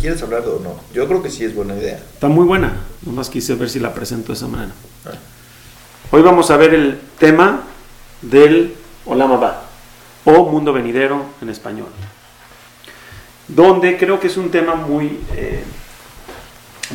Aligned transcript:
¿Quieres 0.00 0.22
hablar 0.22 0.42
o 0.48 0.60
no? 0.60 0.80
Yo 0.92 1.06
creo 1.06 1.22
que 1.22 1.30
sí 1.30 1.44
es 1.44 1.54
buena 1.54 1.76
idea. 1.76 1.96
Está 1.96 2.26
muy 2.26 2.44
buena. 2.44 2.80
Nomás 3.02 3.30
quise 3.30 3.54
ver 3.54 3.70
si 3.70 3.78
la 3.78 3.94
presento 3.94 4.28
de 4.28 4.34
esa 4.34 4.48
manera. 4.48 4.72
Ah. 5.06 5.12
Hoy 6.10 6.22
vamos 6.22 6.50
a 6.50 6.56
ver 6.56 6.74
el 6.74 6.98
tema 7.18 7.62
del 8.22 8.74
Olamaba 9.06 9.64
o 10.24 10.50
mundo 10.50 10.72
venidero 10.72 11.26
en 11.40 11.48
español. 11.48 11.88
Donde 13.46 13.96
creo 13.96 14.18
que 14.18 14.26
es 14.26 14.36
un 14.36 14.50
tema 14.50 14.74
muy 14.74 15.20
eh, 15.36 15.62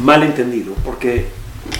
mal 0.02 0.24
entendido. 0.24 0.74
Porque, 0.84 1.28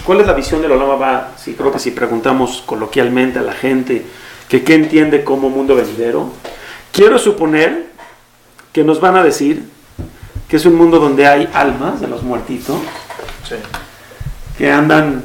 ¿cuál 0.06 0.20
es 0.20 0.26
la 0.26 0.32
visión 0.32 0.62
del 0.62 0.72
Olamaba? 0.72 1.34
Sí, 1.36 1.54
creo 1.54 1.70
que 1.70 1.78
si 1.78 1.90
preguntamos 1.90 2.62
coloquialmente 2.64 3.40
a 3.40 3.42
la 3.42 3.52
gente 3.52 4.06
que 4.48 4.64
qué 4.64 4.74
entiende 4.74 5.22
como 5.22 5.50
mundo 5.50 5.76
venidero, 5.76 6.32
quiero 6.92 7.18
suponer 7.18 7.90
que 8.72 8.84
nos 8.84 9.00
van 9.00 9.16
a 9.16 9.22
decir 9.22 9.79
que 10.50 10.56
es 10.56 10.66
un 10.66 10.74
mundo 10.74 10.98
donde 10.98 11.28
hay 11.28 11.48
almas 11.54 12.00
de 12.00 12.08
los 12.08 12.24
muertitos 12.24 12.76
que 14.58 14.70
andan 14.70 15.22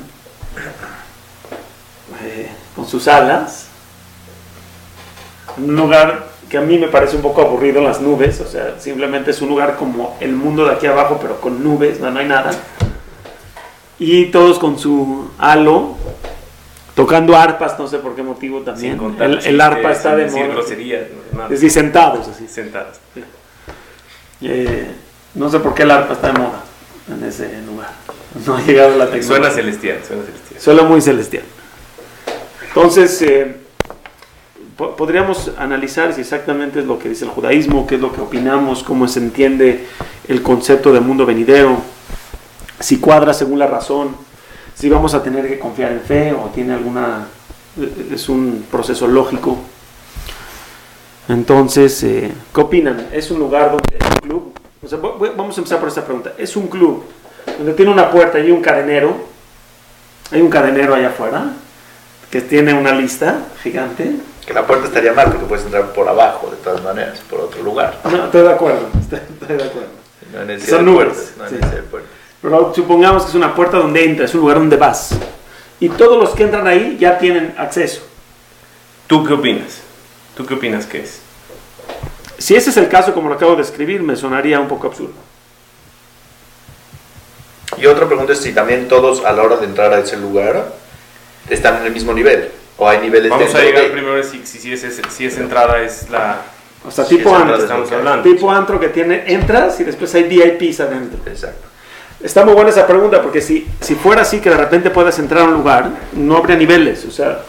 eh, 2.22 2.50
con 2.76 2.88
sus 2.88 3.08
alas 3.08 3.68
un 5.58 5.76
lugar 5.76 6.28
que 6.50 6.58
a 6.58 6.62
mí 6.62 6.78
me 6.78 6.90
parece 6.90 7.16
un 7.16 7.24
poco 7.24 7.42
aburrido 7.42 7.82
las 7.82 8.02
nubes, 8.02 8.40
o 8.42 8.48
sea, 8.48 8.80
simplemente 8.80 9.32
es 9.32 9.42
un 9.42 9.50
lugar 9.50 9.78
como 9.78 10.16
el 10.20 10.34
mundo 10.34 10.66
de 10.66 10.74
aquí 10.74 10.86
abajo, 10.86 11.18
pero 11.20 11.42
con 11.42 11.64
nubes, 11.64 12.00
no, 12.00 12.08
hay 12.20 12.28
nada. 12.28 12.52
Y 13.98 14.26
todos 14.26 14.60
con 14.60 14.78
su 14.78 15.32
halo, 15.40 15.96
tocando 16.94 17.36
arpas, 17.36 17.80
no 17.80 17.88
sé 17.88 17.98
por 17.98 18.16
qué 18.16 18.22
motivo 18.22 18.62
también. 18.62 19.00
El, 19.20 19.60
arpa 19.60 19.92
está 19.92 20.16
de 20.16 20.30
moda. 20.30 20.62
Es 21.46 21.50
decir, 21.50 21.72
sentados 21.72 22.28
así. 22.28 22.48
Sentados. 22.48 22.98
Eh, 24.42 24.92
no 25.36 25.50
sé 25.50 25.60
por 25.60 25.74
qué 25.74 25.84
el 25.84 25.92
arpa 25.92 26.14
está 26.14 26.28
de 26.28 26.40
moda 26.40 26.64
en 27.10 27.24
ese 27.24 27.62
lugar. 27.62 27.92
No 28.46 28.56
ha 28.56 28.62
llegado 28.62 28.98
la 28.98 29.06
tecnología. 29.06 29.28
Suena 29.28 29.50
celestial, 29.50 30.00
suena 30.06 30.24
celestial. 30.24 30.62
Suena 30.62 30.84
muy 30.84 31.02
celestial. 31.02 31.44
Entonces, 32.68 33.22
eh, 33.22 33.56
podríamos 34.76 35.52
analizar 35.58 36.14
si 36.14 36.22
exactamente 36.22 36.80
es 36.80 36.86
lo 36.86 37.00
que 37.00 37.10
dice 37.10 37.26
el 37.26 37.32
judaísmo, 37.32 37.88
qué 37.88 37.96
es 37.96 38.02
lo 38.02 38.12
que 38.12 38.22
opinamos, 38.22 38.84
cómo 38.84 39.08
se 39.08 39.20
entiende 39.20 39.88
el 40.28 40.42
concepto 40.42 40.92
de 40.92 41.00
mundo 41.00 41.26
venidero, 41.26 41.78
si 42.80 43.00
cuadra 43.00 43.34
según 43.34 43.60
la 43.60 43.68
razón, 43.68 44.16
si 44.74 44.90
vamos 44.90 45.14
a 45.14 45.24
tener 45.24 45.48
que 45.48 45.60
confiar 45.60 45.94
en 45.94 46.02
fe 46.02 46.34
o 46.34 46.50
tiene 46.54 46.74
alguna 46.74 47.28
es 48.12 48.30
un 48.30 48.66
proceso 48.72 49.08
lógico. 49.08 49.58
Entonces, 51.28 52.04
eh, 52.04 52.32
¿qué 52.54 52.62
opinan? 52.62 53.08
¿Es 53.12 53.32
un 53.32 53.40
lugar 53.40 53.72
donde 53.72 54.46
es 54.86 54.94
un 54.94 55.00
club? 55.00 55.34
vamos 55.36 55.58
a 55.58 55.60
empezar 55.60 55.80
por 55.80 55.90
esta 55.90 56.04
pregunta. 56.04 56.34
¿Es 56.38 56.56
un 56.56 56.68
club 56.68 57.04
donde 57.58 57.74
tiene 57.74 57.92
una 57.92 58.10
puerta 58.12 58.40
y 58.40 58.52
un 58.52 58.62
cadenero? 58.62 59.16
Hay 60.32 60.42
un 60.42 60.50
cadenero 60.50 60.96
allá 60.96 61.10
afuera 61.10 61.54
que 62.30 62.42
tiene 62.42 62.74
una 62.74 62.94
lista 62.94 63.46
gigante. 63.64 64.16
Que 64.46 64.54
la 64.54 64.66
puerta 64.66 64.88
estaría 64.88 65.14
mal 65.14 65.28
porque 65.32 65.46
puedes 65.46 65.66
entrar 65.66 65.92
por 65.94 66.08
abajo, 66.08 66.50
de 66.52 66.58
todas 66.58 66.84
maneras, 66.84 67.20
por 67.30 67.40
otro 67.40 67.64
lugar. 67.64 68.00
No, 68.04 68.26
estoy 68.26 68.44
de 68.44 68.52
acuerdo, 68.52 68.88
estoy, 69.00 69.58
de 69.58 69.64
acuerdo. 69.64 70.66
Son 70.68 70.86
nubes. 70.86 71.34
Pero 72.42 72.74
supongamos 72.76 73.24
que 73.24 73.30
es 73.30 73.36
una 73.36 73.56
puerta 73.56 73.78
donde 73.78 74.04
entras, 74.04 74.30
es 74.30 74.36
un 74.36 74.42
lugar 74.42 74.58
donde 74.58 74.78
vas. 74.78 75.16
Y 75.80 75.90
todos 75.90 76.18
los 76.22 76.36
que 76.36 76.44
entran 76.44 76.68
ahí 76.68 76.98
ya 77.00 77.18
tienen 77.18 77.56
acceso. 77.58 78.02
¿Tú 79.08 79.24
qué 79.24 79.34
opinas? 79.34 79.82
¿Tú 80.36 80.46
qué 80.46 80.54
opinas 80.54 80.86
que 80.86 81.00
es? 81.00 81.25
Si 82.38 82.56
ese 82.56 82.70
es 82.70 82.78
el 82.78 82.90
caso, 82.90 83.14
como 83.14 83.30
lo 83.30 83.36
acabo 83.36 83.56
de 83.56 83.62
escribir, 83.62 84.04
me 84.04 84.16
sonaría 84.16 84.60
un 84.60 84.68
poco 84.68 84.88
absurdo. 84.88 85.14
Y 87.78 87.86
otra 87.88 88.08
pregunta 88.08 88.34
es 88.34 88.40
si 88.40 88.54
también 88.54 88.88
todos 88.88 89.24
a 89.26 89.32
la 89.34 89.44
hora 89.44 89.58
de 89.58 89.66
entrar 89.66 89.94
a 89.94 90.00
ese 90.00 90.18
lugar 90.18 90.74
están 91.50 91.78
en 91.78 91.86
el 91.86 91.94
mismo 91.94 92.14
nivel 92.14 92.50
o 92.78 92.88
hay 92.88 93.00
niveles 93.00 93.30
Vamos 93.30 93.54
a 93.54 93.62
llegar 93.62 93.92
primero 93.92 94.22
si, 94.24 94.46
si, 94.46 94.60
si, 94.60 95.26
esa 95.26 95.42
entrada 95.42 95.82
es 95.82 96.10
la... 96.10 96.42
O 96.86 96.92
sea, 96.92 97.06
tipo 97.06 97.36
antro, 97.36 97.56
estamos 97.56 97.92
hablando. 97.92 98.24
Tipo 98.24 98.52
antro 98.52 98.80
que 98.80 98.90
tiene, 98.90 99.24
entras 99.28 99.80
y 99.80 99.84
después 99.84 100.14
hay 100.14 100.24
VIPs 100.24 100.82
adentro. 100.82 101.20
Exacto. 101.26 101.68
Está 102.22 102.46
muy 102.46 102.54
buena 102.54 102.70
esa 102.70 102.86
pregunta 102.86 103.22
porque 103.22 103.42
si, 103.42 103.68
si 103.82 103.96
fuera 103.96 104.22
así 104.22 104.40
que 104.40 104.50
de 104.50 104.58
repente 104.58 104.90
puedas 104.90 105.18
entrar 105.20 105.44
a 105.44 105.46
un 105.46 105.54
lugar, 105.54 105.90
no 106.14 106.38
habría 106.38 106.56
niveles. 106.56 107.06
O 107.06 107.12
sea, 107.12 107.42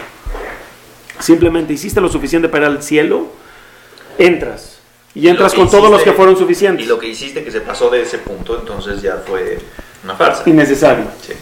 simplemente 1.19 1.73
hiciste 1.73 2.01
lo 2.01 2.09
suficiente 2.09 2.49
para 2.49 2.67
ir 2.67 2.73
al 2.73 2.83
cielo, 2.83 3.27
entras 4.19 4.76
y 5.16 5.28
entras 5.28 5.54
con 5.54 5.71
todos 5.71 5.91
los 5.91 6.03
que 6.03 6.12
fueron 6.12 6.37
suficientes. 6.37 6.84
Y 6.84 6.88
lo 6.88 6.99
que 6.99 7.09
hiciste 7.09 7.43
que 7.43 7.50
se 7.50 7.62
pasó 7.62 7.88
de 7.88 8.03
ese 8.03 8.19
punto, 8.19 8.59
entonces 8.59 9.00
ya 9.00 9.22
fue 9.27 9.59
una 10.04 10.15
farsa. 10.15 10.43
Innecesario. 10.44 11.06
Sí. 11.27 11.32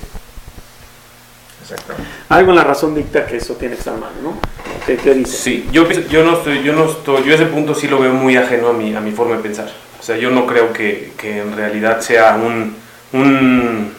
Exactamente. 1.61 2.09
Algo 2.29 2.51
en 2.51 2.57
la 2.57 2.63
razón 2.63 2.95
dicta 2.95 3.27
que 3.27 3.39
eso 3.39 3.55
tiene 3.55 3.75
que 3.75 3.81
estar 3.81 3.99
mal, 3.99 4.13
¿no? 4.23 4.39
¿Qué, 4.87 4.97
qué 4.97 5.13
dice? 5.15 5.37
Sí, 5.37 5.69
yo, 5.73 5.91
yo 5.91 6.23
no 6.23 6.35
estoy, 6.35 6.63
yo 6.63 6.73
no 6.73 6.85
estoy, 6.85 7.25
yo 7.25 7.35
ese 7.35 7.47
punto 7.47 7.75
sí 7.75 7.89
lo 7.89 7.99
veo 7.99 8.15
muy 8.15 8.37
ajeno 8.37 8.69
a 8.69 8.73
mi, 8.73 8.95
a 8.95 9.01
mi 9.01 9.11
forma 9.11 9.39
de 9.39 9.43
pensar. 9.43 9.69
O 9.99 10.03
sea, 10.05 10.17
yo 10.19 10.31
no 10.31 10.47
creo 10.47 10.73
que, 10.73 11.13
que 11.19 11.39
en 11.41 11.57
realidad 11.57 12.01
sea 12.01 12.37
un, 12.37 12.77
un, 13.13 13.93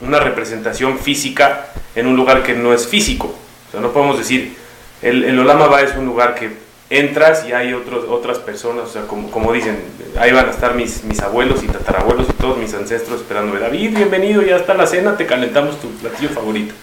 una 0.00 0.18
representación 0.18 0.98
física 0.98 1.68
en 1.94 2.08
un 2.08 2.16
lugar 2.16 2.42
que 2.42 2.54
no 2.54 2.74
es 2.74 2.88
físico. 2.88 3.36
O 3.68 3.70
sea, 3.70 3.80
no 3.80 3.92
podemos 3.92 4.18
decir, 4.18 4.56
el, 5.00 5.22
el 5.22 5.38
Olama 5.38 5.68
Ba 5.68 5.82
es 5.82 5.94
un 5.94 6.06
lugar 6.06 6.34
que 6.34 6.69
entras 6.90 7.46
y 7.48 7.52
hay 7.52 7.72
otros, 7.72 8.04
otras 8.08 8.38
personas, 8.40 8.88
o 8.88 8.92
sea, 8.92 9.02
como, 9.02 9.30
como 9.30 9.52
dicen, 9.52 9.80
ahí 10.18 10.32
van 10.32 10.48
a 10.48 10.50
estar 10.50 10.74
mis, 10.74 11.04
mis 11.04 11.20
abuelos 11.20 11.62
y 11.62 11.68
tatarabuelos 11.68 12.28
y 12.28 12.32
todos 12.32 12.58
mis 12.58 12.74
ancestros 12.74 13.20
esperándome, 13.20 13.60
David, 13.60 13.96
bienvenido, 13.96 14.42
ya 14.42 14.56
está 14.56 14.74
la 14.74 14.88
cena, 14.88 15.16
te 15.16 15.24
calentamos 15.24 15.80
tu 15.80 15.88
platillo 15.92 16.30
favorito. 16.30 16.74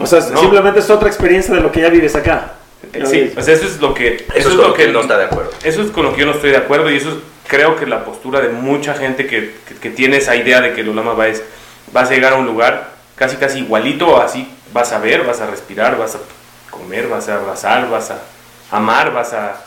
O 0.00 0.06
sea, 0.06 0.20
simplemente 0.20 0.80
es 0.80 0.90
otra 0.90 1.08
experiencia 1.08 1.54
de 1.54 1.60
lo 1.60 1.70
que 1.70 1.80
ya 1.80 1.88
vives 1.88 2.16
acá. 2.16 2.54
Eh, 2.92 3.06
sí, 3.06 3.32
o 3.36 3.42
sea, 3.42 3.54
eso 3.54 3.64
es 3.64 3.80
lo 3.80 3.94
que... 3.94 4.26
Eso, 4.34 4.48
es 4.48 4.56
lo 4.56 4.74
que, 4.74 4.88
no 4.88 5.00
está 5.00 5.16
de 5.16 5.26
acuerdo. 5.26 5.52
Eso 5.62 5.82
es 5.82 5.90
con 5.92 6.04
lo 6.04 6.12
que 6.12 6.20
yo 6.20 6.26
no 6.26 6.32
estoy 6.32 6.50
de 6.50 6.56
acuerdo 6.56 6.90
y 6.90 6.96
eso 6.96 7.10
es, 7.10 7.16
creo 7.46 7.76
que 7.76 7.86
la 7.86 8.04
postura 8.04 8.40
de 8.40 8.48
mucha 8.48 8.94
gente 8.94 9.28
que, 9.28 9.54
que, 9.80 9.90
tiene 9.90 10.16
esa 10.16 10.34
idea 10.34 10.60
de 10.60 10.72
que 10.74 10.80
el 10.80 10.88
Olama 10.88 11.14
va 11.14 11.28
es, 11.28 11.44
vas 11.92 12.10
a 12.10 12.12
llegar 12.12 12.32
a 12.32 12.36
un 12.36 12.46
lugar 12.46 12.90
casi 13.14 13.36
casi 13.36 13.60
igualito, 13.60 14.20
así 14.20 14.48
vas 14.72 14.92
a 14.92 14.98
ver, 14.98 15.24
vas 15.24 15.40
a 15.40 15.46
respirar, 15.46 15.96
vas 15.96 16.16
a 16.16 16.18
comer, 16.70 17.06
vas 17.06 17.28
a 17.28 17.36
abrazar, 17.36 17.88
vas 17.88 18.10
a 18.10 18.18
amar, 18.70 19.12
vas 19.12 19.32
a... 19.32 19.64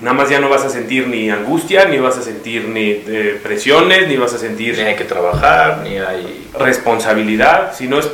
Nada 0.00 0.14
más 0.14 0.30
ya 0.30 0.40
no 0.40 0.48
vas 0.48 0.64
a 0.64 0.70
sentir 0.70 1.08
ni 1.08 1.30
angustia, 1.30 1.84
ni 1.84 1.98
vas 1.98 2.16
a 2.16 2.22
sentir 2.22 2.66
ni 2.68 2.90
eh, 2.90 3.38
presiones, 3.42 4.08
ni 4.08 4.16
vas 4.16 4.32
a 4.32 4.38
sentir... 4.38 4.76
Ni 4.76 4.82
hay 4.84 4.96
que 4.96 5.04
trabajar, 5.04 5.78
ni 5.78 5.98
hay... 5.98 6.50
Responsabilidad, 6.58 7.74
sino 7.76 7.98
es 7.98 8.08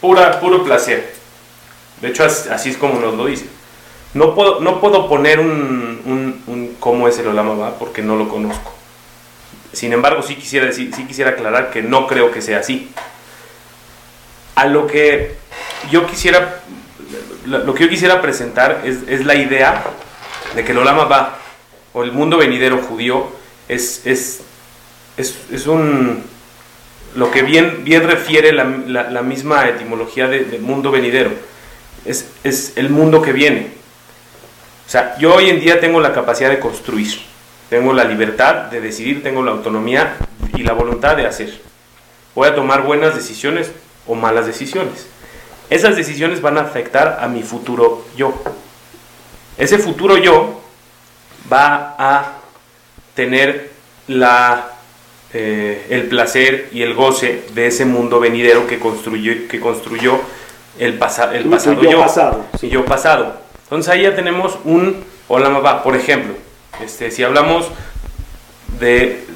pura, 0.00 0.40
puro 0.40 0.64
placer. 0.64 1.12
De 2.00 2.08
hecho, 2.08 2.24
así 2.24 2.70
es 2.70 2.76
como 2.76 3.00
nos 3.00 3.14
lo 3.14 3.26
dice. 3.26 3.46
No 4.14 4.34
puedo, 4.34 4.60
no 4.60 4.80
puedo 4.80 5.08
poner 5.08 5.38
un, 5.38 6.42
un, 6.46 6.76
cómo 6.80 7.08
es 7.08 7.18
el 7.18 7.28
Olama 7.28 7.74
porque 7.78 8.02
no 8.02 8.16
lo 8.16 8.28
conozco. 8.28 8.72
Sin 9.72 9.92
embargo, 9.92 10.22
sí 10.22 10.36
quisiera, 10.36 10.66
decir, 10.66 10.92
sí 10.94 11.04
quisiera 11.04 11.32
aclarar 11.32 11.70
que 11.70 11.82
no 11.82 12.06
creo 12.06 12.32
que 12.32 12.40
sea 12.40 12.60
así. 12.60 12.90
A 14.54 14.66
lo 14.66 14.86
que 14.86 15.36
yo 15.90 16.06
quisiera 16.06 16.62
lo 17.48 17.74
que 17.74 17.84
yo 17.84 17.90
quisiera 17.90 18.20
presentar 18.20 18.82
es, 18.84 19.24
la 19.24 19.34
idea 19.34 19.84
de 20.54 20.64
que 20.64 20.72
el 20.72 20.78
Olama 20.78 21.04
va, 21.04 21.38
o 21.92 22.02
el 22.02 22.12
mundo 22.12 22.36
venidero 22.36 22.78
judío, 22.78 23.28
es, 23.68 24.02
es, 24.06 24.40
es, 25.16 25.66
un, 25.66 26.22
lo 27.16 27.30
que 27.30 27.42
bien, 27.42 27.84
bien 27.84 28.06
refiere 28.06 28.52
la, 28.52 28.64
misma 29.22 29.68
etimología 29.68 30.28
de, 30.28 30.58
mundo 30.58 30.90
venidero, 30.90 31.30
es, 32.04 32.30
es 32.44 32.74
el 32.76 32.90
mundo 32.90 33.22
que 33.22 33.32
viene. 33.32 33.68
O 34.86 34.90
sea, 34.90 35.16
yo 35.18 35.34
hoy 35.34 35.50
en 35.50 35.60
día 35.60 35.80
tengo 35.80 36.00
la 36.00 36.12
capacidad 36.12 36.50
de 36.50 36.58
construir, 36.58 37.20
tengo 37.68 37.92
la 37.92 38.04
libertad 38.04 38.70
de 38.70 38.80
decidir, 38.80 39.22
tengo 39.22 39.42
la 39.42 39.50
autonomía 39.52 40.16
y 40.54 40.62
la 40.62 40.72
voluntad 40.72 41.16
de 41.16 41.26
hacer. 41.26 41.60
Voy 42.34 42.48
a 42.48 42.54
tomar 42.54 42.82
buenas 42.82 43.14
decisiones 43.14 43.70
o 44.06 44.14
malas 44.14 44.46
decisiones. 44.46 45.06
Esas 45.70 45.96
decisiones 45.96 46.40
van 46.40 46.58
a 46.58 46.62
afectar 46.62 47.18
a 47.20 47.28
mi 47.28 47.42
futuro 47.42 48.06
yo. 48.16 48.34
Ese 49.58 49.78
futuro 49.78 50.16
yo 50.16 50.60
va 51.52 51.94
a 51.98 52.38
tener 53.14 53.70
la, 54.06 54.70
eh, 55.32 55.86
el 55.90 56.04
placer 56.04 56.68
y 56.72 56.82
el 56.82 56.94
goce 56.94 57.44
de 57.54 57.66
ese 57.66 57.84
mundo 57.84 58.20
venidero 58.20 58.66
que 58.66 58.78
construyó, 58.78 59.48
que 59.48 59.60
construyó 59.60 60.20
el, 60.78 60.92
el 60.92 60.98
pasado 60.98 61.34
yo. 61.82 62.00
Pasado, 62.00 62.44
yo 62.62 62.84
pasado. 62.84 63.40
Entonces 63.64 63.92
ahí 63.92 64.02
ya 64.02 64.14
tenemos 64.14 64.58
un 64.64 65.04
Olamaba. 65.28 65.82
Por 65.82 65.94
ejemplo, 65.94 66.34
este, 66.82 67.10
si 67.10 67.22
hablamos 67.22 67.68
de 68.80 69.26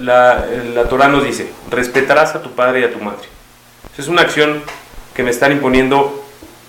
la, 0.00 0.44
la 0.74 0.84
Torah 0.84 1.08
nos 1.08 1.24
dice, 1.24 1.48
respetarás 1.70 2.34
a 2.34 2.42
tu 2.42 2.50
padre 2.50 2.80
y 2.80 2.84
a 2.84 2.92
tu 2.92 2.98
madre. 2.98 3.26
Es 3.96 4.08
una 4.08 4.22
acción 4.22 4.62
que 5.20 5.24
me 5.24 5.30
están 5.32 5.52
imponiendo 5.52 6.24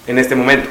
en 0.07 0.19
este 0.19 0.35
momento. 0.35 0.67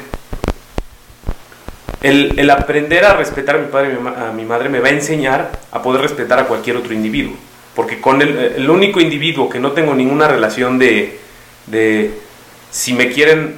el, 2.03 2.37
el 2.39 2.49
aprender 2.51 3.03
a 3.05 3.15
respetar 3.15 3.55
a 3.55 3.57
mi 3.57 3.69
padre 3.69 3.93
y 3.99 4.07
a 4.07 4.31
mi 4.31 4.45
madre 4.45 4.69
me 4.69 4.79
va 4.79 4.89
a 4.89 4.91
enseñar 4.91 5.49
a 5.71 5.81
poder 5.81 6.01
respetar 6.01 6.37
a 6.37 6.45
cualquier 6.45 6.77
otro 6.77 6.93
individuo. 6.93 7.33
Porque 7.75 7.99
con 7.99 8.21
el, 8.21 8.37
el 8.37 8.69
único 8.69 8.99
individuo 8.99 9.49
que 9.49 9.59
no 9.59 9.71
tengo 9.71 9.95
ninguna 9.95 10.27
relación 10.27 10.77
de, 10.77 11.19
de 11.65 12.13
si 12.69 12.93
me 12.93 13.09
quieren, 13.09 13.55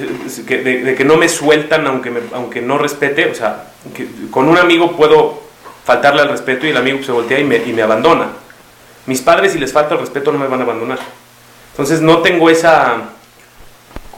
eh, 0.00 0.42
que- 0.46 0.62
de, 0.62 0.82
de 0.84 0.94
que 0.94 1.04
no 1.04 1.18
me 1.18 1.28
sueltan 1.28 1.86
aunque, 1.86 2.10
me- 2.10 2.20
aunque 2.32 2.62
no 2.62 2.78
respete, 2.78 3.30
o 3.30 3.34
sea, 3.34 3.64
que 3.94 4.08
con 4.30 4.48
un 4.48 4.56
amigo 4.56 4.96
puedo 4.96 5.42
faltarle 5.84 6.22
al 6.22 6.30
respeto 6.30 6.66
y 6.66 6.70
el 6.70 6.76
amigo 6.78 7.02
se 7.02 7.12
voltea 7.12 7.38
y 7.38 7.44
me, 7.44 7.56
y 7.56 7.74
me 7.74 7.82
abandona. 7.82 8.28
Mis 9.04 9.20
padres, 9.20 9.52
si 9.52 9.58
les 9.58 9.74
falta 9.74 9.92
el 9.92 10.00
respeto, 10.00 10.32
no 10.32 10.38
me 10.38 10.46
van 10.46 10.60
a 10.60 10.64
abandonar. 10.64 10.98
Entonces 11.72 12.00
no 12.00 12.22
tengo 12.22 12.48
esa, 12.48 13.10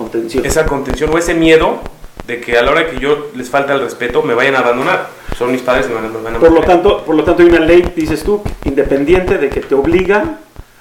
Contención. 0.00 0.46
esa 0.46 0.64
contención 0.64 1.10
o 1.12 1.18
ese 1.18 1.34
miedo 1.34 1.80
de 2.26 2.40
que 2.40 2.56
a 2.58 2.62
la 2.62 2.70
hora 2.70 2.88
que 2.90 2.98
yo 2.98 3.28
les 3.34 3.50
falta 3.50 3.74
el 3.74 3.80
respeto 3.80 4.22
me 4.22 4.34
vayan 4.34 4.54
a 4.56 4.60
abandonar. 4.60 5.08
Son 5.36 5.52
mis 5.52 5.60
padres 5.62 5.86
y 5.86 5.88
me 5.90 5.94
van 5.96 6.04
a, 6.06 6.08
me 6.08 6.18
van 6.22 6.34
a 6.36 6.38
Por 6.38 6.52
lo 6.52 6.60
tanto, 6.62 7.04
por 7.04 7.14
lo 7.14 7.24
tanto 7.24 7.42
hay 7.42 7.48
una 7.48 7.60
ley, 7.60 7.92
dices 7.94 8.22
tú, 8.24 8.42
independiente 8.64 9.38
de 9.38 9.48
que 9.48 9.60
te 9.60 9.74
obliga 9.74 10.38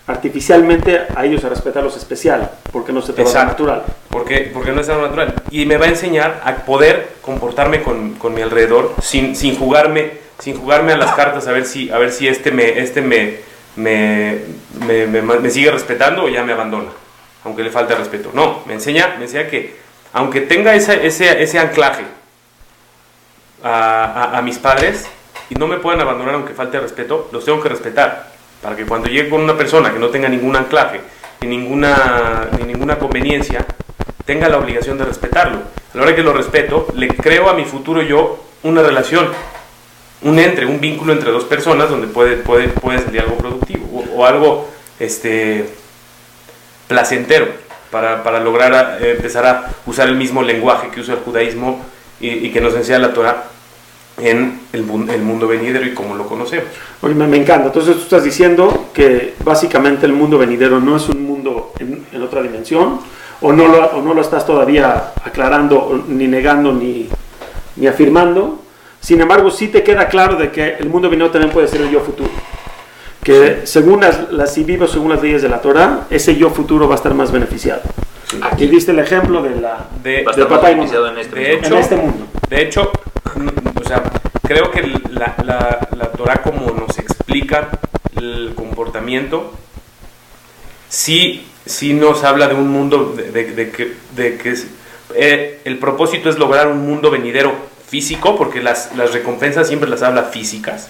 artificialmente 0.07 1.01
a 1.15 1.25
ellos 1.25 1.43
a 1.43 1.49
respetar 1.49 1.83
los 1.83 1.95
especial, 1.95 2.51
porque 2.71 2.91
no 2.91 3.01
se 3.01 3.13
te 3.13 3.23
va 3.23 3.41
a 3.41 3.45
natural. 3.45 3.83
Porque, 4.09 4.49
porque 4.53 4.71
no 4.71 4.81
es 4.81 4.89
algo 4.89 5.03
natural. 5.03 5.33
Y 5.51 5.65
me 5.65 5.77
va 5.77 5.85
a 5.85 5.89
enseñar 5.89 6.41
a 6.43 6.55
poder 6.65 7.09
comportarme 7.21 7.83
con, 7.83 8.13
con 8.15 8.33
mi 8.33 8.41
alrededor 8.41 8.95
sin, 9.01 9.35
sin 9.35 9.55
jugarme 9.57 10.29
sin 10.39 10.57
jugarme 10.57 10.93
a 10.93 10.97
las 10.97 11.11
cartas 11.15 11.47
a 11.47 11.51
ver 11.51 11.65
si, 11.65 11.89
a 11.91 11.97
ver 11.97 12.13
si 12.13 12.25
este, 12.27 12.51
me, 12.51 12.79
este 12.79 13.01
me, 13.01 13.39
me, 13.75 14.39
me- 14.87 15.21
me 15.21 15.49
sigue 15.49 15.69
respetando 15.69 16.23
o 16.23 16.29
ya 16.29 16.43
me 16.43 16.53
abandona, 16.53 16.87
aunque 17.43 17.63
le 17.63 17.71
falte 17.71 17.95
respeto. 17.95 18.31
No, 18.33 18.63
me 18.65 18.73
enseña, 18.73 19.15
me 19.17 19.25
enseña 19.25 19.47
que 19.47 19.75
aunque 20.13 20.41
tenga 20.41 20.73
ese, 20.73 21.05
ese, 21.05 21.41
ese 21.41 21.59
anclaje 21.59 22.03
a, 23.63 24.41
mis 24.43 24.57
padres 24.57 25.07
y 25.49 25.55
no 25.55 25.67
me 25.67 25.77
puedan 25.77 26.01
abandonar 26.01 26.35
aunque 26.35 26.53
falte 26.53 26.79
respeto, 26.79 27.29
los 27.31 27.45
tengo 27.45 27.61
que 27.61 27.69
respetar. 27.69 28.31
Para 28.61 28.75
que 28.75 28.85
cuando 28.85 29.07
llegue 29.07 29.29
con 29.29 29.41
una 29.41 29.57
persona 29.57 29.93
que 29.93 29.99
no 29.99 30.09
tenga 30.09 30.27
ningún 30.27 30.55
anclaje 30.55 31.01
ni 31.41 31.47
ninguna, 31.47 32.49
ni 32.57 32.65
ninguna 32.65 32.99
conveniencia, 32.99 33.65
tenga 34.25 34.49
la 34.49 34.57
obligación 34.57 34.97
de 34.97 35.05
respetarlo. 35.05 35.59
A 35.93 35.97
la 35.97 36.03
hora 36.03 36.15
que 36.15 36.23
lo 36.23 36.33
respeto, 36.33 36.87
le 36.95 37.07
creo 37.07 37.49
a 37.49 37.53
mi 37.53 37.63
futuro 37.63 38.01
yo 38.01 38.43
una 38.63 38.81
relación, 38.83 39.29
un 40.23 40.39
entre, 40.39 40.65
un 40.65 40.81
vínculo 40.81 41.13
entre 41.13 41.31
dos 41.31 41.45
personas 41.45 41.89
donde 41.89 42.07
puede, 42.07 42.35
puede, 42.37 42.67
puede 42.67 42.99
salir 42.99 43.21
algo 43.21 43.37
productivo 43.37 43.87
o, 43.93 44.17
o 44.17 44.25
algo 44.25 44.69
este, 44.99 45.69
placentero 46.89 47.45
para, 47.91 48.23
para 48.23 48.39
lograr 48.41 48.97
eh, 49.01 49.11
empezar 49.11 49.45
a 49.45 49.69
usar 49.85 50.09
el 50.09 50.15
mismo 50.15 50.41
lenguaje 50.43 50.89
que 50.89 50.99
usa 50.99 51.13
el 51.13 51.21
judaísmo 51.21 51.79
y, 52.19 52.49
que 52.49 52.59
nos 52.59 52.73
enseña 52.75 52.99
la 52.99 53.13
Torah 53.13 53.45
en 54.17 54.59
el, 54.73 54.83
mun- 54.83 55.09
el 55.09 55.21
mundo 55.21 55.47
venidero 55.47 55.85
y 55.85 55.93
como 55.93 56.15
lo 56.15 56.27
conocemos. 56.27 56.65
Oye, 57.01 57.13
me, 57.13 57.37
encanta. 57.37 57.67
Entonces 57.67 57.95
tú 57.95 58.01
estás 58.01 58.23
diciendo 58.25 58.89
que 58.93 59.35
básicamente 59.45 60.05
el 60.05 60.11
mundo 60.11 60.37
venidero 60.37 60.81
no 60.81 60.97
es 60.97 61.07
un 61.07 61.23
mundo 61.25 61.71
en, 61.79 62.05
en 62.11 62.21
otra 62.21 62.41
dimensión, 62.41 62.99
o 63.41 63.53
no, 63.53 63.69
lo, 63.69 63.85
o 63.91 64.01
no 64.01 64.13
lo 64.13 64.21
estás 64.21 64.45
todavía 64.45 65.13
aclarando, 65.23 66.03
ni 66.09 66.27
negando, 66.27 66.73
ni, 66.73 67.07
ni 67.77 67.87
afirmando. 67.87 68.59
Sin 68.99 69.21
embargo, 69.21 69.49
sí 69.49 69.69
te 69.69 69.81
queda 69.83 70.09
claro 70.09 70.35
de 70.35 70.51
que 70.51 70.73
el 70.73 70.89
mundo 70.89 71.09
venidero 71.09 71.31
también 71.31 71.53
puede 71.53 71.69
ser 71.69 71.81
el 71.81 71.89
yo 71.89 72.01
futuro. 72.01 72.29
Que 73.23 73.61
según 73.65 74.01
las, 74.01 74.31
las, 74.31 74.53
si 74.53 74.63
vivo 74.63 74.87
según 74.87 75.09
las 75.09 75.21
leyes 75.21 75.41
de 75.41 75.49
la 75.49 75.61
Torah, 75.61 76.07
ese 76.09 76.35
yo 76.37 76.49
futuro 76.49 76.87
va 76.87 76.95
a 76.95 76.97
estar 76.97 77.13
más 77.13 77.31
beneficiado. 77.31 77.81
Aquí 78.41 78.67
diste 78.67 78.91
el 78.91 78.99
ejemplo 78.99 79.41
de 79.41 79.59
la 79.59 79.87
De, 80.03 80.23
de 80.35 80.45
papá 80.45 80.71
y 80.71 80.75
beneficiado 80.75 81.05
mamá. 81.07 81.19
en 81.19 81.25
este 81.25 81.39
De 81.39 81.57
mismo 81.57 81.75
en 81.75 81.81
este 81.81 81.95
mundo. 81.95 82.27
De 82.49 82.61
hecho, 82.61 82.91
o 83.75 83.87
sea, 83.87 84.03
creo 84.43 84.71
que 84.71 84.83
la, 85.11 85.35
la, 85.43 85.87
la 85.97 86.11
Torah 86.11 86.41
como 86.41 86.71
nos 86.71 86.97
explica 86.99 87.69
el 88.15 88.53
comportamiento, 88.55 89.51
sí, 90.89 91.45
sí 91.65 91.93
nos 91.93 92.23
habla 92.23 92.47
de 92.47 92.55
un 92.55 92.69
mundo 92.69 93.13
de, 93.15 93.31
de- 93.31 93.51
de 93.53 93.71
que, 93.71 93.93
de 94.15 94.37
que 94.37 94.51
es- 94.51 94.67
eh, 95.15 95.59
el 95.65 95.77
propósito 95.79 96.29
es 96.29 96.37
lograr 96.37 96.67
un 96.67 96.85
mundo 96.87 97.09
venidero 97.11 97.53
físico, 97.87 98.35
porque 98.37 98.61
las, 98.61 98.95
las 98.95 99.11
recompensas 99.13 99.67
siempre 99.67 99.89
las 99.89 100.03
habla 100.03 100.23
físicas, 100.25 100.89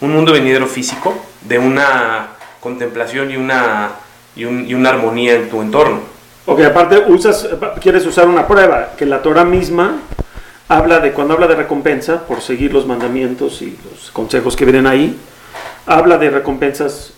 un 0.00 0.12
mundo 0.12 0.32
venidero 0.32 0.66
físico 0.66 1.14
de 1.42 1.58
una 1.58 2.28
contemplación 2.60 3.30
y 3.30 3.36
una, 3.36 3.90
y, 4.36 4.44
un- 4.44 4.66
y 4.68 4.74
una 4.74 4.90
armonía 4.90 5.34
en 5.34 5.48
tu 5.50 5.60
entorno. 5.62 6.00
Ok, 6.46 6.60
aparte 6.62 6.98
usas, 7.06 7.48
quieres 7.80 8.04
usar 8.06 8.26
una 8.28 8.46
prueba, 8.46 8.92
que 8.96 9.06
la 9.06 9.22
Torah 9.22 9.44
misma 9.44 9.98
habla 10.68 11.00
de, 11.00 11.12
cuando 11.12 11.34
habla 11.34 11.46
de 11.46 11.54
recompensa, 11.56 12.26
por 12.26 12.40
seguir 12.40 12.72
los 12.72 12.86
mandamientos 12.86 13.60
y 13.62 13.76
los 13.90 14.10
consejos 14.10 14.56
que 14.56 14.64
vienen 14.64 14.86
ahí, 14.86 15.18
habla 15.86 16.16
de 16.18 16.30
recompensas 16.30 17.12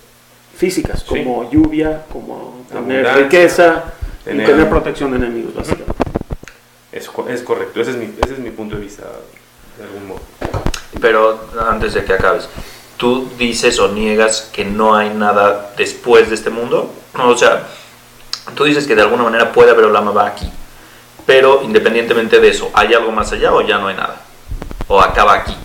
físicas, 0.56 1.00
Sí. 1.00 1.06
como 1.25 1.50
lluvia, 1.50 2.02
como 2.12 2.64
tener 2.70 3.06
riqueza 3.17 3.85
tener- 4.25 4.44
y 4.49 4.50
tener 4.50 4.69
protección 4.69 5.11
de 5.12 5.17
enemigos, 5.19 5.55
básicamente. 5.55 5.93
Es, 6.93 7.11
es 7.31 7.43
correcto, 7.43 7.81
ese 7.81 7.93
es, 7.93 7.96
mi, 7.96 8.05
ese 8.23 8.35
es 8.35 8.38
mi 8.38 8.50
punto 8.50 8.76
de 8.76 8.82
vista, 8.82 9.02
de 9.78 9.85
algún 9.85 10.08
modo. 10.08 10.20
Pero 11.02 11.50
antes 11.69 11.93
de 11.94 12.04
que 12.04 12.14
acabes, 12.14 12.49
¿tú 12.96 13.28
dices 13.37 13.78
o 13.81 13.88
niegas 13.88 14.49
que 14.52 14.64
no 14.64 14.94
hay 14.94 15.10
nada 15.10 15.72
después 15.76 16.28
de 16.28 16.37
este 16.37 16.49
mundo? 16.49 16.94
O 17.19 17.37
sea, 17.37 17.66
tú 18.54 18.64
dices 18.64 18.87
que 18.87 18.94
de 18.94 19.02
alguna 19.02 19.25
manera 19.25 19.52
puede 19.52 19.72
haber 19.72 19.84
Olama 19.87 20.12
va 20.12 20.28
aquí, 20.28 20.49
pero 21.26 21.62
independientemente 21.64 22.38
de 22.38 22.49
eso, 22.49 22.70
¿hay 22.72 22.94
algo 22.94 23.10
más 23.10 23.32
allá 23.32 23.52
o 23.52 23.60
ya 23.60 23.78
no 23.78 23.88
hay 23.88 23.96
nada? 23.96 24.20
¿O 24.87 25.00
acaba 25.00 25.34
aquí? 25.34 25.56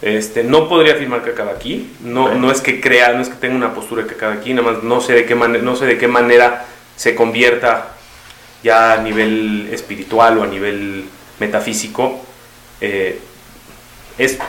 Este, 0.00 0.42
no 0.44 0.68
podría 0.68 0.94
afirmar 0.94 1.22
que 1.22 1.30
acaba 1.30 1.52
aquí. 1.52 1.92
No, 2.00 2.34
no 2.34 2.50
es 2.50 2.60
que 2.60 2.80
crea, 2.80 3.12
no 3.12 3.22
es 3.22 3.28
que 3.28 3.36
tenga 3.36 3.56
una 3.56 3.74
postura 3.74 4.04
que 4.04 4.14
acaba 4.14 4.34
aquí. 4.34 4.54
Nada 4.54 4.72
más 4.72 4.82
no 4.82 5.00
sé 5.00 5.14
de 5.14 5.26
qué 5.26 5.34
manera, 5.34 5.62
no 5.64 5.76
sé 5.76 5.86
de 5.86 5.98
qué 5.98 6.08
manera 6.08 6.64
se 6.96 7.14
convierta 7.14 7.88
ya 8.62 8.94
a 8.94 8.96
nivel 8.98 9.68
espiritual 9.72 10.38
o 10.38 10.42
a 10.44 10.46
nivel 10.46 11.06
metafísico. 11.38 12.20
eh, 12.80 13.20
esto, 14.18 14.44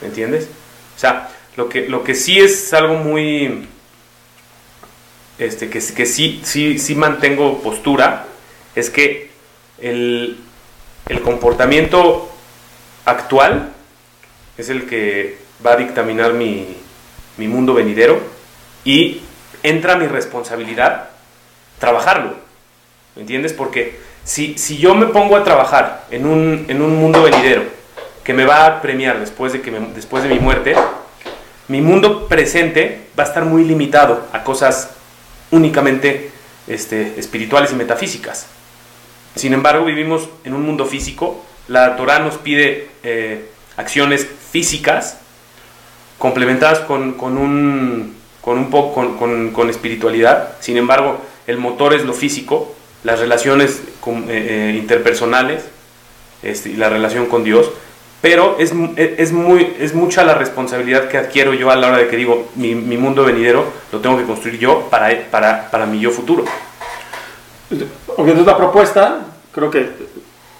¿me 0.00 0.08
entiendes? 0.08 0.48
O 0.96 0.98
sea, 0.98 1.30
lo 1.56 1.68
que, 1.68 1.88
lo 1.88 2.04
que 2.04 2.14
sí 2.14 2.38
es 2.38 2.72
algo 2.72 2.94
muy, 2.94 3.66
este, 5.38 5.68
que, 5.68 5.80
que 5.80 6.06
sí, 6.06 6.40
sí, 6.44 6.78
sí 6.78 6.94
mantengo 6.94 7.60
postura, 7.62 8.26
es 8.74 8.90
que 8.90 9.30
el, 9.78 10.38
el 11.08 11.20
comportamiento 11.20 12.30
actual 13.04 13.72
es 14.56 14.68
el 14.68 14.86
que 14.86 15.38
va 15.64 15.72
a 15.72 15.76
dictaminar 15.76 16.34
mi, 16.34 16.76
mi 17.36 17.48
mundo 17.48 17.74
venidero 17.74 18.20
y 18.84 19.20
entra 19.62 19.96
mi 19.96 20.06
responsabilidad 20.06 21.10
trabajarlo. 21.78 22.36
¿Me 23.14 23.22
entiendes? 23.22 23.52
Porque 23.52 23.98
si, 24.24 24.56
si 24.56 24.78
yo 24.78 24.94
me 24.94 25.06
pongo 25.06 25.36
a 25.36 25.44
trabajar 25.44 26.06
en 26.10 26.26
un, 26.26 26.66
en 26.68 26.80
un 26.80 26.96
mundo 26.96 27.22
venidero 27.22 27.81
que 28.24 28.34
me 28.34 28.44
va 28.44 28.66
a 28.66 28.82
premiar 28.82 29.18
después 29.20 29.52
de, 29.52 29.60
que 29.62 29.70
después 29.94 30.22
de 30.22 30.28
mi 30.28 30.38
muerte, 30.38 30.74
mi 31.68 31.80
mundo 31.80 32.28
presente 32.28 33.06
va 33.18 33.24
a 33.24 33.26
estar 33.26 33.44
muy 33.44 33.64
limitado 33.64 34.26
a 34.32 34.44
cosas 34.44 34.90
únicamente 35.50 36.30
este, 36.66 37.18
espirituales 37.18 37.72
y 37.72 37.74
metafísicas. 37.74 38.46
Sin 39.34 39.52
embargo, 39.54 39.84
vivimos 39.84 40.28
en 40.44 40.54
un 40.54 40.62
mundo 40.62 40.84
físico. 40.86 41.44
La 41.68 41.96
Torah 41.96 42.18
nos 42.18 42.36
pide 42.36 42.88
eh, 43.02 43.48
acciones 43.76 44.26
físicas 44.50 45.18
complementadas 46.18 46.80
con, 46.80 47.14
con 47.14 47.38
un, 47.38 48.14
con, 48.40 48.58
un 48.58 48.70
poco, 48.70 48.94
con, 48.94 49.16
con- 49.16 49.50
con 49.52 49.70
espiritualidad. 49.70 50.50
Sin 50.60 50.76
embargo, 50.76 51.18
el 51.46 51.56
motor 51.58 51.94
es 51.94 52.04
lo 52.04 52.12
físico, 52.12 52.74
las 53.04 53.18
relaciones 53.18 53.80
eh, 54.06 54.12
eh, 54.28 54.76
interpersonales 54.78 55.64
este, 56.42 56.70
y 56.70 56.76
la 56.76 56.88
relación 56.88 57.26
con 57.26 57.42
Dios. 57.44 57.70
Pero 58.22 58.56
es, 58.58 58.72
es, 58.96 59.18
es 59.18 59.32
muy, 59.32 59.74
es 59.80 59.94
mucha 59.94 60.24
la 60.24 60.34
responsabilidad 60.34 61.08
que 61.08 61.18
adquiero 61.18 61.52
yo 61.54 61.70
a 61.70 61.76
la 61.76 61.88
hora 61.88 61.98
de 61.98 62.08
que 62.08 62.16
digo, 62.16 62.50
mi, 62.54 62.74
mi 62.74 62.96
mundo 62.96 63.24
venidero 63.24 63.64
lo 63.90 63.98
tengo 64.00 64.16
que 64.16 64.24
construir 64.24 64.58
yo 64.60 64.88
para, 64.88 65.28
para, 65.30 65.68
para 65.70 65.86
mi 65.86 65.98
yo 66.00 66.10
futuro. 66.12 66.44
Ok, 68.06 68.18
entonces 68.18 68.46
la 68.46 68.56
propuesta 68.56 69.18
creo 69.52 69.70
que 69.70 69.90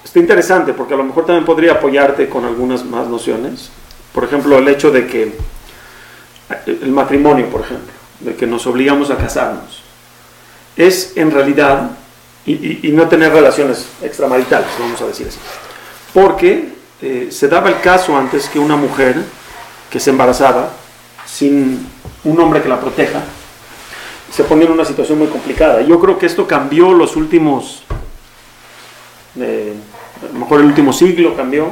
está 0.04 0.18
interesante 0.18 0.72
porque 0.72 0.94
a 0.94 0.96
lo 0.96 1.04
mejor 1.04 1.24
también 1.24 1.44
podría 1.44 1.72
apoyarte 1.72 2.28
con 2.28 2.44
algunas 2.44 2.84
más 2.84 3.06
nociones. 3.06 3.70
Por 4.12 4.24
ejemplo, 4.24 4.58
el 4.58 4.66
hecho 4.68 4.90
de 4.90 5.06
que 5.06 5.32
el 6.66 6.90
matrimonio, 6.90 7.46
por 7.46 7.60
ejemplo, 7.60 7.92
de 8.20 8.34
que 8.34 8.46
nos 8.46 8.66
obligamos 8.66 9.10
a 9.10 9.16
casarnos, 9.16 9.82
es 10.76 11.12
en 11.16 11.30
realidad, 11.30 11.92
y, 12.44 12.52
y- 12.54 12.80
y 12.82 12.92
no 12.92 13.08
tener 13.08 13.32
relaciones 13.32 13.86
extramaritales, 14.02 14.66
vamos 14.80 15.00
a 15.00 15.06
decir 15.06 15.28
así, 15.28 15.38
porque 16.12 16.68
eh, 17.02 17.28
se 17.30 17.48
daba 17.48 17.68
el 17.68 17.80
caso 17.80 18.16
antes 18.16 18.48
que 18.48 18.58
una 18.58 18.76
mujer 18.76 19.16
que 19.90 19.98
se 19.98 20.10
embarazaba 20.10 20.70
sin 21.26 21.86
un 22.24 22.40
hombre 22.40 22.62
que 22.62 22.68
la 22.68 22.80
proteja, 22.80 23.22
se 24.32 24.44
ponía 24.44 24.66
en 24.66 24.72
una 24.72 24.84
situación 24.84 25.18
muy 25.18 25.28
complicada. 25.28 25.82
Yo 25.82 26.00
creo 26.00 26.18
que 26.18 26.26
esto 26.26 26.46
cambió 26.46 26.92
los 26.92 27.16
últimos, 27.16 27.82
eh, 29.38 29.74
lo 30.32 30.38
mejor 30.38 30.60
el 30.60 30.66
último 30.66 30.92
siglo 30.92 31.36
cambió, 31.36 31.70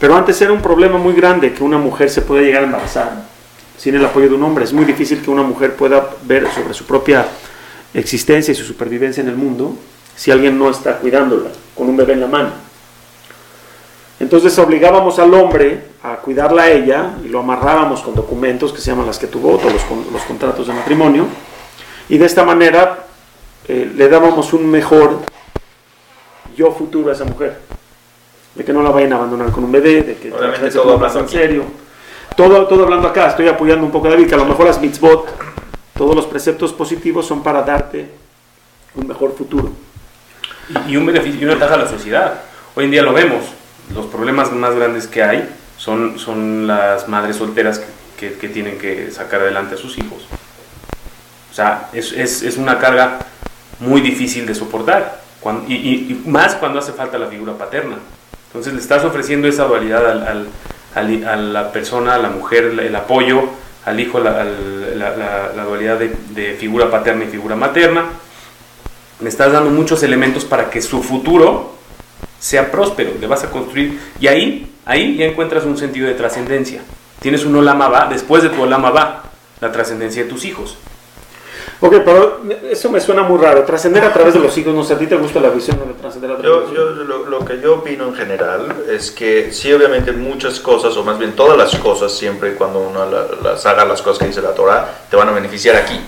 pero 0.00 0.16
antes 0.16 0.40
era 0.40 0.52
un 0.52 0.62
problema 0.62 0.98
muy 0.98 1.12
grande 1.12 1.52
que 1.52 1.62
una 1.62 1.78
mujer 1.78 2.10
se 2.10 2.22
pueda 2.22 2.42
llegar 2.42 2.62
a 2.62 2.66
embarazar 2.66 3.24
sin 3.76 3.94
el 3.94 4.04
apoyo 4.04 4.28
de 4.28 4.34
un 4.34 4.42
hombre. 4.42 4.64
Es 4.64 4.72
muy 4.72 4.84
difícil 4.84 5.22
que 5.22 5.30
una 5.30 5.42
mujer 5.42 5.76
pueda 5.76 6.10
ver 6.24 6.50
sobre 6.52 6.74
su 6.74 6.84
propia 6.84 7.26
existencia 7.94 8.52
y 8.52 8.54
su 8.54 8.64
supervivencia 8.64 9.22
en 9.22 9.28
el 9.28 9.36
mundo 9.36 9.76
si 10.16 10.30
alguien 10.30 10.58
no 10.58 10.70
está 10.70 10.98
cuidándola 10.98 11.50
con 11.76 11.88
un 11.88 11.96
bebé 11.96 12.14
en 12.14 12.20
la 12.20 12.26
mano. 12.26 12.71
Entonces 14.22 14.56
obligábamos 14.60 15.18
al 15.18 15.34
hombre 15.34 15.82
a 16.04 16.14
cuidarla 16.14 16.62
a 16.62 16.70
ella 16.70 17.10
y 17.24 17.28
lo 17.28 17.40
amarrábamos 17.40 18.02
con 18.02 18.14
documentos 18.14 18.72
que 18.72 18.80
se 18.80 18.92
llaman 18.92 19.06
las 19.06 19.18
que 19.18 19.26
tuvo, 19.26 19.58
todos 19.58 19.72
los, 19.72 19.82
los 20.12 20.22
contratos 20.22 20.68
de 20.68 20.72
matrimonio, 20.72 21.26
y 22.08 22.18
de 22.18 22.26
esta 22.26 22.44
manera 22.44 23.04
eh, 23.66 23.90
le 23.92 24.08
dábamos 24.08 24.52
un 24.52 24.70
mejor 24.70 25.18
yo 26.56 26.70
futuro 26.70 27.10
a 27.10 27.14
esa 27.14 27.24
mujer. 27.24 27.58
De 28.54 28.64
que 28.64 28.72
no 28.72 28.80
la 28.80 28.90
vayan 28.90 29.12
a 29.12 29.16
abandonar 29.16 29.50
con 29.50 29.64
un 29.64 29.72
bebé, 29.72 30.02
de 30.04 30.16
que 30.16 30.32
Obviamente 30.32 30.70
todo 30.70 30.92
hablando 30.92 31.18
en 31.18 31.28
serio. 31.28 31.64
Todo, 32.36 32.68
todo 32.68 32.84
hablando 32.84 33.08
acá, 33.08 33.30
estoy 33.30 33.48
apoyando 33.48 33.84
un 33.84 33.90
poco 33.90 34.06
a 34.06 34.10
David, 34.10 34.28
que 34.28 34.34
a 34.36 34.38
lo 34.38 34.44
mejor 34.44 34.66
las 34.66 34.80
mitzvot, 34.80 35.34
todos 35.98 36.14
los 36.14 36.26
preceptos 36.26 36.72
positivos 36.72 37.26
son 37.26 37.42
para 37.42 37.62
darte 37.62 38.08
un 38.94 39.08
mejor 39.08 39.34
futuro. 39.34 39.72
y, 40.86 40.92
y 40.92 40.96
un 40.96 41.06
beneficio 41.06 41.40
y 41.40 41.44
una 41.44 41.54
ventaja 41.54 41.74
a 41.74 41.78
la 41.78 41.88
sociedad. 41.88 42.40
Hoy 42.76 42.84
en 42.84 42.92
día 42.92 43.02
lo 43.02 43.12
vemos. 43.12 43.61
Los 43.94 44.06
problemas 44.06 44.52
más 44.52 44.74
grandes 44.74 45.06
que 45.06 45.22
hay 45.22 45.48
son, 45.76 46.18
son 46.18 46.66
las 46.66 47.08
madres 47.08 47.36
solteras 47.36 47.78
que, 47.80 47.86
que- 48.30 48.38
que 48.38 48.48
tienen 48.48 48.78
que 48.78 49.10
sacar 49.10 49.40
adelante 49.40 49.74
a 49.74 49.78
sus 49.78 49.98
hijos. 49.98 50.22
O 51.50 51.54
sea, 51.54 51.88
es, 51.92 52.12
es- 52.12 52.42
es 52.42 52.56
una 52.56 52.78
carga 52.78 53.18
muy 53.80 54.00
difícil 54.00 54.46
de 54.46 54.54
soportar. 54.54 55.20
Cuan- 55.40 55.64
y, 55.68 55.74
y- 55.74 56.22
y 56.24 56.28
más 56.28 56.54
cuando 56.54 56.78
hace 56.78 56.92
falta 56.92 57.18
la 57.18 57.26
figura 57.26 57.54
paterna. 57.54 57.96
Entonces 58.48 58.72
le 58.72 58.80
estás 58.80 59.04
ofreciendo 59.04 59.48
esa 59.48 59.64
dualidad 59.64 60.08
al- 60.08 60.26
al- 60.26 60.48
al- 60.94 61.24
a 61.28 61.36
la 61.36 61.72
persona, 61.72 62.14
a 62.14 62.18
la 62.18 62.30
mujer, 62.30 62.64
el, 62.78 62.94
apoyo, 62.96 63.42
al 63.84 63.98
hijo, 63.98 64.20
la, 64.20 64.44
la- 64.44 65.16
la- 65.16 65.52
la 65.56 65.64
dualidad 65.64 65.98
de, 65.98 66.14
de 66.30 66.54
figura 66.54 66.90
paterna 66.90 67.24
y 67.24 67.28
figura 67.28 67.56
materna 67.56 68.04
le 69.20 69.28
estás 69.28 69.52
dando 69.52 69.70
muchos 69.70 70.02
elementos 70.02 70.44
para 70.44 70.68
que 70.70 70.80
su 70.82 71.02
futuro 71.02 71.76
sea 72.42 72.72
próspero, 72.72 73.12
le 73.20 73.26
vas 73.28 73.44
a 73.44 73.50
construir 73.50 74.00
y 74.18 74.26
ahí, 74.26 74.74
ahí 74.84 75.16
ya 75.16 75.26
encuentras 75.26 75.64
un 75.64 75.78
sentido 75.78 76.08
de 76.08 76.14
trascendencia. 76.14 76.82
Tienes 77.20 77.44
un 77.44 77.54
olama 77.54 77.86
va, 77.88 78.06
después 78.10 78.42
de 78.42 78.48
tu 78.48 78.60
olama 78.62 78.90
va, 78.90 79.22
la 79.60 79.70
trascendencia 79.70 80.24
de 80.24 80.28
tus 80.28 80.44
hijos. 80.44 80.76
Ok, 81.80 81.94
pero 82.04 82.40
eso 82.68 82.90
me 82.90 83.00
suena 83.00 83.22
muy 83.22 83.40
raro. 83.40 83.62
Trascender 83.64 84.02
a 84.04 84.12
través 84.12 84.34
de 84.34 84.40
los 84.40 84.56
hijos, 84.58 84.74
no 84.74 84.82
sé, 84.82 84.94
¿a 84.94 84.98
ti 84.98 85.06
te 85.06 85.14
gusta 85.14 85.38
la 85.38 85.50
visión 85.50 85.78
de 85.86 85.94
trascender 85.94 86.32
a 86.32 86.36
través 86.38 86.68
de 86.70 86.74
Yo, 86.76 86.84
los 86.84 86.96
yo- 86.98 87.04
lo, 87.04 87.26
lo 87.28 87.44
que 87.44 87.60
yo 87.60 87.74
opino 87.76 88.06
en 88.08 88.14
general 88.16 88.74
es 88.90 89.12
que 89.12 89.52
sí, 89.52 89.72
obviamente 89.72 90.10
muchas 90.10 90.58
cosas, 90.58 90.96
o 90.96 91.04
más 91.04 91.18
bien 91.18 91.32
todas 91.36 91.56
las 91.56 91.76
cosas, 91.76 92.12
siempre 92.12 92.50
y 92.50 92.54
cuando 92.54 92.80
uno 92.80 93.08
la- 93.08 93.26
las 93.42 93.64
haga 93.66 93.84
las 93.84 94.02
cosas 94.02 94.18
que 94.18 94.26
dice 94.26 94.42
la 94.42 94.52
Torah, 94.54 94.88
te 95.08 95.16
van 95.16 95.28
a 95.28 95.32
beneficiar 95.32 95.76
aquí. 95.76 95.98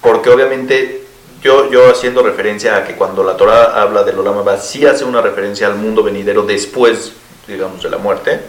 Porque 0.00 0.30
obviamente 0.30 1.05
yo, 1.46 1.70
yo 1.70 1.90
haciendo 1.90 2.22
referencia 2.22 2.76
a 2.76 2.84
que 2.84 2.94
cuando 2.96 3.22
la 3.22 3.36
Torah 3.36 3.80
habla 3.80 4.02
del 4.02 4.18
Olam 4.18 4.38
Abba, 4.38 4.58
sí 4.58 4.84
hace 4.84 5.04
una 5.04 5.20
referencia 5.20 5.68
al 5.68 5.76
mundo 5.76 6.02
venidero 6.02 6.42
después, 6.42 7.12
digamos, 7.46 7.82
de 7.84 7.88
la 7.88 7.98
muerte. 7.98 8.40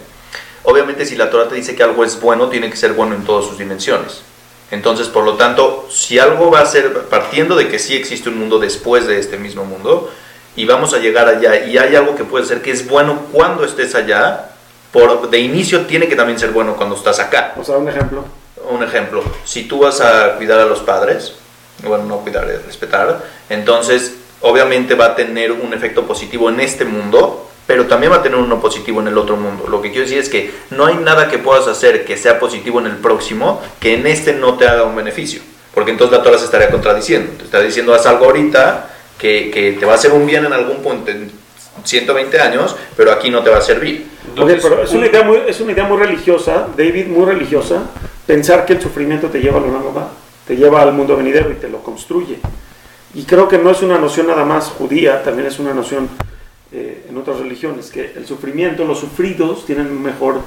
Obviamente 0.64 1.06
si 1.06 1.16
la 1.16 1.30
Torah 1.30 1.48
te 1.48 1.56
dice 1.56 1.76
que 1.76 1.84
algo 1.84 2.04
es 2.04 2.20
bueno, 2.20 2.50
tiene 2.50 2.72
que 2.72 2.76
ser 2.76 2.94
bueno 2.94 3.14
en 3.14 3.24
todas 3.24 3.46
sus 3.46 3.60
dimensiones. 3.60 4.24
Entonces, 4.72 5.08
por 5.08 5.24
lo 5.24 5.36
tanto, 5.36 5.88
si 5.92 6.18
algo 6.18 6.50
va 6.50 6.62
a 6.62 6.66
ser, 6.66 7.04
partiendo 7.04 7.56
de 7.56 7.70
que 7.70 7.78
sí 7.78 7.96
existe 7.96 8.30
un 8.30 8.40
mundo 8.40 8.58
después 8.58 9.06
de 9.06 9.20
este 9.20 9.38
mismo 9.38 9.64
mundo, 9.64 10.12
y 10.56 10.66
vamos 10.66 10.94
a 10.96 10.98
llegar 10.98 11.30
allá, 11.30 11.66
y 11.66 11.78
hay 11.78 11.96
algo 11.96 12.16
que 12.16 12.24
puede 12.24 12.46
ser 12.46 12.64
que 12.64 12.72
es 12.72 12.88
bueno 12.88 13.22
cuando 13.32 13.64
estés 13.64 13.94
allá, 13.94 14.50
por, 14.92 15.30
de 15.30 15.38
inicio 15.38 15.86
tiene 15.86 16.08
que 16.08 16.16
también 16.16 16.40
ser 16.40 16.50
bueno 16.50 16.76
cuando 16.76 16.96
estás 16.96 17.20
acá. 17.20 17.54
O 17.58 17.64
sea, 17.64 17.78
un 17.78 17.88
ejemplo. 17.88 18.26
Un 18.70 18.84
ejemplo, 18.84 19.24
si 19.46 19.66
tú 19.66 19.80
vas 19.80 20.02
a 20.02 20.36
cuidar 20.36 20.60
a 20.60 20.66
los 20.66 20.80
padres, 20.80 21.36
bueno, 21.86 22.06
no 22.06 22.18
cuidar, 22.18 22.50
es 22.50 22.66
respetar, 22.66 23.24
entonces 23.50 24.16
obviamente 24.42 24.96
va 24.96 25.06
a 25.08 25.16
tener 25.16 25.52
un 25.52 25.74
efecto 25.74 26.06
positivo 26.06 26.50
en 26.50 26.60
este 26.60 26.86
mundo, 26.86 27.50
pero 27.66 27.86
también 27.88 28.12
va 28.12 28.18
a 28.18 28.24
tener 28.24 28.38
uno 28.38 28.60
positivo 28.62 29.02
en 29.02 29.08
el 29.08 29.18
otro 29.18 29.36
mundo. 29.36 29.66
Lo 29.68 29.82
que 29.82 29.90
quiero 29.90 30.04
decir 30.06 30.20
es 30.20 30.30
que 30.30 30.52
no 30.70 30.86
hay 30.86 30.96
nada 30.96 31.28
que 31.30 31.38
puedas 31.38 31.68
hacer 31.68 32.06
que 32.06 32.16
sea 32.18 32.40
positivo 32.40 32.80
en 32.80 32.86
el 32.88 32.98
próximo 32.98 33.62
que 33.80 33.96
en 33.96 34.08
este 34.08 34.34
no 34.34 34.56
te 34.58 34.68
haga 34.68 34.84
un 34.84 34.96
beneficio, 34.96 35.42
porque 35.74 35.92
entonces 35.92 36.18
la 36.18 36.24
Torah 36.24 36.38
se 36.38 36.46
estaría 36.46 36.70
contradiciendo. 36.70 37.34
Te 37.38 37.44
está 37.46 37.62
diciendo, 37.62 37.94
haz 37.94 38.06
algo 38.06 38.26
ahorita 38.26 38.90
que, 39.18 39.52
que 39.52 39.74
te 39.74 39.86
va 39.86 39.94
a 39.94 39.96
hacer 39.96 40.12
un 40.12 40.26
bien 40.26 40.46
en 40.46 40.54
algún 40.54 40.78
punto 40.78 41.12
en 41.12 41.32
120 41.84 42.40
años, 42.40 42.76
pero 42.96 43.12
aquí 43.12 43.30
no 43.30 43.44
te 43.44 43.50
va 43.50 43.58
a 43.58 43.62
servir. 43.62 44.08
Ok, 44.24 44.30
Entonces, 44.30 44.60
pero 44.62 44.84
es 44.84 44.92
un- 44.92 44.98
una, 44.98 45.08
idea 45.08 45.24
muy, 45.24 45.40
es 45.48 45.60
una 45.60 45.72
idea 45.72 45.84
muy 45.86 45.98
religiosa, 45.98 46.68
David, 46.76 47.08
muy 47.08 47.26
religiosa, 47.26 47.84
pensar 48.26 48.66
que 48.66 48.74
el 48.74 48.82
sufrimiento 48.82 49.28
te 49.28 49.40
lleva 49.40 49.58
a 49.58 49.62
lo 49.62 49.94
va, 49.94 50.10
te 50.48 50.56
lleva 50.56 50.82
al 50.82 50.94
mundo 50.94 51.18
venidero 51.18 51.52
y 51.52 51.56
te 51.56 51.70
lo 51.70 51.84
construye. 51.84 52.40
Y 53.14 53.24
creo 53.24 53.48
que 53.48 53.58
no 53.58 53.72
es 53.72 53.82
una 53.82 53.98
noción 53.98 54.28
nada 54.28 54.46
más 54.46 54.70
judía, 54.70 55.24
también 55.24 55.48
es 55.48 55.60
una 55.60 55.74
noción 55.74 56.10
eh, 56.72 57.06
en 57.10 57.18
otras 57.18 57.40
religiones, 57.40 57.90
que 57.90 58.14
el 58.16 58.26
sufrimiento, 58.26 58.86
los 58.86 59.00
sufridos 59.00 59.66
tienen 59.66 59.88
un 59.88 60.02
mejor 60.02 60.42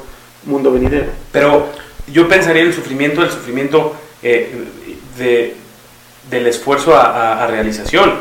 mundo 0.45 0.73
venidero. 0.73 1.07
Pero 1.33 1.67
yo 2.13 2.29
pensaría 2.29 2.63
el 2.63 2.73
sufrimiento, 2.73 3.23
el 3.23 3.31
sufrimiento 3.31 3.95
eh, 4.23 4.55
de, 5.19 5.57
del 6.31 6.47
esfuerzo 6.47 6.95
a, 6.97 7.47
realización, 7.47 8.13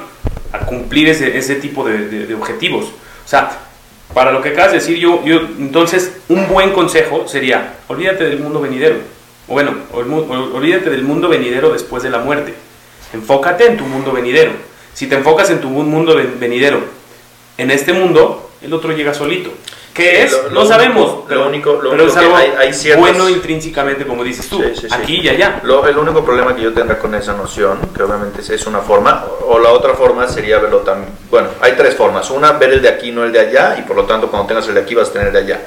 a 0.52 0.60
cumplir 0.66 1.10
ese, 1.10 1.38
ese 1.38 1.56
tipo 1.56 1.84
de, 1.88 2.34
objetivos. 2.34 2.86
O 2.86 3.28
sea, 3.28 3.52
para 4.14 4.32
lo 4.32 4.42
que 4.42 4.50
acabas 4.50 4.72
de 4.72 4.80
decir, 4.80 4.98
yo, 4.98 5.22
entonces, 5.60 6.14
un 6.30 6.48
buen 6.48 6.72
consejo 6.72 7.28
sería, 7.28 7.76
olvídate 7.88 8.24
del 8.26 8.40
mundo 8.40 8.60
venidero. 8.60 8.96
O 9.50 9.54
bueno, 9.54 9.74
ol- 9.94 10.08
ol- 10.30 10.52
olvídate 10.56 10.90
del 10.90 11.04
mundo 11.04 11.28
venidero 11.28 11.72
después 11.72 12.04
de 12.04 12.10
la 12.10 12.20
muerte. 12.20 12.54
Enfócate 13.14 13.66
en 13.66 13.78
tu 13.78 13.84
mundo 13.86 14.12
venidero. 14.12 14.52
Si 14.94 15.08
te 15.08 15.16
enfocas 15.16 15.50
en 15.50 15.60
tu 15.60 15.70
mu- 15.70 15.84
mundo 15.84 16.16
ven- 16.16 16.40
venidero, 16.40 16.80
en 17.58 17.72
este 17.72 17.94
mundo, 17.94 18.52
el 18.62 18.72
otro 18.74 18.92
llega 18.92 19.14
solito. 19.14 19.52
¿Qué 19.94 20.24
es? 20.24 20.32
Lo- 20.32 20.44
lo 20.44 20.50
no 20.52 20.60
único- 20.62 20.68
sabemos. 20.74 21.06
lo 21.08 21.26
pero, 21.28 21.48
único- 21.48 21.74
lo 21.82 21.90
pero 21.92 22.04
único 22.04 22.20
es 22.20 22.26
que 22.28 22.34
hay- 22.34 22.72
hay 22.94 22.96
bueno 22.98 23.28
intrínsecamente, 23.28 24.06
como 24.06 24.24
dices 24.24 24.48
tú. 24.48 24.58
Sí, 24.62 24.70
sí, 24.76 24.82
sí. 24.82 24.88
Aquí 24.92 25.20
y 25.22 25.30
allá. 25.30 25.60
Lo- 25.64 25.86
el 25.88 25.98
único 25.98 26.24
problema 26.24 26.56
que 26.56 26.62
yo 26.62 26.72
tendrá 26.72 27.00
con 27.00 27.16
esa 27.16 27.34
noción, 27.34 27.80
que 27.96 28.04
obviamente 28.04 28.42
es- 28.42 28.50
es 28.52 28.68
una 28.68 28.80
forma, 28.80 29.26
o 29.48 29.58
la 29.60 29.72
otra 29.72 29.96
forma 29.96 30.28
sería 30.28 30.60
verlo 30.60 30.80
también. 30.80 31.12
Bueno, 31.32 31.50
hay 31.60 31.74
tres 31.74 31.96
formas. 31.96 32.30
Una, 32.30 32.52
ver 32.54 32.72
el 32.74 32.82
de 32.82 32.90
aquí, 32.90 33.12
no 33.12 33.24
el 33.26 33.32
de 33.32 33.40
allá, 33.40 33.76
y 33.80 33.82
por 33.82 33.96
lo 33.96 34.06
tanto, 34.06 34.28
cuando 34.30 34.48
tengas 34.48 34.68
el 34.68 34.76
de 34.76 34.82
aquí, 34.82 34.94
vas 34.96 35.10
a 35.10 35.14
tener 35.14 35.28
el 35.28 35.34
de 35.34 35.40
allá. 35.40 35.60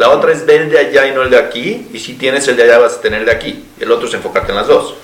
La 0.00 0.08
otra 0.08 0.32
es 0.32 0.46
ver 0.46 0.62
el 0.62 0.70
de 0.70 0.78
allá 0.78 1.06
y 1.06 1.12
no 1.14 1.22
el 1.22 1.28
de 1.30 1.36
aquí, 1.36 1.88
y 1.92 1.98
si 1.98 2.14
tienes 2.14 2.48
el 2.48 2.56
de 2.56 2.62
allá, 2.64 2.78
vas 2.78 2.94
a 2.94 3.00
tener 3.02 3.20
el 3.20 3.26
de 3.26 3.32
aquí. 3.32 3.66
El 3.78 3.92
otro 3.92 4.08
es 4.08 4.14
enfocarte 4.14 4.50
en 4.50 4.56
las 4.56 4.66
dos. 4.66 4.94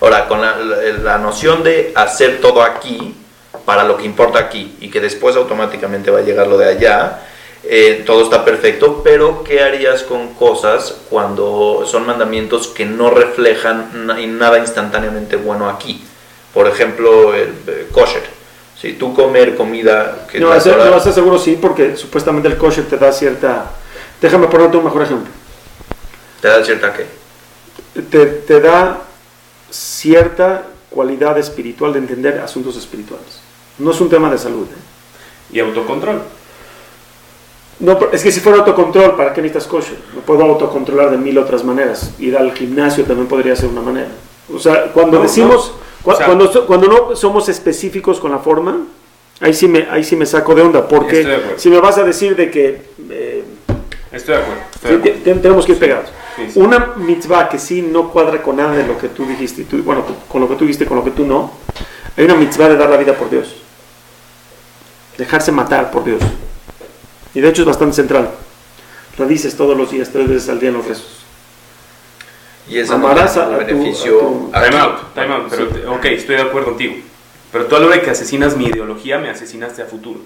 Ahora, 0.00 0.26
con 0.26 0.40
la, 0.40 0.56
la- 0.56 0.82
la 1.10 1.18
noción 1.18 1.62
de 1.62 1.92
hacer 1.94 2.40
todo 2.40 2.62
aquí, 2.62 3.14
para 3.64 3.84
lo 3.84 3.96
que 3.96 4.04
importa 4.04 4.40
aquí, 4.40 4.76
y 4.80 4.90
que 4.90 5.00
después 5.00 5.36
automáticamente 5.36 6.10
va 6.10 6.18
a 6.18 6.22
llegar 6.22 6.48
lo 6.48 6.58
de 6.58 6.66
allá, 6.68 7.20
eh, 7.62 8.02
todo 8.04 8.24
está 8.24 8.44
perfecto, 8.44 9.02
pero 9.04 9.44
¿qué 9.44 9.62
harías 9.62 10.02
con 10.02 10.34
cosas 10.34 10.96
cuando 11.10 11.84
son 11.86 12.04
mandamientos 12.06 12.66
que 12.68 12.86
no 12.86 13.10
reflejan 13.10 14.06
na- 14.06 14.16
nada 14.26 14.58
instantáneamente 14.58 15.36
bueno 15.36 15.68
aquí? 15.68 16.02
Por 16.52 16.66
ejemplo, 16.66 17.34
el 17.34 17.50
eh, 17.68 17.86
kosher. 17.92 18.24
Si 18.80 18.94
tú 18.94 19.14
comer 19.14 19.54
comida 19.56 20.26
que 20.32 20.40
No, 20.40 20.48
Torah- 20.70 20.90
no, 20.90 20.96
ese 20.96 21.12
seguro 21.12 21.38
sí, 21.38 21.56
porque 21.60 21.96
supuestamente 21.96 22.48
el 22.48 22.56
kosher 22.56 22.86
te 22.88 22.96
da 22.96 23.12
cierta... 23.12 23.66
Déjame 24.20 24.46
ponerte 24.48 24.76
un 24.76 24.84
mejor 24.84 25.02
ejemplo. 25.02 25.30
te 26.40 26.48
da 26.48 26.64
cierta 26.64 26.92
que 26.92 27.06
te, 28.10 28.26
te 28.26 28.60
da 28.60 29.02
cierta 29.70 30.64
cualidad 30.90 31.38
espiritual 31.38 31.92
de 31.92 32.00
entender 32.00 32.40
asuntos 32.40 32.76
espirituales. 32.76 33.40
No 33.78 33.90
es 33.92 34.00
un 34.00 34.08
tema 34.10 34.30
de 34.30 34.38
salud. 34.38 34.66
¿eh? 34.66 35.54
Y 35.56 35.60
autocontrol. 35.60 36.22
No, 37.78 37.98
pero 37.98 38.12
es 38.12 38.22
que 38.22 38.30
si 38.30 38.40
fuera 38.40 38.58
autocontrol, 38.58 39.16
¿para 39.16 39.32
qué 39.32 39.40
necesitas 39.40 39.66
kosher? 39.68 39.96
Me 40.14 40.20
puedo 40.20 40.42
autocontrolar 40.44 41.10
de 41.10 41.16
mil 41.16 41.38
otras 41.38 41.64
maneras. 41.64 42.10
Ir 42.18 42.36
al 42.36 42.52
gimnasio 42.52 43.04
también 43.04 43.26
podría 43.26 43.56
ser 43.56 43.70
una 43.70 43.80
manera. 43.80 44.08
O 44.54 44.58
sea, 44.58 44.92
cuando 44.92 45.16
No, 45.18 45.22
decimos, 45.22 45.72
no. 46.04 46.10
cua- 46.10 46.14
O 46.14 46.16
sea- 46.18 46.26
cuando, 46.26 46.66
cuando 46.66 46.88
no 46.88 47.16
somos 47.16 47.48
específicos 47.48 48.20
con 48.20 48.32
la 48.32 48.38
forma, 48.38 48.80
ahí 49.40 49.54
sí 49.54 49.66
me, 49.66 49.88
ahí 49.90 50.04
sí 50.04 50.14
me 50.14 50.26
saco 50.26 50.54
de 50.54 50.60
onda. 50.62 50.82
De 50.82 50.88
Porque 50.88 51.54
si 51.56 51.70
me 51.70 51.80
vas 51.80 51.96
a 51.96 52.04
decir 52.04 52.36
de 52.36 52.50
que 52.50 52.82
eh, 53.08 53.44
Estoy 54.12 54.34
de 54.36 54.40
acuerdo. 54.42 54.62
estoy 54.74 54.90
Sí, 54.90 54.96
de 54.96 55.02
te- 55.02 55.08
acuerdo. 55.10 55.24
te- 55.34 55.40
tenemos 55.40 55.66
que 55.66 55.72
ir 55.72 55.78
pegados. 55.78 56.10
sí, 56.36 56.50
sí. 56.52 56.58
Una 56.58 56.92
mitzvah 56.96 57.48
que 57.48 57.58
sí 57.58 57.82
no 57.82 58.10
cuadra 58.10 58.42
con 58.42 58.56
nada 58.56 58.72
de 58.76 58.86
lo 58.86 58.98
que 58.98 59.08
tú 59.08 59.24
dijiste, 59.26 59.64
tú- 59.64 59.82
bueno, 59.82 60.04
con 60.28 60.40
lo 60.40 60.48
que 60.48 60.54
tú 60.56 60.64
dijiste, 60.64 60.86
con 60.86 60.96
lo 60.98 61.04
que 61.04 61.10
tú 61.12 61.24
no. 61.26 61.52
Hay 62.16 62.24
una 62.24 62.34
mitzvah 62.34 62.68
de 62.68 62.76
dar 62.76 62.90
la 62.90 62.96
vida 62.96 63.14
por 63.14 63.30
Dios. 63.30 63.54
Dejarse 65.16 65.52
matar 65.52 65.90
por 65.90 66.04
Dios. 66.04 66.20
Y 67.34 67.40
de 67.40 67.48
hecho 67.48 67.62
es 67.62 67.66
bastante 67.66 67.94
central. 67.94 68.30
La 69.18 69.26
dices 69.26 69.56
todos 69.56 69.76
los 69.76 69.90
días, 69.90 70.08
tres 70.10 70.28
veces 70.28 70.48
al 70.48 70.58
día 70.60 70.70
en 70.70 70.76
los 70.76 70.86
rezos. 70.86 71.16
y 72.68 72.78
esa 72.78 72.96
no 72.96 73.08
Amarás 73.08 73.36
a- 73.36 73.46
ningún 73.46 73.54
a 73.54 73.58
tu- 73.58 73.66
beneficio 73.66 74.16
a 74.16 74.20
tu-. 74.20 74.50
Time 74.70 74.80
out, 74.80 75.14
time 75.14 75.34
out. 75.34 75.46
Pero, 75.50 75.94
ok, 75.94 76.04
estoy 76.06 76.36
de 76.36 76.42
acuerdo 76.42 76.68
contigo. 76.68 76.94
Pero 77.50 77.66
tú 77.66 77.74
a 77.76 77.80
la 77.80 77.86
hora 77.86 78.00
que 78.00 78.10
asesinas 78.10 78.56
mi 78.56 78.66
ideología, 78.66 79.18
me 79.18 79.28
asesinaste 79.28 79.82
a 79.82 79.86
futuro. 79.86 80.20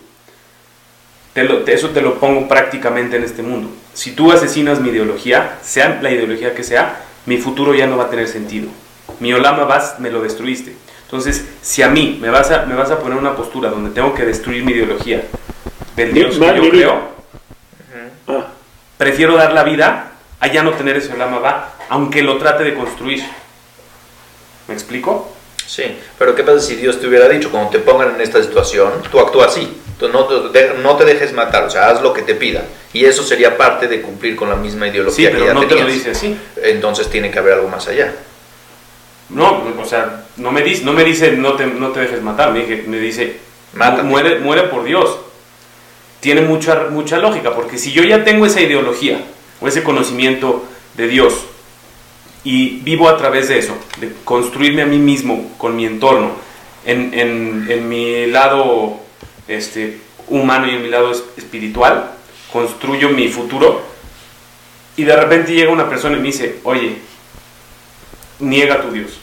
Te 1.34 1.44
lo- 1.44 1.58
te- 1.64 1.74
eso 1.74 1.90
te 1.90 2.00
lo 2.00 2.14
pongo 2.18 2.48
prácticamente 2.48 3.16
en 3.16 3.24
este 3.24 3.42
mundo. 3.42 3.68
Si 3.92 4.12
tú 4.12 4.32
asesinas 4.32 4.80
mi 4.80 4.88
ideología, 4.90 5.58
sea 5.62 5.98
la 6.00 6.10
ideología 6.10 6.54
que 6.54 6.64
sea, 6.64 7.00
mi 7.26 7.36
futuro 7.38 7.74
ya 7.74 7.86
no 7.86 7.96
va 7.96 8.04
a 8.04 8.10
tener 8.10 8.28
sentido. 8.28 8.68
Mi 9.20 9.32
Olama 9.32 9.64
vas, 9.64 9.98
me 10.00 10.10
lo 10.10 10.22
destruiste. 10.22 10.74
Entonces, 11.04 11.44
si 11.62 11.82
a 11.82 11.88
mí 11.88 12.18
me 12.20 12.30
vas 12.30 12.50
a, 12.50 12.66
me 12.66 12.74
vas 12.74 12.90
a 12.90 12.98
poner 12.98 13.18
una 13.18 13.36
postura 13.36 13.68
donde 13.70 13.90
tengo 13.90 14.14
que 14.14 14.24
destruir 14.24 14.64
mi 14.64 14.72
ideología 14.72 15.22
del 15.96 16.12
Dios 16.12 16.38
que 16.54 16.56
yo 16.56 16.62
creo, 16.70 17.14
Ah, 18.26 18.46
prefiero 18.96 19.36
dar 19.36 19.52
la 19.52 19.64
vida 19.64 20.12
a 20.40 20.46
ya 20.48 20.62
no 20.62 20.72
tener 20.72 20.96
ese 20.96 21.12
Olama 21.12 21.38
va, 21.38 21.74
aunque 21.90 22.22
lo 22.22 22.38
trate 22.38 22.64
de 22.64 22.74
construir. 22.74 23.22
¿Me 24.66 24.74
explico? 24.74 25.33
Sí, 25.66 25.84
pero 26.18 26.34
¿qué 26.34 26.42
pasa 26.42 26.60
si 26.60 26.76
Dios 26.76 27.00
te 27.00 27.06
hubiera 27.06 27.28
dicho, 27.28 27.50
cuando 27.50 27.70
te 27.70 27.78
pongan 27.78 28.14
en 28.14 28.20
esta 28.20 28.42
situación, 28.42 28.92
tú 29.10 29.18
actúa 29.18 29.46
así, 29.46 29.80
tú 29.98 30.08
no, 30.08 30.24
te 30.26 30.74
no 30.82 30.96
te 30.96 31.04
dejes 31.04 31.32
matar, 31.32 31.64
o 31.64 31.70
sea, 31.70 31.88
haz 31.88 32.02
lo 32.02 32.12
que 32.12 32.22
te 32.22 32.34
pidan. 32.34 32.64
Y 32.92 33.04
eso 33.06 33.22
sería 33.22 33.56
parte 33.56 33.88
de 33.88 34.00
cumplir 34.02 34.36
con 34.36 34.48
la 34.50 34.56
misma 34.56 34.86
Sí, 34.86 34.92
ideología 34.92 35.28
que 35.30 35.34
pero 35.34 35.46
ya 35.46 35.54
no 35.54 35.60
te 35.62 35.66
tenías. 35.66 35.86
lo 35.88 35.92
dice 35.92 36.10
así. 36.10 36.36
Entonces 36.62 37.08
tiene 37.08 37.30
que 37.30 37.38
haber 37.38 37.54
algo 37.54 37.68
más 37.68 37.88
allá. 37.88 38.12
No, 39.30 39.64
o 39.80 39.84
sea, 39.86 40.24
no 40.36 40.52
me 40.52 40.62
dice, 40.62 40.84
no, 40.84 40.92
me 40.92 41.02
dice 41.02 41.32
no, 41.32 41.54
te, 41.54 41.66
no 41.66 41.90
te 41.90 42.00
dejes 42.00 42.22
matar, 42.22 42.52
me, 42.52 42.60
dije- 42.60 42.84
me 42.86 42.98
dice 42.98 43.38
muere, 44.04 44.38
muere 44.38 44.64
por 44.64 44.84
Dios. 44.84 45.16
Tiene 46.20 46.42
mucha, 46.42 46.86
mucha 46.90 47.18
lógica, 47.18 47.54
porque 47.54 47.78
si 47.78 47.92
yo 47.92 48.02
ya 48.02 48.22
tengo 48.24 48.46
esa 48.46 48.60
ideología 48.60 49.22
o 49.60 49.66
ese 49.68 49.82
conocimiento 49.82 50.64
de 50.96 51.08
Dios 51.08 51.34
y 52.44 52.80
vivo 52.80 53.08
a 53.08 53.16
través 53.16 53.48
de 53.48 53.58
eso, 53.58 53.74
de 53.98 54.12
construirme 54.24 54.82
a 54.82 54.86
mí 54.86 54.98
mismo 54.98 55.52
con 55.58 55.74
mi 55.76 55.86
entorno, 55.86 56.32
en, 56.84 57.12
en- 57.14 57.66
mi 57.88 58.26
lado 58.26 59.00
este, 59.48 59.98
humano 60.28 60.66
y 60.66 60.74
en 60.74 60.82
mi 60.82 60.88
lado 60.90 61.10
es- 61.12 61.24
espiritual, 61.38 62.10
construyo 62.52 63.08
mi 63.08 63.28
futuro 63.28 63.80
y 64.96 65.04
de 65.04 65.16
repente 65.16 65.54
llega 65.54 65.72
una 65.72 65.88
persona 65.88 66.16
y 66.16 66.20
me 66.20 66.26
dice, 66.26 66.60
oye, 66.64 66.98
niega 68.40 68.82
tu 68.82 68.90
Dios. 68.92 69.18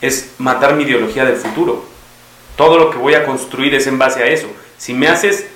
Es 0.00 0.32
matar 0.38 0.74
mi 0.74 0.84
ideología 0.84 1.24
del 1.24 1.36
futuro. 1.36 1.84
Todo 2.56 2.78
lo 2.78 2.90
que 2.90 2.98
voy 2.98 3.14
a 3.14 3.24
construir 3.24 3.74
es 3.74 3.86
en 3.86 3.98
base 3.98 4.22
a 4.22 4.26
eso. 4.26 4.48
Si 4.78 4.92
me 4.92 5.08
haces 5.08 5.46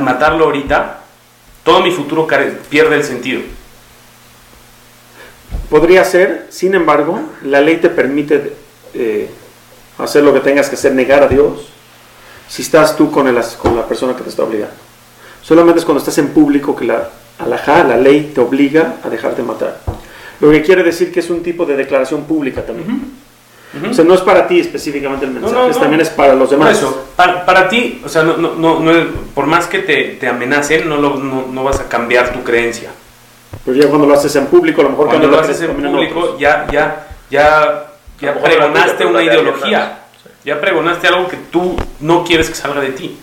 matarlo 0.00 0.44
ahorita, 0.46 1.00
todo 1.64 1.80
mi 1.80 1.90
futuro 1.90 2.26
pierde 2.68 2.96
el 2.96 3.04
sentido. 3.04 3.40
Podría 5.70 6.04
ser, 6.04 6.46
sin 6.50 6.74
embargo, 6.74 7.18
la 7.44 7.60
ley 7.60 7.76
te 7.78 7.88
permite 7.88 8.52
eh, 8.94 9.30
hacer 9.98 10.22
lo 10.24 10.34
que 10.34 10.40
tengas 10.40 10.68
que 10.68 10.74
hacer, 10.74 10.92
negar 10.92 11.22
a 11.22 11.28
Dios, 11.28 11.68
si 12.48 12.62
estás 12.62 12.96
tú 12.96 13.10
con, 13.10 13.28
el, 13.28 13.38
con 13.62 13.76
la 13.76 13.86
persona 13.86 14.14
que 14.16 14.22
te 14.22 14.30
está 14.30 14.42
obligando. 14.42 14.74
Solamente 15.42 15.78
es 15.78 15.84
cuando 15.84 16.00
estás 16.00 16.18
en 16.18 16.28
público 16.28 16.74
que 16.76 16.84
la 16.84 17.08
alajá, 17.38 17.84
la 17.84 17.96
ley, 17.96 18.32
te 18.34 18.40
obliga 18.40 18.96
a 19.02 19.08
dejarte 19.08 19.42
matar. 19.42 19.80
Lo 20.40 20.50
que 20.50 20.62
quiere 20.62 20.82
decir 20.82 21.12
que 21.12 21.20
es 21.20 21.30
un 21.30 21.42
tipo 21.42 21.64
de 21.64 21.76
declaración 21.76 22.24
pública 22.24 22.62
también. 22.66 23.12
O 23.88 23.94
sea, 23.94 24.04
no 24.04 24.14
es 24.14 24.20
para 24.22 24.48
ti 24.48 24.58
específicamente 24.58 25.24
el 25.26 25.30
mensaje, 25.30 25.54
no, 25.54 25.68
es- 25.70 25.76
no. 25.76 25.82
también 25.82 26.00
es 26.00 26.10
para 26.10 26.34
los 26.34 26.50
demás. 26.50 26.76
eso, 26.76 27.06
para, 27.14 27.46
para 27.46 27.68
ti, 27.68 28.02
o 28.04 28.08
sea, 28.08 28.24
no, 28.24 28.36
no, 28.36 28.54
no, 28.56 28.80
no 28.80 28.92
por 29.32 29.46
más 29.46 29.66
que 29.68 29.78
te, 29.78 30.16
te 30.18 30.26
amenacen, 30.26 30.88
no, 30.88 30.96
lo- 30.96 31.16
no, 31.18 31.46
no 31.52 31.62
vas 31.62 31.78
a 31.78 31.88
cambiar 31.88 32.32
tu 32.32 32.42
creencia. 32.42 32.90
Pero 33.64 33.76
ya 33.76 33.88
cuando 33.88 34.06
lo 34.06 34.14
haces 34.14 34.34
en 34.36 34.46
público, 34.46 34.80
a 34.80 34.84
lo 34.84 34.90
mejor 34.90 35.08
Cuando 35.08 35.28
lo 35.28 35.38
haces 35.40 35.60
en 35.62 35.74
público, 35.74 36.20
otros. 36.20 36.38
ya, 36.40 36.66
ya, 36.72 37.08
ya, 37.30 37.86
pregonaste 38.42 39.04
una 39.06 39.22
ideología. 39.22 39.98
Sí. 40.22 40.28
Ya 40.44 40.60
pregonaste 40.60 41.06
algo 41.08 41.28
que 41.28 41.36
tú 41.36 41.76
no 42.00 42.24
quieres 42.24 42.48
que 42.48 42.54
salga 42.54 42.80
de 42.80 42.90
ti. 42.92 43.18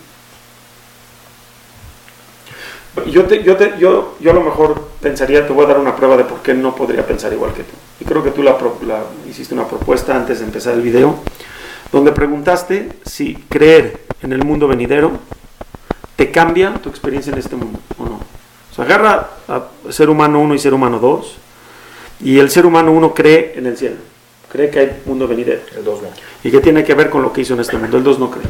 Yo, 3.12 3.24
te- 3.26 3.42
yo, 3.44 3.56
te- 3.56 3.74
yo, 3.78 4.16
yo 4.18 4.30
a 4.30 4.34
lo 4.34 4.40
mejor 4.42 4.88
pensaría, 5.00 5.46
te 5.46 5.52
voy 5.52 5.64
a 5.64 5.68
dar 5.68 5.78
una 5.78 5.94
prueba 5.94 6.16
de 6.16 6.24
por 6.24 6.40
qué 6.42 6.52
no 6.54 6.74
podría 6.74 7.06
pensar 7.06 7.32
igual 7.32 7.52
que 7.52 7.62
tú. 7.62 7.72
Y 8.00 8.04
creo 8.04 8.24
que 8.24 8.30
tú 8.30 8.42
la, 8.42 8.56
la- 8.86 9.04
hiciste 9.28 9.54
una 9.54 9.68
propuesta 9.68 10.16
antes 10.16 10.40
de 10.40 10.46
empezar 10.46 10.74
el 10.74 10.82
video, 10.82 11.14
donde 11.92 12.10
preguntaste 12.12 12.90
si 13.04 13.34
creer 13.48 14.00
en 14.22 14.32
el 14.32 14.44
mundo 14.44 14.66
venidero 14.66 15.12
te 16.16 16.32
cambia 16.32 16.74
tu 16.74 16.88
experiencia 16.88 17.32
en 17.32 17.38
este 17.38 17.54
mundo 17.54 17.78
o 17.98 18.04
no. 18.04 18.20
O 18.78 18.84
sea, 18.84 18.96
agarra 18.96 19.30
a 19.48 19.64
ser 19.90 20.08
humano 20.08 20.40
1 20.40 20.54
y 20.54 20.58
ser 20.60 20.72
humano 20.72 21.00
2, 21.00 21.36
y 22.20 22.38
el 22.38 22.48
ser 22.48 22.64
humano 22.64 22.92
1 22.92 23.12
cree 23.12 23.54
en 23.56 23.66
el 23.66 23.76
cielo, 23.76 23.96
cree 24.50 24.70
que 24.70 24.78
hay 24.78 25.02
mundo 25.04 25.26
venidero 25.26 25.60
El 25.76 25.84
2 25.84 26.02
no. 26.02 26.08
y 26.44 26.50
que 26.50 26.60
tiene 26.60 26.84
que 26.84 26.94
ver 26.94 27.10
con 27.10 27.22
lo 27.22 27.32
que 27.32 27.40
hizo 27.40 27.54
en 27.54 27.60
este 27.60 27.76
mundo. 27.76 27.96
El 27.96 28.04
2 28.04 28.18
no 28.20 28.30
cree. 28.30 28.46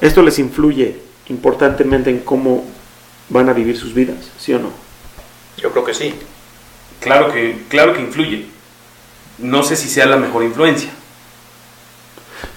Esto 0.00 0.22
les 0.22 0.38
influye 0.38 0.96
importantemente 1.28 2.08
en 2.08 2.20
cómo 2.20 2.64
van 3.28 3.48
a 3.50 3.52
vivir 3.52 3.76
sus 3.76 3.92
vidas, 3.92 4.16
¿sí 4.38 4.54
o 4.54 4.58
no? 4.58 4.70
Yo 5.58 5.70
creo 5.70 5.84
que 5.84 5.92
sí. 5.92 6.14
Claro 7.00 7.30
que, 7.30 7.64
claro 7.68 7.92
que 7.92 8.00
influye. 8.00 8.46
No 9.38 9.62
sé 9.62 9.76
si 9.76 9.88
sea 9.88 10.06
la 10.06 10.16
mejor 10.16 10.44
influencia. 10.44 10.90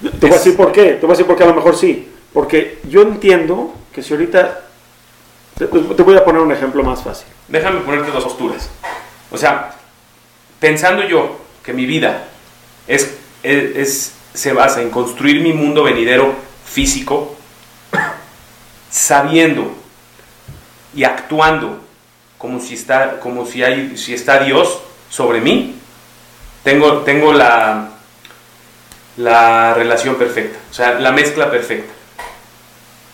Te 0.02 0.28
voy 0.28 0.32
a 0.32 0.38
decir 0.38 0.56
por 0.56 0.72
qué, 0.72 0.94
te 0.94 1.02
voy 1.02 1.10
a 1.10 1.14
decir 1.14 1.26
por 1.26 1.36
qué 1.36 1.44
a 1.44 1.48
lo 1.48 1.56
mejor 1.56 1.76
sí. 1.76 2.08
Porque 2.32 2.80
yo 2.88 3.02
entiendo 3.02 3.76
que 3.94 4.02
si 4.02 4.14
ahorita... 4.14 4.68
Te, 5.58 5.66
voy 5.66 6.18
a 6.18 6.24
poner 6.26 6.42
un 6.42 6.52
ejemplo 6.52 6.84
más 6.84 7.04
fácil. 7.04 7.28
Déjame 7.48 7.82
ponerte 7.82 8.12
dos 8.12 8.24
posturas. 8.24 8.70
O 9.32 9.38
sea, 9.38 9.74
pensando 10.60 11.04
yo 11.04 11.40
que 11.64 11.74
mi 11.74 11.86
vida 11.86 12.26
es- 12.88 13.16
es- 13.44 14.14
se 14.34 14.54
basa 14.54 14.82
en 14.82 14.90
construir 14.90 15.42
mi 15.42 15.54
mundo 15.54 15.84
venidero 15.84 16.34
físico, 16.66 17.36
sabiendo 18.90 19.74
y 20.96 21.04
actuando 21.04 21.80
como 22.38 22.60
si 22.60 22.74
está, 22.74 23.20
como 23.20 23.46
si 23.46 23.64
hay, 23.64 23.96
si 23.98 24.14
está 24.14 24.40
Dios 24.44 24.80
sobre 25.10 25.42
mí, 25.42 25.76
tengo, 26.64 27.00
tengo 27.00 27.34
la, 27.34 27.90
la 29.18 29.74
relación 29.74 30.16
perfecta, 30.16 30.58
o 30.70 30.74
sea, 30.74 30.94
la 30.94 31.12
mezcla 31.12 31.52
perfecta. 31.52 31.94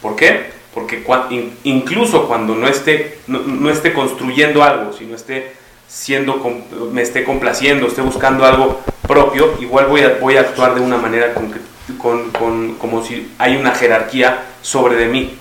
¿Por 0.01 0.15
qué? 0.15 0.51
Porque 0.77 1.03
cua- 1.03 1.25
in- 1.31 1.57
incluso 1.63 2.27
cuando 2.27 2.53
no 2.53 2.67
esté, 2.67 3.17
no, 3.25 3.39
no 3.39 3.71
esté 3.71 3.93
construyendo 3.93 4.63
algo, 4.63 4.93
sino 4.93 5.15
esté 5.15 5.53
siendo, 5.87 6.39
me 6.91 7.01
esté 7.01 7.23
complaciendo, 7.23 7.87
esté 7.87 8.03
buscando 8.03 8.45
algo 8.45 8.79
propio, 9.07 9.55
igual 9.59 9.87
voy 9.87 10.01
a, 10.01 10.17
voy 10.21 10.37
a 10.37 10.41
actuar 10.41 10.75
de 10.75 10.81
una 10.81 10.97
manera 10.97 11.33
con 11.33 11.51
con- 11.97 12.29
con- 12.29 12.75
como 12.75 13.03
si 13.03 13.31
hay 13.39 13.55
una 13.55 13.71
jerarquía 13.73 14.43
sobre 14.61 14.95
de 14.97 15.07
mí. 15.07 15.35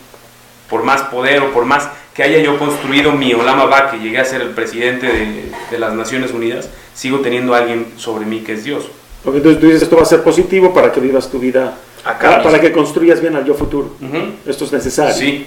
Por 0.71 0.85
más 0.85 1.03
poder 1.03 1.43
o 1.43 1.53
por 1.53 1.67
más 1.67 1.87
que 2.15 2.23
haya 2.23 2.39
yo 2.39 2.59
construido 2.59 3.13
mi 3.13 3.35
Olama 3.35 3.67
Ba, 3.67 3.91
que 3.91 3.99
llegué 3.99 4.19
a 4.19 4.25
ser 4.25 4.41
el 4.41 4.51
presidente 4.51 5.07
de, 5.07 5.53
de 5.71 5.79
las 5.79 5.93
Naciones 5.93 6.33
Unidas, 6.33 6.71
sigo 6.95 7.19
teniendo 7.21 7.55
a 7.55 7.59
alguien 7.59 7.89
sobre 7.99 8.25
mí 8.25 8.41
que 8.41 8.55
es 8.55 8.65
Dios. 8.65 8.89
Porque 9.23 9.39
entonces 9.39 9.61
tú 9.61 9.67
dices, 9.67 9.83
esto 9.83 9.97
va 9.97 10.03
a 10.03 10.07
ser 10.07 10.23
positivo 10.23 10.73
para 10.73 10.93
que 10.93 11.01
vivas 11.01 11.31
tu 11.31 11.39
vida, 11.39 11.75
Acá 12.07 12.43
para, 12.43 12.61
que 12.61 12.73
construyas 12.73 13.21
bien 13.21 13.35
al 13.37 13.45
yo 13.45 13.55
futuro. 13.55 13.97
Esto 14.47 14.65
es 14.65 14.73
necesario. 14.73 15.15
Sí, 15.15 15.47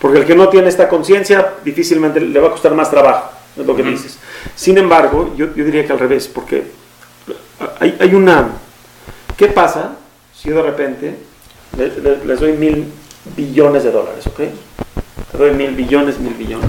Porque 0.00 0.18
el 0.18 0.24
que 0.26 0.34
no 0.34 0.48
tiene 0.48 0.68
esta 0.68 0.88
conciencia 0.88 1.54
difícilmente 1.64 2.20
le 2.20 2.40
va 2.40 2.48
a 2.48 2.50
costar 2.50 2.74
más 2.74 2.90
trabajo, 2.90 3.30
es 3.56 3.64
lo 3.66 3.76
que 3.76 3.82
dices. 3.84 4.18
Sin 4.56 4.76
embargo, 4.78 5.32
yo, 5.36 5.54
yo 5.54 5.64
diría 5.64 5.86
que 5.86 5.92
al 5.92 5.98
revés, 5.98 6.26
porque 6.28 6.64
hay, 7.80 7.96
hay 8.00 8.14
una... 8.14 8.48
¿Qué 9.36 9.46
pasa 9.48 9.92
si 10.36 10.48
yo 10.48 10.56
de 10.56 10.62
repente 10.62 11.16
le- 11.76 12.00
le- 12.00 12.24
les 12.24 12.40
doy 12.40 12.52
mil 12.52 12.92
billones 13.36 13.84
de 13.84 13.90
dólares, 13.92 14.26
ok? 14.26 14.40
Te 15.30 15.38
doy 15.38 15.52
mil 15.52 15.70
billones, 15.74 16.18
mil 16.18 16.34
billones. 16.34 16.68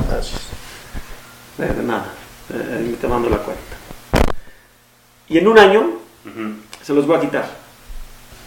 De, 1.58 1.68
de 1.68 1.84
nada, 1.84 2.06
eh, 2.54 2.96
te 3.02 3.08
mando 3.08 3.30
la 3.30 3.38
cuenta. 3.38 3.64
Y 5.28 5.38
en 5.40 5.48
un 5.48 5.58
año 5.58 5.90
se 6.84 6.94
los 6.94 7.06
voy 7.08 7.18
a 7.18 7.20
quitar, 7.22 7.50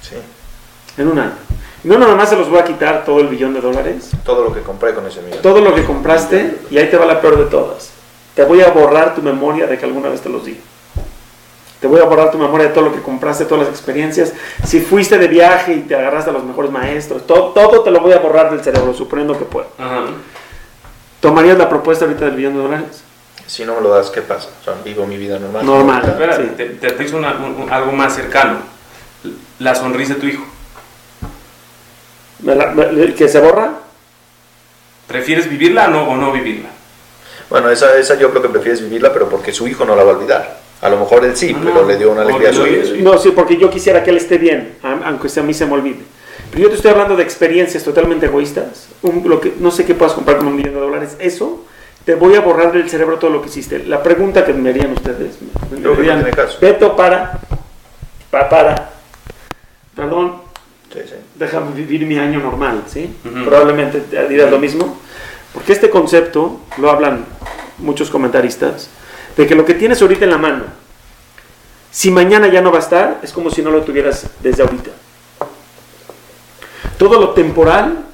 Sí. 0.02 0.14
En 0.98 1.08
un 1.08 1.18
año. 1.18 1.32
No 1.84 1.98
nada 1.98 2.14
más 2.16 2.28
se 2.30 2.36
los 2.36 2.48
voy 2.50 2.58
a 2.58 2.64
quitar 2.64 3.04
todo 3.04 3.20
el 3.20 3.28
billón 3.28 3.54
de 3.54 3.60
dólares, 3.60 4.10
Todo 4.24 4.42
lo 4.44 4.52
que 4.52 4.60
compré 4.62 4.92
con 4.94 5.06
ese 5.06 5.20
millón. 5.22 5.40
todo 5.42 5.60
lo 5.60 5.74
que 5.74 5.84
compraste 5.84 6.58
y 6.70 6.78
ahí 6.78 6.88
te 6.90 6.96
va 6.96 7.06
la 7.06 7.20
peor 7.20 7.38
de 7.38 7.44
todas. 7.44 7.90
Te 8.34 8.44
voy 8.44 8.60
a 8.60 8.70
borrar 8.70 9.14
tu 9.14 9.22
memoria 9.22 9.66
de 9.66 9.78
que 9.78 9.84
alguna 9.84 10.08
vez 10.08 10.20
te 10.20 10.28
los 10.28 10.44
di. 10.44 10.58
Te 11.80 11.86
voy 11.86 12.00
a 12.00 12.04
borrar 12.04 12.30
tu 12.30 12.38
memoria 12.38 12.68
de 12.68 12.72
todo 12.72 12.86
lo 12.86 12.92
que 12.94 13.02
compraste, 13.02 13.44
todas 13.44 13.64
las 13.66 13.68
experiencias. 13.74 14.32
Si 14.64 14.80
fuiste 14.80 15.18
de 15.18 15.28
viaje 15.28 15.74
y 15.74 15.80
te 15.80 15.94
agarraste 15.94 16.30
a 16.30 16.32
los 16.32 16.42
mejores 16.44 16.70
maestros, 16.72 17.26
todo, 17.26 17.50
todo 17.52 17.82
te 17.82 17.90
lo 17.90 18.00
voy 18.00 18.12
a 18.12 18.18
borrar 18.18 18.50
del 18.50 18.62
cerebro, 18.64 18.92
suponiendo 18.94 19.38
que 19.38 19.44
puedo. 19.44 19.68
Ajá. 19.78 20.06
¿Tomarías 21.20 21.58
la 21.58 21.68
propuesta 21.68 22.04
ahorita 22.04 22.24
del 22.26 22.34
billón 22.36 22.54
de 22.54 22.62
dólares? 22.62 23.02
Si 23.46 23.64
no 23.64 23.74
me 23.76 23.80
lo 23.80 23.90
das, 23.90 24.10
¿qué 24.10 24.22
pasa? 24.22 24.48
O 24.60 24.64
sea, 24.64 24.74
vivo 24.84 25.06
mi 25.06 25.16
vida 25.18 25.38
normal. 25.38 25.64
Normal. 25.64 26.02
Espera, 26.04 26.36
Sí. 26.36 26.42
te, 26.56 26.64
te 26.70 26.86
aterrizo 26.88 27.16
una- 27.16 27.34
un- 27.36 27.62
un- 27.62 27.70
algo 27.72 27.92
más 27.92 28.14
cercano. 28.14 28.58
La 29.60 29.74
sonrisa 29.74 30.14
de 30.14 30.20
tu 30.20 30.26
hijo. 30.26 30.44
¿Me 32.40 32.54
la- 32.54 32.66
me- 32.72 33.14
¿Que 33.14 33.28
se 33.28 33.40
borra? 33.40 33.72
¿Prefieres 35.06 35.48
vivirla 35.48 35.86
o 35.86 35.90
no, 35.90 36.08
o 36.10 36.16
no 36.16 36.32
vivirla? 36.32 36.68
Bueno, 37.48 37.70
esa, 37.70 37.96
esa 37.96 38.16
yo 38.16 38.30
creo 38.30 38.42
que 38.42 38.48
prefieres 38.48 38.80
vivirla, 38.82 39.12
pero 39.12 39.28
porque 39.28 39.52
su 39.52 39.68
hijo 39.68 39.84
no 39.84 39.94
la 39.94 40.02
va 40.02 40.12
a 40.12 40.16
olvidar. 40.16 40.60
A 40.82 40.88
lo 40.90 40.98
mejor 40.98 41.24
él 41.24 41.36
sí, 41.36 41.54
Ah, 41.56 41.60
pero 41.64 41.82
no. 41.82 41.88
le 41.88 41.96
dio 41.96 42.10
una 42.10 42.22
alegría 42.22 42.50
a 42.50 42.52
su 42.52 42.66
hijo. 42.66 42.94
No, 42.98 43.16
sí, 43.18 43.30
porque 43.30 43.56
yo 43.56 43.70
quisiera 43.70 44.02
que 44.02 44.10
él 44.10 44.16
esté 44.16 44.36
bien, 44.38 44.74
aunque 45.04 45.28
sea 45.28 45.42
a 45.42 45.46
mí 45.46 45.54
se 45.54 45.64
me 45.64 45.72
olvide. 45.74 46.00
Pero 46.50 46.64
yo 46.64 46.68
te 46.70 46.74
estoy 46.76 46.90
hablando 46.90 47.16
de 47.16 47.22
experiencias 47.22 47.82
totalmente 47.84 48.26
egoístas. 48.26 48.88
Un- 49.02 49.22
lo 49.28 49.40
que, 49.40 49.54
no 49.58 49.70
sé 49.70 49.84
qué 49.84 49.94
puedas 49.94 50.12
comprar 50.14 50.36
con 50.38 50.48
un 50.48 50.56
millón 50.56 50.74
de 50.74 50.80
dólares. 50.80 51.16
Eso 51.18 51.64
te 52.04 52.14
voy 52.14 52.34
a 52.34 52.40
borrar 52.40 52.72
del 52.72 52.90
cerebro 52.90 53.18
todo 53.18 53.30
lo 53.30 53.40
que 53.42 53.48
hiciste. 53.48 53.78
La 53.80 54.02
pregunta 54.02 54.44
que 54.44 54.52
me 54.52 54.70
harían 54.70 54.92
ustedes. 54.92 55.36
Me 55.70 55.80
no 55.80 55.92
dirían, 55.92 56.18
tiene 56.22 56.36
caso. 56.36 56.58
Beto, 56.60 56.94
para. 56.94 57.38
Pa- 58.30 58.48
para. 58.48 58.90
Perdón. 59.94 60.42
Déjame 61.38 61.72
vivir 61.74 62.06
mi 62.06 62.18
año 62.18 62.40
normal, 62.40 62.84
¿sí? 62.86 63.14
Probablemente 63.44 64.00
te 64.00 64.28
dirás 64.28 64.50
lo 64.50 64.58
mismo. 64.58 64.98
Porque 65.52 65.72
este 65.72 65.88
concepto, 65.90 66.60
lo 66.78 66.90
hablan 66.90 67.24
muchos 67.78 68.10
comentaristas, 68.10 68.88
de 69.36 69.46
que 69.46 69.54
lo 69.54 69.64
que 69.64 69.74
tienes 69.74 70.00
ahorita 70.02 70.24
en 70.24 70.30
la 70.30 70.38
mano, 70.38 70.64
si 71.90 72.10
mañana 72.10 72.48
ya 72.48 72.60
no 72.60 72.70
va 72.70 72.78
a 72.78 72.82
estar, 72.82 73.20
es 73.22 73.32
como 73.32 73.50
si 73.50 73.62
no 73.62 73.70
lo 73.70 73.82
tuvieras 73.82 74.26
desde 74.42 74.62
ahorita. 74.62 74.90
Todo 76.98 77.20
lo 77.20 77.30
temporal 77.30 78.04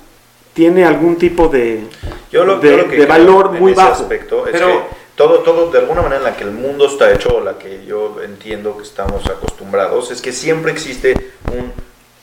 tiene 0.54 0.84
algún 0.84 1.16
tipo 1.16 1.48
de, 1.48 1.86
Yo 2.30 2.44
lo, 2.44 2.58
de, 2.58 2.70
yo 2.70 2.76
lo 2.78 2.88
que 2.88 2.96
de 2.96 3.06
valor 3.06 3.52
en 3.54 3.60
muy 3.60 3.72
ese 3.72 3.80
bajo. 3.80 4.02
aspecto 4.02 4.46
es 4.46 4.52
Pero- 4.52 4.66
que 4.68 5.02
todo, 5.14 5.40
todo, 5.40 5.70
de 5.70 5.78
alguna 5.78 6.00
manera 6.02 6.18
en 6.18 6.24
la 6.24 6.36
que 6.36 6.44
el 6.44 6.50
mundo 6.52 6.86
está 6.86 7.12
hecho, 7.12 7.36
o 7.36 7.40
la 7.40 7.58
que 7.58 7.84
yo 7.86 8.16
entiendo 8.24 8.76
que 8.76 8.82
estamos 8.82 9.24
acostumbrados, 9.26 10.10
es 10.10 10.22
que 10.22 10.32
siempre 10.32 10.72
existe 10.72 11.32
un 11.52 11.72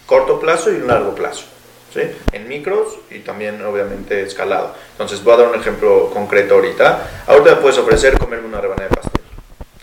corto 0.10 0.40
plazo 0.40 0.72
y 0.72 0.78
un 0.78 0.88
largo 0.88 1.14
plazo. 1.14 1.46
¿sí? 1.94 2.02
En 2.34 2.48
micros 2.48 2.98
y 3.12 3.20
también 3.20 3.64
obviamente 3.64 4.24
escalado. 4.24 4.74
Entonces 4.94 5.24
voy 5.24 5.36
a 5.36 5.38
dar 5.38 5.48
un 5.50 5.56
ejemplo 5.56 6.10
concreto 6.12 6.56
ahorita. 6.56 7.26
Ahorita 7.28 7.52
me 7.52 7.62
puedes 7.62 7.78
ofrecer 7.78 8.18
comerme 8.18 8.48
una 8.48 8.60
rebanada 8.60 8.90
de 8.90 8.96
pastel. 8.96 9.22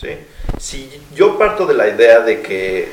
¿sí? 0.00 0.08
Si 0.58 1.00
yo 1.14 1.38
parto 1.38 1.64
de 1.64 1.74
la 1.74 1.88
idea 1.88 2.18
de 2.20 2.42
que 2.42 2.88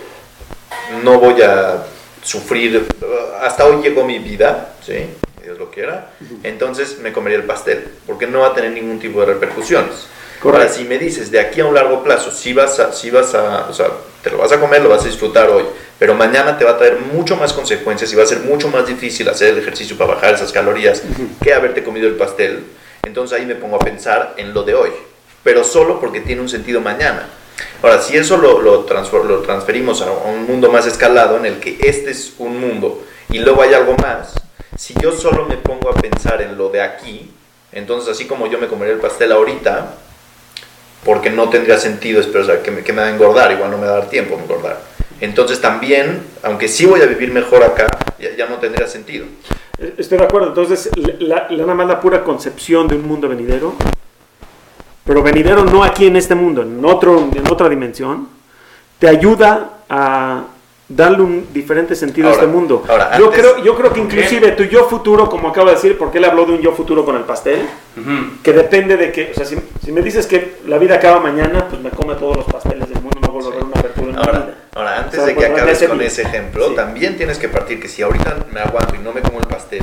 no 1.04 1.20
voy 1.20 1.42
a 1.42 1.84
sufrir, 2.22 2.86
hasta 3.42 3.66
hoy 3.66 3.82
llegó 3.82 4.06
mi 4.06 4.20
vida, 4.20 4.76
¿sí? 4.86 5.08
Dios 5.44 5.58
lo 5.58 5.72
quiera, 5.72 6.12
entonces 6.44 7.00
me 7.00 7.12
comería 7.12 7.38
el 7.38 7.44
pastel, 7.44 7.90
porque 8.08 8.28
no 8.28 8.42
va 8.42 8.48
a 8.48 8.54
tener 8.54 8.72
ningún 8.72 9.00
tipo 9.00 9.20
de 9.20 9.26
repercusiones. 9.34 10.08
Ahora, 10.44 10.58
Correcto. 10.58 10.78
si 10.80 10.84
me 10.84 10.98
dices 11.00 11.32
de 11.32 11.40
aquí 11.40 11.62
a 11.62 11.66
un 11.66 11.74
largo 11.74 12.04
plazo, 12.04 12.30
si 12.30 12.52
vas 12.54 12.78
a, 12.80 12.92
si 12.92 13.10
vas 13.10 13.34
a, 13.34 13.68
o 13.70 13.74
sea, 13.74 13.88
te 14.22 14.30
lo 14.30 14.38
vas 14.38 14.52
a 14.52 14.60
comer, 14.60 14.82
lo 14.82 14.90
vas 14.90 15.04
a 15.04 15.08
disfrutar 15.08 15.50
hoy, 15.50 15.64
pero 15.98 16.16
mañana 16.16 16.58
te 16.58 16.66
va 16.66 16.72
a 16.72 16.78
traer 16.78 17.00
mucho 17.00 17.38
más 17.38 17.54
consecuencias 17.54 18.12
y 18.12 18.16
va 18.16 18.24
a 18.24 18.28
ser 18.28 18.40
mucho 18.40 18.68
más 18.68 18.86
difícil 18.86 19.30
hacer 19.30 19.50
el 19.54 19.60
ejercicio 19.60 19.98
para 19.98 20.16
bajar 20.16 20.34
esas 20.34 20.52
calorías 20.52 21.02
que 21.42 21.54
haberte 21.54 21.82
comido 21.82 22.08
el 22.08 22.16
pastel, 22.16 22.66
entonces 23.04 23.40
ahí 23.40 23.46
me 23.46 23.56
pongo 23.56 23.78
a 23.78 23.80
pensar 23.80 24.34
en 24.36 24.54
lo 24.54 24.64
de 24.64 24.76
hoy, 24.76 24.90
pero 25.44 25.64
solo 25.64 26.00
porque 26.02 26.20
tiene 26.20 26.42
un 26.42 26.50
sentido 26.50 26.82
mañana. 26.82 27.30
Ahora, 27.82 28.02
si 28.02 28.18
eso 28.18 28.36
lo, 28.38 28.62
lo, 28.62 28.86
lo 28.86 29.40
transferimos 29.42 30.02
a 30.02 30.12
un 30.12 30.46
mundo 30.46 30.70
más 30.72 30.88
escalado 30.88 31.38
en 31.38 31.46
el 31.46 31.60
que 31.60 31.78
este 31.82 32.12
es 32.12 32.34
un 32.40 32.60
mundo 32.60 33.04
y 33.30 33.40
luego 33.40 33.62
hay 33.62 33.74
algo 33.74 33.96
más, 33.96 34.34
si 34.78 34.94
yo 35.02 35.12
solo 35.12 35.46
me 35.46 35.56
pongo 35.56 35.90
a 35.90 35.94
pensar 35.94 36.42
en 36.42 36.58
lo 36.58 36.70
de 36.70 36.82
aquí, 36.82 37.32
entonces 37.72 38.10
así 38.10 38.26
como 38.26 38.48
yo 38.48 38.58
me 38.58 38.68
comería 38.68 38.94
el 38.94 39.00
pastel 39.00 39.32
ahorita, 39.32 39.94
porque 41.06 41.30
no 41.30 41.50
tendría 41.50 41.78
sentido 41.78 42.20
esperar 42.22 42.62
que, 42.62 42.72
me, 42.72 42.84
que 42.84 42.94
me 42.94 43.02
va 43.02 43.08
a 43.08 43.12
engordar, 43.12 43.52
igual 43.52 43.72
no 43.72 43.78
me 43.78 43.88
va 43.88 43.98
a 43.98 44.10
tiempo 44.10 44.36
a 44.38 44.42
engordar. 44.42 44.80
Entonces 45.22 45.62
también, 45.62 46.22
aunque 46.44 46.68
sí 46.68 46.86
voy 46.86 47.02
a 47.02 47.06
vivir 47.06 47.32
mejor 47.32 47.64
acá, 47.64 47.88
ya, 48.20 48.36
ya 48.36 48.48
no 48.48 48.56
tendría 48.56 48.88
sentido. 48.88 49.26
Eh, 49.78 49.94
Estoy 49.98 50.18
de 50.18 50.26
acuerdo. 50.26 50.48
Entonces, 50.50 50.90
la, 51.20 51.48
la- 51.50 51.58
nada 51.58 51.74
más 51.76 51.88
la 51.88 52.00
pura 52.02 52.24
concepción 52.24 52.88
de 52.88 52.96
un 52.96 53.08
mundo 53.08 53.28
venidero, 53.30 53.74
pero 55.06 55.22
venidero 55.24 55.64
no 55.66 55.84
aquí 55.84 56.08
en 56.08 56.16
este 56.16 56.36
mundo, 56.36 56.62
en, 56.62 56.84
otro, 56.86 57.30
en 57.34 57.44
otra 57.52 57.68
dimensión, 57.70 58.28
te 59.00 59.08
ayuda 59.08 59.70
a 59.90 60.44
darle 60.90 61.22
un 61.22 61.48
diferente 61.54 61.96
sentido 61.96 62.28
Ahora, 62.28 62.42
a 62.42 62.44
este 62.44 62.54
mundo. 62.56 62.84
ahora, 62.88 63.18
yo, 63.18 63.26
antes- 63.28 63.40
creo, 63.42 63.64
yo 63.64 63.76
creo 63.76 63.94
que 63.94 64.00
inclusive 64.02 64.52
tu 64.52 64.64
yo 64.64 64.86
futuro, 64.90 65.30
como 65.30 65.48
acabo 65.50 65.68
de 65.70 65.76
decir, 65.76 65.98
porque 65.98 66.18
él 66.18 66.26
habló 66.26 66.46
de 66.46 66.54
un 66.54 66.62
yo 66.62 66.74
futuro 66.74 67.06
con 67.06 67.16
el 67.16 67.24
pastel, 67.24 67.62
que 68.44 68.54
depende 68.54 68.98
de 68.98 69.12
que, 69.12 69.32
o 69.32 69.34
sea, 69.36 69.46
si, 69.46 69.56
si 69.84 69.92
me 69.92 70.02
dices 70.02 70.28
que 70.28 70.56
la 70.68 70.78
vida 70.78 70.96
acaba 70.96 71.20
mañana, 71.20 71.68
pues 71.70 71.82
me 71.82 71.90
come 71.90 72.16
todos 72.16 72.38
los 72.38 72.46
pasteles 72.46 72.88
del 72.90 73.02
mundo, 73.02 73.18
no 73.22 73.30
vuelvo 73.30 73.50
a 73.52 73.56
ver 73.56 73.64
una 73.64 73.80
apertura 73.80 74.08
en 74.08 74.12
mi 74.16 74.18
Ahora, 74.18 74.40
vida. 74.40 74.56
ahora 74.76 74.98
antes 75.00 75.14
O 75.20 75.24
sea, 75.24 75.26
de 75.28 75.34
que 75.34 75.40
bueno, 75.40 75.56
acabes 75.56 75.78
ese 75.78 75.88
con 75.88 75.98
mi- 75.98 76.06
ese 76.06 76.22
ejemplo, 76.24 76.68
sí. 76.70 76.76
también 76.76 77.18
tienes 77.18 77.38
que 77.40 77.48
partir 77.50 77.80
que 77.80 77.88
si 77.88 78.02
ahorita 78.02 78.46
me 78.52 78.60
aguanto 78.60 78.96
y 78.96 79.00
no 79.00 79.14
me 79.14 79.22
como 79.22 79.40
el 79.40 79.48
pastel, 79.48 79.82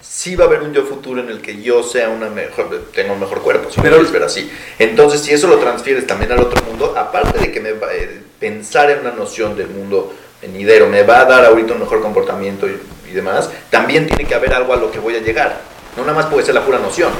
sí 0.00 0.34
va 0.34 0.44
a 0.44 0.48
haber 0.48 0.62
un 0.62 0.72
yo 0.72 0.82
futuro 0.84 1.20
en 1.20 1.28
el 1.28 1.40
que 1.40 1.62
yo 1.62 1.82
sea 1.84 2.10
una 2.10 2.28
mejor, 2.28 2.68
tenga 2.92 3.12
un 3.12 3.20
mejor 3.20 3.40
cuerpo, 3.42 3.70
si 3.70 3.80
Pero- 3.80 3.94
quieres 3.94 4.12
ver 4.12 4.24
así. 4.24 4.50
Entonces, 4.80 5.20
si 5.20 5.32
eso 5.32 5.46
lo 5.46 5.58
transfieres 5.58 6.06
también 6.06 6.32
al 6.32 6.40
otro 6.40 6.60
mundo, 6.64 6.94
aparte 6.98 7.38
de 7.38 7.52
que 7.52 7.60
me 7.60 7.70
eh, 7.70 8.20
pensar 8.40 8.90
en 8.90 9.00
una 9.00 9.12
noción 9.12 9.56
del 9.56 9.68
mundo 9.68 10.12
venidero 10.42 10.88
me 10.88 11.02
va 11.04 11.20
a 11.20 11.24
dar 11.24 11.44
ahorita 11.44 11.72
un 11.74 11.80
mejor 11.80 12.00
comportamiento 12.02 12.66
y, 12.68 12.78
y 13.08 13.12
demás, 13.12 13.50
también 13.70 14.06
tiene 14.06 14.24
que 14.24 14.34
haber 14.34 14.52
algo 14.52 14.72
a 14.72 14.76
lo 14.76 14.90
que 14.90 14.98
voy 14.98 15.14
a 15.16 15.20
llegar. 15.20 15.60
No 15.96 16.02
nada 16.02 16.14
más 16.14 16.26
puede 16.26 16.44
ser 16.44 16.54
la 16.54 16.64
pura 16.64 16.78
noción. 16.78 17.10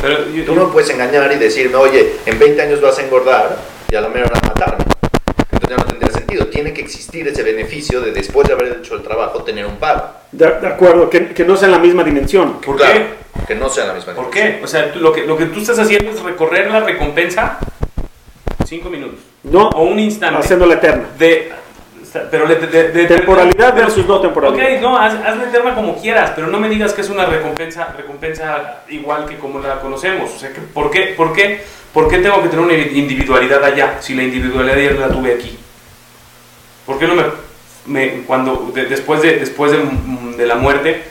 Pero 0.00 0.28
yo- 0.30 0.44
Tú 0.44 0.54
no 0.54 0.70
puedes 0.72 0.90
engañar 0.90 1.30
y 1.32 1.36
decirme, 1.36 1.76
oye, 1.76 2.16
en 2.26 2.38
20 2.38 2.60
años 2.62 2.80
vas 2.80 2.98
a 2.98 3.02
engordar 3.02 3.56
y 3.90 3.94
a 3.94 4.00
la 4.00 4.08
mera 4.08 4.26
hora 4.26 4.40
matarme. 4.42 4.84
Entonces 5.52 5.68
ya 5.70 5.76
no 5.76 5.84
tendría 5.84 6.10
sentido. 6.10 6.46
Tiene 6.48 6.72
que 6.72 6.80
existir 6.80 7.28
ese 7.28 7.42
beneficio 7.42 8.00
de 8.00 8.10
después 8.10 8.48
de 8.48 8.54
haber 8.54 8.78
hecho 8.80 8.94
el 8.96 9.02
trabajo 9.02 9.42
tener 9.44 9.66
un 9.66 9.76
pago. 9.76 10.04
De, 10.32 10.46
de 10.46 10.66
acuerdo, 10.66 11.08
que, 11.10 11.28
que 11.28 11.44
no 11.44 11.56
sea 11.56 11.66
en 11.66 11.72
la 11.72 11.78
misma 11.78 12.02
dimensión. 12.02 12.60
¿Por 12.60 12.76
Claro, 12.78 12.94
qué? 12.94 13.44
Que 13.46 13.54
no 13.54 13.68
sea 13.68 13.84
la 13.86 13.92
misma 13.92 14.14
¿Por 14.14 14.30
dimensión. 14.30 14.58
qué? 14.60 14.64
O 14.64 14.66
sea, 14.66 14.90
tú- 14.92 14.98
lo, 15.00 15.12
que, 15.12 15.24
lo 15.26 15.36
que 15.36 15.44
tú 15.46 15.60
estás 15.60 15.78
haciendo 15.78 16.10
es 16.10 16.20
recorrer 16.22 16.70
la 16.70 16.80
recompensa 16.80 17.58
cinco 18.66 18.88
minutos. 18.88 19.20
No 19.42 19.68
O 19.68 19.82
un 19.84 19.98
instante. 20.00 20.38
haciendo 20.40 20.66
la 20.66 20.74
eterna. 20.74 21.04
De, 21.18 21.52
pero 22.30 22.46
de, 22.46 22.54
de- 22.56 22.88
de- 22.90 23.06
Temporalidad 23.06 23.72
pero- 23.74 23.86
versus 23.86 24.06
no 24.06 24.20
temporalidad. 24.20 24.74
Ok, 24.76 24.80
no, 24.82 24.96
haz, 24.98 25.14
hazla 25.14 25.44
eterna 25.44 25.74
como 25.74 25.96
quieras, 26.00 26.32
pero 26.34 26.46
no 26.48 26.58
me 26.60 26.68
digas 26.68 26.92
que 26.92 27.00
es 27.00 27.08
una 27.10 27.24
recompensa, 27.26 27.94
recompensa 27.96 28.82
igual 28.88 29.26
que 29.26 29.36
como 29.38 29.58
la 29.60 29.80
conocemos. 29.80 30.30
O 30.34 30.38
sea, 30.38 30.52
que, 30.52 30.60
¿por, 30.60 30.90
qué, 30.90 31.14
por, 31.16 31.32
qué, 31.32 31.62
¿por 31.92 32.08
qué 32.08 32.18
tengo 32.18 32.42
que 32.42 32.48
tener 32.48 32.64
una 32.64 32.74
individualidad 32.74 33.64
allá 33.64 33.96
si 34.00 34.14
la 34.14 34.22
individualidad 34.24 34.76
ya 34.76 34.92
la 34.92 35.08
tuve 35.08 35.34
aquí? 35.34 35.58
¿Por 36.86 36.98
qué 36.98 37.06
no 37.06 37.14
me, 37.14 37.22
me- 37.86 38.22
cuando 38.24 38.70
de- 38.74 38.86
después, 38.86 39.22
de, 39.22 39.36
después 39.38 39.72
de, 39.72 39.78
de 40.36 40.46
la 40.46 40.56
muerte 40.56 41.02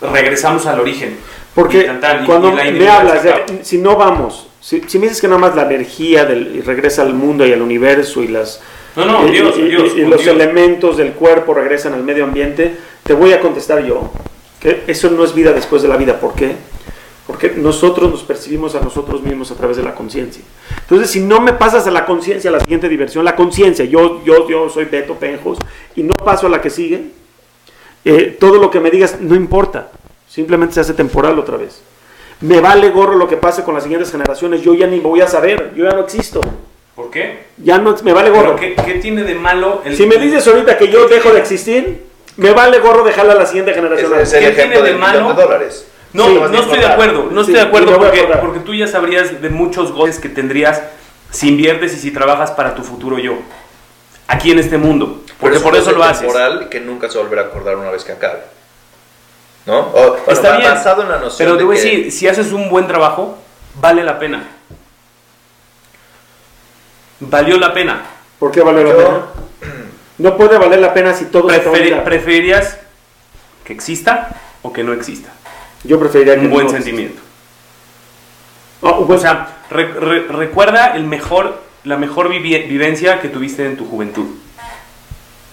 regresamos 0.00 0.66
al 0.66 0.80
origen? 0.80 1.16
Porque 1.54 1.82
Y 1.82 2.26
cuando 2.26 2.48
y 2.64 2.72
me 2.72 2.88
hablas 2.88 3.22
de, 3.22 3.60
si 3.62 3.78
no 3.78 3.96
vamos, 3.96 4.48
si, 4.60 4.82
si 4.88 4.98
me 4.98 5.04
dices 5.06 5.20
que 5.20 5.28
nada 5.28 5.38
más 5.40 5.54
la 5.54 5.62
energía 5.62 6.24
del, 6.24 6.56
y 6.56 6.60
regresa 6.62 7.02
al 7.02 7.14
mundo 7.14 7.46
y 7.46 7.52
al 7.52 7.62
universo 7.62 8.22
y 8.22 8.28
las 8.28 8.60
No, 8.96 9.04
no, 9.06 9.26
y, 9.28 9.32
Dios, 9.32 9.56
y- 9.58 9.62
Dios, 9.62 9.92
y 9.96 10.02
los 10.02 10.22
Dios. 10.22 10.34
elementos 10.34 10.96
del 10.96 11.12
cuerpo 11.12 11.54
regresan 11.54 11.94
al 11.94 12.04
medio 12.04 12.24
ambiente, 12.24 12.76
te 13.02 13.12
voy 13.12 13.32
a 13.32 13.40
contestar 13.40 13.84
yo 13.84 14.10
que 14.60 14.84
eso 14.86 15.10
no 15.10 15.24
es 15.24 15.34
vida 15.34 15.52
después 15.52 15.82
de 15.82 15.88
la 15.88 15.96
vida. 15.96 16.20
¿Por 16.20 16.34
qué? 16.34 16.54
Porque 17.26 17.50
nosotros 17.56 18.10
nos 18.10 18.22
percibimos 18.22 18.74
a 18.74 18.80
nosotros 18.80 19.22
mismos 19.22 19.50
a 19.50 19.54
través 19.54 19.76
de 19.76 19.82
la 19.82 19.94
conciencia. 19.94 20.42
Entonces, 20.80 21.10
si 21.10 21.20
no 21.20 21.40
me 21.40 21.52
pasas 21.54 21.86
a 21.86 21.90
la 21.90 22.04
conciencia, 22.06 22.50
a 22.50 22.52
la 22.52 22.60
siguiente 22.60 22.88
diversión, 22.88 23.24
la 23.24 23.34
conciencia, 23.34 23.84
yo, 23.84 24.22
yo, 24.24 24.48
yo 24.48 24.68
soy 24.68 24.84
Beto 24.84 25.14
Penjos, 25.14 25.58
y 25.96 26.02
no 26.02 26.14
paso 26.14 26.46
a 26.46 26.50
la 26.50 26.60
que 26.60 26.70
sigue, 26.70 27.02
eh, 28.04 28.36
todo 28.38 28.56
lo 28.56 28.70
que 28.70 28.80
me 28.80 28.90
digas 28.90 29.18
no 29.20 29.34
importa. 29.34 29.90
Simplemente 30.28 30.74
se 30.74 30.80
hace 30.80 30.94
temporal 30.94 31.38
otra 31.38 31.56
vez. 31.56 31.80
Me 32.40 32.60
vale 32.60 32.90
gorro 32.90 33.16
lo 33.16 33.26
que 33.28 33.36
pase 33.36 33.62
con 33.64 33.72
las 33.74 33.84
siguientes 33.84 34.10
generaciones. 34.10 34.62
Yo 34.62 34.74
ya 34.74 34.86
ni 34.86 34.98
voy 34.98 35.20
a 35.20 35.26
saber. 35.28 35.72
Yo 35.74 35.84
ya 35.84 35.92
no 35.92 36.00
existo. 36.02 36.40
¿Por 36.94 37.10
qué? 37.10 37.44
Ya 37.58 37.78
no 37.78 37.96
me 38.02 38.12
vale 38.12 38.30
gorro. 38.30 38.56
¿Pero 38.56 38.76
qué, 38.76 38.82
qué 38.84 38.98
tiene 39.00 39.24
de 39.24 39.34
malo 39.34 39.82
el 39.84 39.96
Si 39.96 40.06
me 40.06 40.16
dices 40.16 40.46
ahorita 40.46 40.78
que 40.78 40.88
yo 40.88 41.08
dejo 41.08 41.32
de 41.32 41.40
existir, 41.40 42.06
me 42.36 42.52
vale 42.52 42.78
gorro 42.78 43.02
dejarle 43.04 43.32
a 43.32 43.36
la 43.36 43.46
siguiente 43.46 43.74
generación. 43.74 44.12
Es 44.20 44.32
el 44.32 44.40
¿Qué 44.44 44.50
tiene 44.50 44.74
ejemplo 44.74 44.82
de 44.82 44.94
malo? 44.94 45.34
de 45.34 45.42
dólares. 45.42 45.86
No, 46.12 46.26
Sí, 46.26 46.34
no 46.34 46.60
estoy 46.60 46.78
de 46.78 46.86
acuerdo, 46.86 47.28
no 47.30 47.42
Sí, 47.42 47.50
estoy 47.50 47.54
de 47.54 47.68
acuerdo 47.68 47.98
porque, 47.98 48.28
porque 48.40 48.60
tú 48.60 48.72
ya 48.72 48.86
sabrías 48.86 49.42
de 49.42 49.48
muchos 49.50 49.90
goles 49.90 50.20
que 50.20 50.28
tendrías 50.28 50.80
si 51.30 51.48
inviertes 51.48 51.92
y 51.94 51.96
si 51.96 52.12
trabajas 52.12 52.52
para 52.52 52.76
tu 52.76 52.84
futuro 52.84 53.18
yo, 53.18 53.34
aquí 54.28 54.52
en 54.52 54.60
este 54.60 54.78
mundo, 54.78 55.22
porque 55.40 55.58
por 55.58 55.74
eso 55.74 55.90
es 55.90 55.96
lo 55.96 56.04
haces. 56.04 56.20
temporal 56.20 56.68
que 56.68 56.78
nunca 56.80 57.10
se 57.10 57.18
volverá 57.18 57.42
a 57.42 57.44
acordar 57.46 57.74
una 57.76 57.90
vez 57.90 58.04
que 58.04 58.12
acabe. 58.12 58.38
¿No? 59.66 59.80
O, 59.80 59.92
bueno, 59.92 60.22
Está 60.28 60.56
bien, 60.58 60.70
basado 60.70 61.02
en 61.02 61.08
la 61.08 61.18
noción 61.18 61.34
pero 61.38 61.58
te 61.58 61.64
voy 61.64 61.76
a 61.76 61.80
decir, 61.80 62.12
si 62.12 62.28
haces 62.28 62.52
un 62.52 62.68
buen 62.70 62.86
trabajo, 62.86 63.36
vale 63.80 64.04
la 64.04 64.20
pena. 64.20 64.48
Valió 67.20 67.58
la 67.58 67.72
pena. 67.72 68.02
¿Por 68.38 68.50
qué 68.50 68.60
vale 68.62 68.84
la 68.84 68.94
pena? 68.96 69.20
No 70.16 70.36
puede 70.36 70.58
valer 70.58 70.78
la 70.78 70.94
pena 70.94 71.12
si 71.12 71.24
todo 71.24 71.48
Preferi-. 71.48 72.04
¿Preferirías 72.04 72.78
que 73.64 73.72
exista 73.72 74.28
o 74.62 74.72
que 74.72 74.84
no 74.84 74.92
exista? 74.92 75.30
Yo 75.82 75.98
preferiría 75.98 76.34
que 76.36 76.42
Un 76.46 76.50
buen 76.52 76.66
no- 76.66 76.72
sentimiento. 76.72 77.20
Ah, 78.82 78.92
un 78.92 79.08
buen- 79.08 79.18
O 79.18 79.20
sea, 79.22 79.48
re- 79.70 79.92
re- 79.92 80.26
recuerda 80.28 80.94
el 80.94 81.02
mejor, 81.04 81.60
la 81.82 81.96
mejor 81.96 82.28
vivencia 82.28 83.20
que 83.20 83.28
tuviste 83.28 83.66
en 83.66 83.76
tu 83.76 83.86
juventud. 83.88 84.26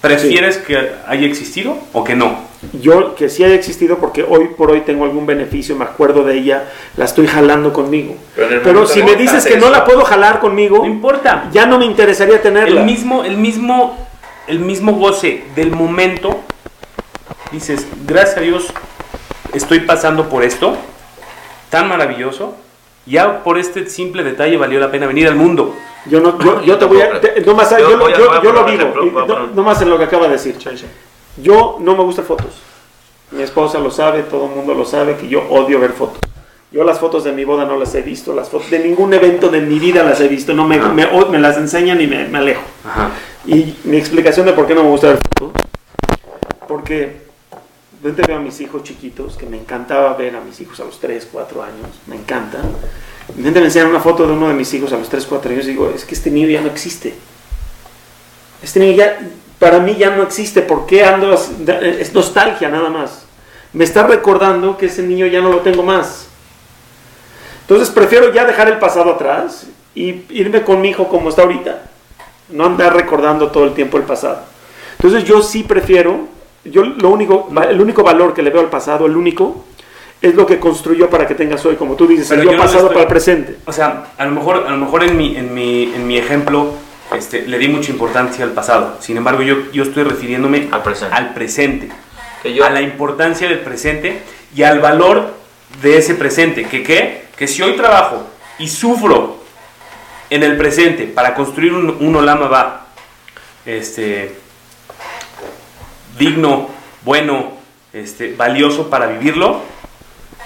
¿Prefieres 0.01 0.57
que 0.57 0.77
haya 1.07 1.27
existido 1.27 1.77
o 1.93 2.03
que 2.03 2.15
no? 2.15 2.51
yo 2.73 3.15
que 3.15 3.29
sí 3.29 3.43
haya 3.43 3.55
existido 3.55 3.97
porque 3.97 4.23
hoy 4.23 4.49
por 4.55 4.69
hoy 4.71 4.81
tengo 4.81 5.05
algún 5.05 5.25
beneficio, 5.25 5.75
me 5.75 5.83
acuerdo 5.85 6.23
de 6.23 6.37
ella, 6.37 6.69
la 6.95 7.05
estoy 7.05 7.25
jalando 7.27 7.73
conmigo. 7.73 8.15
Pero 8.35 8.85
si 8.85 8.99
no 8.99 9.07
me 9.07 9.15
dices 9.15 9.45
que 9.45 9.57
no 9.57 9.69
la 9.69 9.83
puedo 9.83 10.03
jalar 10.03 10.39
conmigo, 10.39 10.79
No 10.79 10.85
importa. 10.85 11.49
ya 11.51 11.65
no 11.65 11.79
me 11.79 11.85
interesaría 11.85 12.41
tenerla. 12.41 12.81
El 12.81 12.85
mismo, 12.85 13.23
el 13.23 13.37
mismo, 13.37 13.97
el 14.47 14.59
mismo 14.59 14.93
goce 14.93 15.43
del 15.55 15.71
momento 15.71 16.39
dices, 17.51 17.87
gracias 18.05 18.37
a 18.37 18.41
Dios 18.41 18.67
estoy 19.53 19.81
pasando 19.81 20.29
por 20.29 20.43
esto 20.43 20.77
tan 21.69 21.87
maravilloso, 21.87 22.55
ya 23.05 23.43
por 23.43 23.57
este 23.57 23.87
simple 23.89 24.23
detalle 24.23 24.57
valió 24.57 24.79
la 24.79 24.91
pena 24.91 25.07
venir 25.07 25.27
al 25.27 25.35
mundo. 25.35 25.75
Yo, 26.05 26.19
no, 26.19 26.37
yo, 26.39 26.61
yo 26.63 26.77
te 26.77 26.85
voy 26.85 27.01
a. 27.01 27.19
te- 27.21 27.41
nomás, 27.41 27.69
Yo 27.71 27.77
yo, 27.91 27.97
voy 27.99 28.13
a- 28.13 28.17
yo- 28.17 28.41
yo 28.43 28.51
lo 28.53 28.65
vivo. 28.65 28.83
no- 28.85 29.25
poner- 29.27 29.55
nomás 29.55 29.81
en 29.81 29.89
lo 29.89 29.97
que 29.97 30.05
acaba 30.05 30.25
de 30.27 30.33
decir. 30.33 30.57
Yo 31.37 31.77
no 31.79 31.95
me 31.95 32.03
gustan 32.03 32.25
fotos. 32.25 32.61
Mi 33.31 33.43
esposa 33.43 33.79
lo 33.79 33.91
sabe, 33.91 34.23
todo 34.23 34.45
el 34.45 34.51
mundo 34.51 34.73
lo 34.73 34.83
sabe, 34.85 35.15
que 35.15 35.27
yo 35.27 35.41
odio 35.49 35.79
ver 35.79 35.93
fotos. 35.93 36.19
Yo 36.71 36.83
las 36.83 36.99
fotos 36.99 37.23
de 37.23 37.31
mi 37.33 37.43
boda 37.45 37.65
no 37.65 37.77
las 37.77 37.93
he 37.95 38.01
visto, 38.01 38.33
las 38.33 38.49
fotos 38.49 38.69
de 38.69 38.79
ningún 38.79 39.13
evento 39.13 39.49
de 39.49 39.61
mi 39.61 39.77
vida 39.79 40.03
las 40.03 40.19
he 40.21 40.27
visto, 40.27 40.53
no 40.53 40.65
me, 40.67 40.79
me, 40.79 41.05
me 41.29 41.39
las 41.39 41.57
enseñan 41.57 41.99
y 42.01 42.07
me, 42.07 42.27
me 42.27 42.37
alejo. 42.39 42.61
Ajá. 42.85 43.11
Y 43.45 43.75
mi 43.83 43.97
explicación 43.97 44.45
de 44.45 44.53
por 44.53 44.67
qué 44.67 44.73
no 44.75 44.83
me 44.83 44.89
gusta 44.89 45.07
ver 45.07 45.19
fotos, 45.37 45.61
porque 46.67 47.21
yo 48.03 48.11
te 48.13 48.21
veo 48.23 48.37
a 48.37 48.39
mis 48.39 48.59
hijos 48.61 48.83
chiquitos, 48.83 49.35
que 49.37 49.45
me 49.45 49.57
encantaba 49.57 50.13
ver 50.13 50.35
a 50.35 50.41
mis 50.41 50.59
hijos 50.61 50.79
a 50.79 50.85
los 50.85 50.99
3, 50.99 51.27
4 51.31 51.61
años, 51.63 51.87
me 52.07 52.15
encanta. 52.15 52.59
Gente 53.35 53.59
me 53.59 53.67
enseña 53.67 53.87
una 53.87 53.99
foto 53.99 54.25
de 54.25 54.33
uno 54.33 54.47
de 54.47 54.53
mis 54.53 54.73
hijos 54.73 54.91
a 54.93 54.97
los 54.97 55.09
3, 55.09 55.25
4 55.25 55.51
años 55.51 55.65
y 55.65 55.69
digo, 55.69 55.91
es 55.93 56.05
que 56.05 56.15
este 56.15 56.31
niño 56.31 56.49
ya 56.49 56.61
no 56.61 56.67
existe. 56.67 57.13
Este 58.63 58.79
niño 58.79 58.93
ya, 58.93 59.19
para 59.59 59.79
mí 59.79 59.95
ya 59.95 60.15
no 60.15 60.23
existe, 60.23 60.61
¿por 60.61 60.85
qué 60.85 61.03
ando? 61.03 61.33
Es 61.33 62.13
nostalgia 62.13 62.69
nada 62.69 62.89
más. 62.89 63.23
Me 63.73 63.83
está 63.83 64.05
recordando 64.05 64.77
que 64.77 64.87
ese 64.87 65.03
niño 65.03 65.25
ya 65.27 65.41
no 65.41 65.49
lo 65.49 65.59
tengo 65.59 65.83
más. 65.83 66.27
Entonces 67.61 67.89
prefiero 67.89 68.33
ya 68.33 68.45
dejar 68.45 68.67
el 68.67 68.79
pasado 68.79 69.11
atrás 69.11 69.67
y 69.95 70.23
irme 70.29 70.63
con 70.63 70.81
mi 70.81 70.89
hijo 70.89 71.07
como 71.07 71.29
está 71.29 71.43
ahorita. 71.43 71.83
No 72.49 72.65
andar 72.65 72.93
recordando 72.93 73.49
todo 73.49 73.63
el 73.63 73.73
tiempo 73.73 73.97
el 73.97 74.03
pasado. 74.03 74.41
Entonces 74.97 75.23
yo 75.23 75.41
sí 75.41 75.63
prefiero, 75.63 76.27
yo 76.65 76.83
lo 76.83 77.09
único, 77.09 77.49
el 77.67 77.79
único 77.79 78.03
valor 78.03 78.33
que 78.33 78.43
le 78.43 78.49
veo 78.49 78.61
al 78.61 78.69
pasado, 78.69 79.05
el 79.05 79.15
único, 79.15 79.65
es 80.21 80.35
lo 80.35 80.45
que 80.45 80.59
construyó 80.59 81.09
para 81.09 81.27
que 81.27 81.33
tengas 81.35 81.65
hoy, 81.65 81.75
como 81.75 81.95
tú 81.95 82.05
dices, 82.07 82.27
Pero 82.29 82.41
el 82.41 82.45
yo 82.47 82.51
yo 82.51 82.57
no 82.57 82.63
pasado 82.63 82.79
estoy- 82.83 82.93
para 82.93 83.01
el 83.03 83.07
presente. 83.07 83.57
O 83.65 83.73
sea, 83.73 84.05
a 84.17 84.25
lo 84.25 84.31
mejor, 84.31 84.65
a 84.67 84.71
lo 84.71 84.77
mejor 84.77 85.03
en, 85.03 85.17
mi, 85.17 85.35
en, 85.35 85.53
mi, 85.53 85.83
en 85.95 86.05
mi 86.05 86.17
ejemplo 86.17 86.73
este, 87.17 87.47
le 87.47 87.57
di 87.57 87.67
mucha 87.67 87.91
importancia 87.91 88.45
al 88.45 88.51
pasado. 88.51 88.97
Sin 89.01 89.17
embargo, 89.17 89.41
yo, 89.41 89.71
yo 89.71 89.83
estoy 89.83 90.03
refiriéndome 90.03 90.69
Al 90.71 90.83
presente. 90.83 91.15
al 91.15 91.33
presente. 91.33 91.89
Que 92.43 92.53
yo- 92.53 92.63
A 92.65 92.69
la 92.69 92.81
importancia 92.81 93.49
del 93.49 93.59
presente 93.59 94.21
y 94.55 94.63
al 94.63 94.79
valor 94.79 95.33
de 95.81 95.97
ese 95.97 96.13
presente. 96.15 96.65
¿Que 96.65 96.83
qué? 96.83 97.25
Que 97.35 97.47
si 97.47 97.61
hoy 97.63 97.75
trabajo 97.75 98.27
y 98.59 98.67
sufro 98.67 99.41
en 100.29 100.43
el 100.43 100.55
presente 100.55 101.05
para 101.05 101.33
construir 101.33 101.73
un, 101.73 101.97
un 101.99 102.15
Olama 102.15 102.47
va 102.47 102.87
este, 103.65 104.35
digno, 106.17 106.69
bueno, 107.03 107.53
este, 107.93 108.33
valioso 108.35 108.89
para 108.89 109.07
vivirlo, 109.07 109.61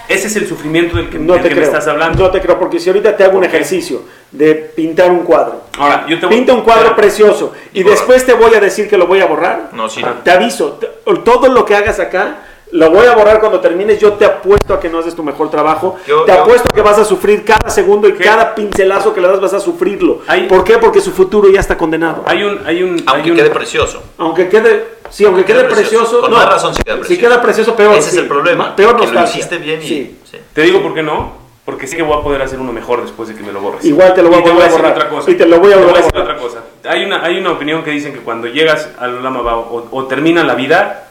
ese 0.08 0.26
es 0.28 0.36
el 0.36 0.46
sufrimiento 0.46 0.96
del 0.96 1.08
que, 1.10 1.18
No 1.18 1.34
del 1.34 1.42
te 1.42 1.48
que 1.48 1.54
creo. 1.54 1.66
me 1.70 1.72
estás 1.72 1.86
hablando. 1.88 2.22
No 2.24 2.30
te 2.30 2.40
creo, 2.40 2.58
porque 2.58 2.78
si 2.80 2.88
ahorita 2.90 3.16
te 3.16 3.24
hago 3.24 3.38
un 3.38 3.44
ejercicio 3.44 4.02
de 4.30 4.54
pintar 4.54 5.10
un 5.10 5.20
cuadro, 5.20 5.62
Ahora, 5.78 6.06
yo 6.08 6.18
te 6.20 6.26
voy- 6.26 6.36
pinta 6.36 6.52
un 6.54 6.62
cuadro 6.62 6.94
precioso 6.96 7.52
y 7.72 7.82
después 7.82 8.24
te 8.24 8.32
voy 8.34 8.54
a 8.54 8.60
decir 8.60 8.88
que 8.88 8.96
lo 8.96 9.06
voy 9.06 9.20
a 9.20 9.26
borrar, 9.26 9.70
No, 9.72 9.88
sí. 9.88 10.00
Ah. 10.04 10.14
te 10.22 10.30
aviso, 10.30 10.72
te- 10.80 10.88
todo 11.24 11.48
lo 11.48 11.64
que 11.64 11.74
hagas 11.74 11.98
acá, 12.00 12.38
lo 12.72 12.90
voy 12.90 13.06
a 13.06 13.14
borrar 13.14 13.38
cuando 13.38 13.60
termines, 13.60 14.00
yo 14.00 14.14
te 14.14 14.24
apuesto 14.24 14.74
a 14.74 14.80
que 14.80 14.88
no 14.88 14.98
haces 14.98 15.14
tu 15.14 15.22
mejor 15.22 15.48
trabajo, 15.50 15.96
Yo- 16.06 16.22
te 16.24 16.32
yo- 16.32 16.42
apuesto 16.42 16.68
a 16.70 16.74
que 16.74 16.82
vas 16.82 16.98
a 16.98 17.04
sufrir 17.04 17.44
cada 17.44 17.70
segundo 17.70 18.08
y 18.08 18.14
¿Qué? 18.14 18.24
cada 18.24 18.54
pincelazo 18.56 19.14
que 19.14 19.20
le 19.20 19.28
das 19.28 19.40
vas 19.40 19.54
a 19.54 19.60
sufrirlo. 19.60 20.22
Hay- 20.26 20.48
¿Por 20.48 20.64
qué? 20.64 20.76
Porque 20.78 21.00
su 21.00 21.12
futuro 21.12 21.48
ya 21.48 21.60
está 21.60 21.78
condenado. 21.78 22.24
Hay 22.26 22.42
un, 22.42 22.60
hay 22.66 22.82
un, 22.82 22.90
Aunque 23.06 23.22
hay 23.22 23.30
un- 23.30 23.36
quede 23.36 23.50
precioso. 23.50 24.02
Aunque 24.18 24.48
quede, 24.48 24.95
sí, 25.10 25.24
aunque 25.24 25.44
quede 25.44 25.64
precioso. 25.64 25.90
precioso, 25.90 26.20
Con 26.20 26.30
no. 26.30 26.36
más 26.36 26.46
razón 26.46 26.74
si 26.74 26.82
queda 26.82 26.94
Si 26.96 27.00
precioso. 27.00 27.20
queda 27.28 27.42
precioso, 27.42 27.76
peor. 27.76 27.94
Ese 27.94 28.10
sí. 28.10 28.16
es 28.16 28.22
el 28.22 28.28
problema. 28.28 28.74
Peor 28.76 29.00
que 29.00 29.06
lo 29.06 29.24
hiciste 29.24 29.58
bien 29.58 29.82
y... 29.82 29.86
Sí. 29.86 30.18
sí. 30.30 30.38
Te 30.52 30.62
digo 30.62 30.82
por 30.82 30.94
qué 30.94 31.02
no, 31.02 31.32
porque 31.64 31.86
sé 31.86 31.96
que 31.96 32.02
voy 32.02 32.18
a 32.18 32.22
poder 32.22 32.42
hacer 32.42 32.58
uno 32.60 32.72
mejor 32.72 33.02
después 33.02 33.28
de 33.28 33.34
que 33.34 33.42
me 33.42 33.52
lo 33.52 33.60
borres. 33.60 33.84
Igual 33.84 34.14
te 34.14 34.22
lo 34.22 34.28
voy 34.30 34.38
Y 34.38 34.42
a 34.42 34.44
volver 34.46 34.60
a 34.62 34.64
decir 34.66 34.80
borrar. 34.82 34.96
otra 34.96 35.08
cosa. 35.08 35.30
Y 35.30 35.34
te 35.34 35.46
lo 35.46 35.58
voy 35.60 35.72
a 35.72 35.76
Te 35.76 35.80
volver 35.80 35.94
a 35.94 35.98
decir 35.98 36.12
borrar. 36.12 36.36
otra 36.36 36.42
cosa. 36.42 36.64
Hay 36.88 37.04
una, 37.04 37.24
hay 37.24 37.38
una 37.38 37.50
opinión 37.52 37.82
que 37.82 37.90
dicen 37.90 38.12
que 38.12 38.20
cuando 38.20 38.46
llegas 38.46 38.88
al 38.98 39.22
Lama 39.22 39.42
Ba 39.42 39.56
o, 39.56 39.88
o 39.90 40.04
termina 40.06 40.44
la 40.44 40.54
vida, 40.54 41.08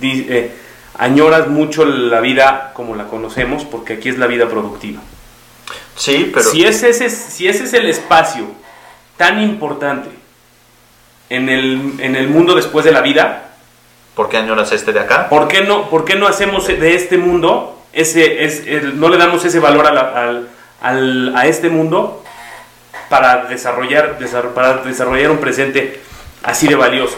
di- 0.00 0.26
eh, 0.28 0.52
añoras 0.98 1.48
mucho 1.48 1.84
la 1.84 2.20
vida 2.20 2.72
como 2.74 2.96
la 2.96 3.04
conocemos, 3.04 3.64
porque 3.64 3.94
aquí 3.94 4.08
es 4.08 4.18
la 4.18 4.26
vida 4.26 4.48
productiva. 4.48 5.00
Sí, 5.96 6.30
pero... 6.34 6.50
Si, 6.50 6.64
ese, 6.64 6.90
ese, 6.90 7.08
si 7.10 7.46
ese 7.48 7.64
es 7.64 7.74
el 7.74 7.88
espacio 7.88 8.46
tan 9.16 9.40
importante 9.40 10.08
en 11.36 11.48
el, 11.48 11.94
en 11.98 12.16
el 12.16 12.28
mundo 12.28 12.54
después 12.54 12.84
de 12.84 12.92
la 12.92 13.00
vida, 13.00 13.40
¿Por 14.14 14.28
qué 14.28 14.36
añoras 14.36 14.70
este 14.70 14.92
de 14.92 15.00
acá? 15.00 15.28
¿Por 15.28 15.48
qué 15.48 15.62
no, 15.62 15.90
por 15.90 16.04
qué 16.04 16.14
no 16.14 16.28
hacemos 16.28 16.68
de 16.68 16.94
este 16.94 17.18
mundo, 17.18 17.82
ese, 17.92 18.44
es, 18.44 18.64
el- 18.64 19.00
no 19.00 19.08
le 19.08 19.16
damos 19.16 19.44
ese 19.44 19.58
valor 19.58 19.88
a, 19.88 19.92
la- 19.92 20.00
al- 20.02 20.48
al- 20.80 21.36
a 21.36 21.46
este 21.48 21.68
mundo 21.68 22.22
para 23.08 23.46
desarrollar, 23.46 24.18
desar- 24.20 24.50
para 24.54 24.74
desarrollar 24.78 25.32
un 25.32 25.38
presente 25.38 26.00
así 26.44 26.68
de 26.68 26.76
valioso? 26.76 27.16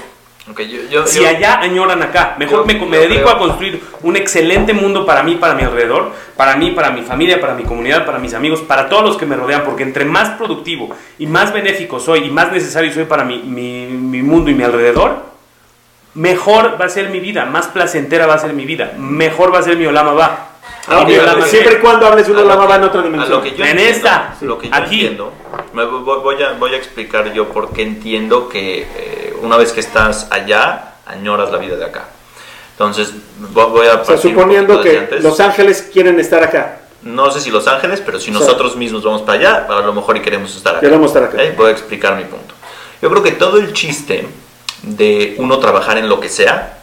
Ok, 0.48 0.60
yo, 0.60 0.82
yo- 0.88 1.06
Si 1.08 1.20
yo- 1.20 1.28
allá 1.28 1.58
añoran 1.60 2.00
acá, 2.04 2.36
mejor 2.38 2.60
yo- 2.60 2.78
me, 2.78 2.86
me 2.86 2.98
dedico 2.98 3.24
creo- 3.24 3.34
a 3.34 3.38
construir 3.38 3.82
un 4.02 4.14
excelente 4.14 4.72
mundo 4.72 5.04
para 5.04 5.24
mí, 5.24 5.34
para 5.34 5.54
mi 5.54 5.62
alrededor, 5.64 6.12
para 6.36 6.54
mí, 6.56 6.70
para 6.70 6.90
mi 6.90 7.02
familia, 7.02 7.40
para 7.40 7.54
mi 7.54 7.64
comunidad, 7.64 8.06
para 8.06 8.18
mis 8.20 8.32
amigos, 8.32 8.60
para 8.60 8.88
todos 8.88 9.02
los 9.04 9.16
que 9.16 9.26
me 9.26 9.34
rodean, 9.34 9.64
porque 9.64 9.82
entre 9.82 10.04
más 10.04 10.30
productivo 10.30 10.94
y 11.18 11.26
más 11.26 11.52
benéfico 11.52 11.98
soy 11.98 12.24
y 12.26 12.30
más 12.30 12.52
necesario 12.52 12.92
soy 12.92 13.04
para 13.06 13.24
mi, 13.24 13.38
mi- 13.40 13.86
mi 13.86 14.22
mundo 14.22 14.48
y 14.50 14.54
mi 14.54 14.62
alrededor, 14.62 15.16
mejor 16.14 16.80
va 16.80 16.86
a 16.86 16.88
ser 16.90 17.08
mi 17.10 17.20
vida, 17.20 17.44
más 17.44 17.66
placentera 17.66 18.26
va 18.26 18.34
a 18.34 18.38
ser 18.38 18.52
mi 18.52 18.64
vida, 18.64 18.92
mejor 18.96 19.52
va 19.52 19.58
a 19.58 19.62
ser 19.62 19.76
mi 19.76 19.86
Olama 19.86 20.12
va. 20.12 20.48
Ah, 20.88 21.04
mi 21.04 21.16
Olama 21.16 21.44
siempre 21.46 21.74
y 21.74 21.76
cuando 21.78 22.06
hables 22.06 22.26
de 22.26 22.32
una 22.32 22.42
a 22.42 22.44
lo 22.44 22.48
lama 22.50 22.62
que- 22.62 22.68
va 22.68 22.76
en 22.76 22.84
otra 22.84 23.02
dimensión. 23.02 23.32
lo 23.32 23.42
que 23.42 23.50
yo 23.56 23.64
En 23.64 23.70
entiendo, 23.72 23.96
esta, 23.96 24.34
lo 24.42 24.56
que 24.58 24.68
yo 24.68 24.74
aquí. 24.74 24.94
entiendo, 25.00 25.32
me 25.72 25.84
voy, 25.84 26.20
voy 26.22 26.42
a, 26.42 26.52
voy 26.52 26.74
a 26.74 26.76
explicar 26.76 27.32
yo 27.32 27.48
por 27.48 27.72
qué 27.72 27.82
entiendo 27.82 28.48
que 28.48 28.82
eh, 28.82 29.25
una 29.42 29.56
vez 29.56 29.72
que 29.72 29.80
estás 29.80 30.26
allá, 30.30 30.94
añoras 31.06 31.50
la 31.50 31.58
vida 31.58 31.76
de 31.76 31.84
acá. 31.84 32.04
Entonces, 32.72 33.12
vo- 33.54 33.70
voy 33.70 33.86
a 33.86 33.94
O 33.96 34.04
sea, 34.04 34.18
suponiendo 34.18 34.80
que. 34.82 35.18
Los 35.20 35.40
Ángeles 35.40 35.88
quieren 35.92 36.20
estar 36.20 36.42
acá. 36.42 36.80
No 37.02 37.30
sé 37.30 37.40
si 37.40 37.50
Los 37.50 37.66
Ángeles, 37.68 38.02
pero 38.04 38.18
si 38.18 38.26
Sí. 38.26 38.30
nosotros 38.32 38.76
mismos 38.76 39.04
vamos 39.04 39.22
para 39.22 39.38
allá, 39.38 39.66
a 39.68 39.80
lo 39.80 39.92
mejor 39.92 40.16
y 40.16 40.20
queremos 40.22 40.54
estar 40.56 40.72
acá. 40.74 40.80
Queremos 40.80 41.06
estar 41.08 41.24
acá. 41.24 41.36
¿Ok? 41.42 41.56
Voy 41.56 41.68
a 41.68 41.72
explicar 41.72 42.16
mi 42.16 42.24
punto. 42.24 42.54
Yo 43.00 43.08
creo 43.10 43.22
que 43.22 43.32
todo 43.32 43.58
el 43.58 43.72
chiste 43.72 44.26
de 44.82 45.36
uno 45.38 45.58
trabajar 45.58 45.98
en 45.98 46.08
lo 46.08 46.20
que 46.20 46.28
sea, 46.28 46.78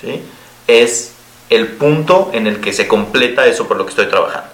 ¿sí? 0.00 0.22
es 0.66 1.12
el 1.50 1.66
punto 1.68 2.30
en 2.34 2.46
el 2.46 2.60
que 2.60 2.72
se 2.72 2.86
completa 2.86 3.46
eso 3.46 3.66
por 3.66 3.76
lo 3.78 3.84
que 3.84 3.90
estoy 3.90 4.06
trabajando. 4.06 4.48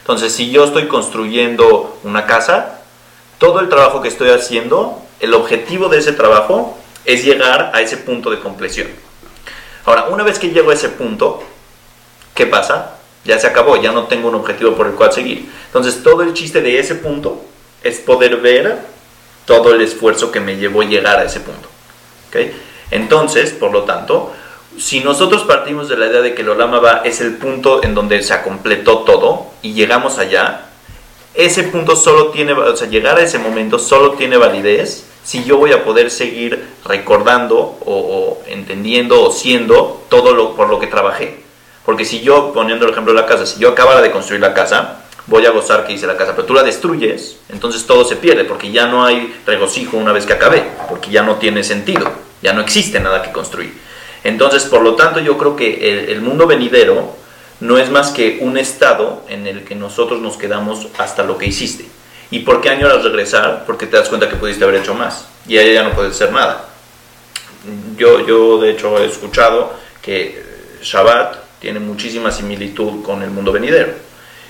Entonces, 0.00 0.32
si 0.32 0.50
yo 0.50 0.64
estoy 0.64 0.88
construyendo 0.88 1.98
una 2.02 2.26
casa, 2.26 2.80
todo 3.38 3.60
el 3.60 3.68
trabajo 3.68 4.02
que 4.02 4.08
estoy 4.08 4.30
haciendo, 4.30 5.00
el 5.20 5.34
objetivo 5.34 5.88
de 5.88 5.98
ese 5.98 6.12
trabajo 6.12 6.78
es 7.04 7.24
llegar 7.24 7.70
a 7.74 7.80
ese 7.80 7.96
punto 7.98 8.30
de 8.30 8.40
compleción. 8.40 8.88
Ahora, 9.84 10.04
una 10.04 10.24
vez 10.24 10.38
que 10.38 10.50
llego 10.50 10.70
a 10.70 10.74
ese 10.74 10.88
punto, 10.88 11.42
¿qué 12.34 12.46
pasa? 12.46 12.96
Ya 13.24 13.38
se 13.38 13.46
acabó, 13.46 13.80
ya 13.80 13.92
no 13.92 14.04
tengo 14.04 14.28
un 14.28 14.34
objetivo 14.34 14.74
por 14.74 14.86
el 14.86 14.94
cual 14.94 15.12
seguir. 15.12 15.50
Entonces, 15.66 16.02
todo 16.02 16.22
el 16.22 16.32
chiste 16.34 16.60
de 16.60 16.78
ese 16.78 16.94
punto 16.94 17.44
es 17.82 17.98
poder 17.98 18.36
ver 18.36 18.78
todo 19.44 19.74
el 19.74 19.82
esfuerzo 19.82 20.32
que 20.32 20.40
me 20.40 20.56
llevó 20.56 20.82
llegar 20.82 21.18
a 21.18 21.24
ese 21.24 21.40
punto. 21.40 21.68
¿ok? 22.28 22.52
Entonces, 22.90 23.52
por 23.52 23.72
lo 23.72 23.82
tanto, 23.82 24.32
si 24.78 25.00
nosotros 25.00 25.44
partimos 25.44 25.88
de 25.88 25.96
la 25.96 26.06
idea 26.06 26.20
de 26.20 26.34
que 26.34 26.42
el 26.42 26.48
Olama 26.48 26.80
va 26.80 27.02
es 27.04 27.20
el 27.20 27.36
punto 27.36 27.84
en 27.84 27.94
donde 27.94 28.22
se 28.22 28.40
completó 28.42 29.00
todo 29.00 29.46
y 29.62 29.74
llegamos 29.74 30.18
allá, 30.18 30.66
ese 31.34 31.64
punto 31.64 31.96
solo 31.96 32.28
tiene, 32.28 32.52
o 32.52 32.76
sea, 32.76 32.88
llegar 32.88 33.18
a 33.18 33.22
ese 33.22 33.38
momento 33.38 33.78
solo 33.78 34.12
tiene 34.12 34.36
validez 34.36 35.04
si 35.24 35.42
yo 35.44 35.56
voy 35.56 35.72
a 35.72 35.84
poder 35.84 36.10
seguir 36.10 36.64
recordando 36.84 37.78
o, 37.84 38.42
entendiendo 38.46 39.22
o 39.22 39.32
siendo 39.32 40.04
todo 40.08 40.34
lo 40.34 40.54
por 40.54 40.68
lo 40.68 40.78
que 40.78 40.86
trabajé. 40.86 41.42
Porque 41.84 42.04
si 42.04 42.20
yo, 42.20 42.52
poniendo 42.52 42.86
el 42.86 42.92
ejemplo 42.92 43.12
de 43.12 43.20
la 43.20 43.26
casa, 43.26 43.46
si 43.46 43.58
yo 43.58 43.70
acabara 43.70 44.00
de 44.00 44.10
construir 44.10 44.40
la 44.40 44.54
casa, 44.54 45.04
voy 45.26 45.44
a 45.46 45.50
gozar 45.50 45.86
que 45.86 45.94
hice 45.94 46.06
la 46.06 46.16
casa, 46.16 46.34
pero 46.36 46.46
tú 46.46 46.54
la 46.54 46.62
destruyes, 46.62 47.38
entonces 47.48 47.86
todo 47.86 48.04
se 48.04 48.16
pierde, 48.16 48.44
porque 48.44 48.70
ya 48.70 48.86
no 48.86 49.04
hay 49.04 49.34
regocijo 49.46 49.96
una 49.96 50.12
vez 50.12 50.26
que 50.26 50.34
acabé, 50.34 50.62
porque 50.88 51.10
ya 51.10 51.22
no 51.22 51.36
tiene 51.36 51.64
sentido, 51.64 52.10
ya 52.42 52.52
no 52.52 52.60
existe 52.60 53.00
nada 53.00 53.22
que 53.22 53.32
construir. 53.32 53.74
Entonces, 54.22 54.64
por 54.64 54.82
lo 54.82 54.94
tanto, 54.94 55.20
yo 55.20 55.36
creo 55.36 55.56
que 55.56 56.12
el 56.12 56.20
mundo 56.22 56.46
venidero 56.46 57.23
no 57.60 57.78
es 57.78 57.90
más 57.90 58.10
que 58.10 58.38
un 58.40 58.58
estado 58.58 59.22
en 59.28 59.46
el 59.46 59.64
que 59.64 59.74
nosotros 59.74 60.20
nos 60.20 60.36
quedamos 60.36 60.88
hasta 60.98 61.22
lo 61.22 61.38
que 61.38 61.46
hiciste. 61.46 61.86
¿Y 62.30 62.40
por 62.40 62.60
qué 62.60 62.70
añoras 62.70 63.04
regresar? 63.04 63.64
Porque 63.66 63.86
te 63.86 63.96
das 63.96 64.08
cuenta 64.08 64.28
que 64.28 64.36
pudiste 64.36 64.64
haber 64.64 64.80
hecho 64.80 64.94
más 64.94 65.26
y 65.46 65.58
allá 65.58 65.72
ya 65.72 65.82
no 65.82 65.94
puedes 65.94 66.14
hacer 66.14 66.32
nada. 66.32 66.68
Yo, 67.96 68.26
yo 68.26 68.58
de 68.58 68.70
hecho 68.70 68.98
he 68.98 69.06
escuchado 69.06 69.72
que 70.02 70.26
eh, 70.26 70.44
Shabbat 70.82 71.36
tiene 71.60 71.80
muchísima 71.80 72.30
similitud 72.30 73.02
con 73.02 73.22
el 73.22 73.30
mundo 73.30 73.52
venidero. 73.52 73.92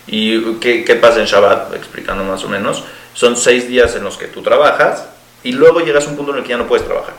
¿Y 0.06 0.54
qué, 0.54 0.84
qué 0.84 0.94
pasa 0.96 1.20
en 1.20 1.26
Shabbat? 1.26 1.74
Explicando 1.74 2.24
más 2.24 2.42
o 2.44 2.48
menos. 2.48 2.84
Son 3.12 3.36
seis 3.36 3.68
días 3.68 3.94
en 3.94 4.04
los 4.04 4.16
que 4.16 4.26
tú 4.26 4.42
trabajas 4.42 5.06
y 5.42 5.52
luego 5.52 5.80
llegas 5.80 6.06
a 6.06 6.10
un 6.10 6.16
punto 6.16 6.32
en 6.32 6.38
el 6.38 6.42
que 6.42 6.50
ya 6.50 6.56
no 6.56 6.66
puedes 6.66 6.86
trabajar. 6.86 7.14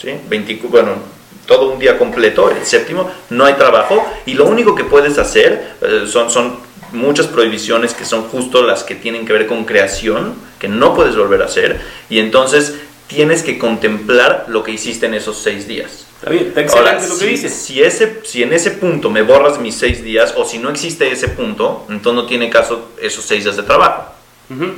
¿Sí? 0.00 0.10
20 0.28 0.60
bueno, 0.68 0.96
todo 1.46 1.70
un 1.72 1.78
día 1.78 1.98
completo, 1.98 2.50
el 2.50 2.64
séptimo, 2.64 3.10
no 3.30 3.44
hay 3.44 3.54
trabajo 3.54 4.04
y 4.26 4.34
lo 4.34 4.46
único 4.46 4.74
que 4.74 4.84
puedes 4.84 5.18
hacer 5.18 5.76
eh, 5.80 6.04
son, 6.06 6.30
son 6.30 6.58
muchas 6.92 7.26
prohibiciones 7.26 7.94
que 7.94 8.04
son 8.04 8.24
justo 8.24 8.62
las 8.62 8.84
que 8.84 8.94
tienen 8.94 9.26
que 9.26 9.32
ver 9.32 9.46
con 9.46 9.64
creación, 9.64 10.34
que 10.58 10.68
no 10.68 10.94
puedes 10.94 11.16
volver 11.16 11.42
a 11.42 11.46
hacer 11.46 11.80
y 12.10 12.18
entonces 12.18 12.74
tienes 13.06 13.42
que 13.42 13.58
contemplar 13.58 14.46
lo 14.48 14.62
que 14.64 14.72
hiciste 14.72 15.06
en 15.06 15.14
esos 15.14 15.38
seis 15.38 15.68
días. 15.68 16.06
Está 16.18 16.30
bien, 16.30 16.46
está 16.48 16.62
excelente 16.62 16.90
Ahora, 16.90 17.08
lo 17.08 17.14
que 17.18 17.24
si, 17.24 17.26
dices. 17.26 17.52
si, 17.54 17.82
ese, 17.82 18.20
si 18.24 18.42
en 18.42 18.52
ese 18.52 18.72
punto 18.72 19.10
me 19.10 19.22
borras 19.22 19.60
mis 19.60 19.76
seis 19.76 20.02
días 20.02 20.34
o 20.36 20.44
si 20.44 20.58
no 20.58 20.70
existe 20.70 21.10
ese 21.12 21.28
punto, 21.28 21.84
entonces 21.88 22.22
no 22.22 22.26
tiene 22.26 22.50
caso 22.50 22.90
esos 23.00 23.24
seis 23.24 23.44
días 23.44 23.56
de 23.56 23.62
trabajo. 23.62 24.12
Ujú. 24.50 24.72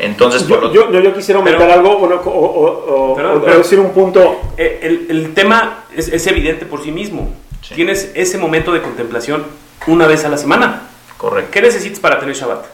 Entonces, 0.00 0.46
Yo, 0.46 0.60
lo 0.60 0.72
yo, 0.72 0.90
yo- 0.90 1.00
yo 1.00 1.14
quisiera 1.14 1.38
aumentar 1.38 1.62
Pero- 1.68 1.72
algo 1.74 1.98
bueno, 1.98 2.16
o, 2.24 2.30
o- 2.30 3.10
o- 3.12 3.16
Pero- 3.16 3.34
o 3.36 3.44
pero- 3.44 3.58
decir 3.58 3.78
un 3.78 3.90
punto. 3.92 4.40
Eh, 4.56 4.78
El, 4.82 5.06
el 5.10 5.34
tema 5.34 5.84
es, 5.94 6.08
es 6.08 6.26
evidente 6.26 6.64
por 6.66 6.82
sí 6.82 6.90
mismo. 6.90 7.34
Sí. 7.62 7.74
Tienes 7.74 8.10
ese 8.14 8.38
momento 8.38 8.72
de 8.72 8.80
contemplación 8.82 9.44
una 9.86 10.06
vez 10.06 10.24
a 10.24 10.28
la 10.28 10.38
semana. 10.38 10.88
correcto, 11.18 11.50
¿Qué 11.52 11.60
necesitas 11.60 11.98
para 12.00 12.18
tener 12.18 12.34
Shabbat? 12.34 12.64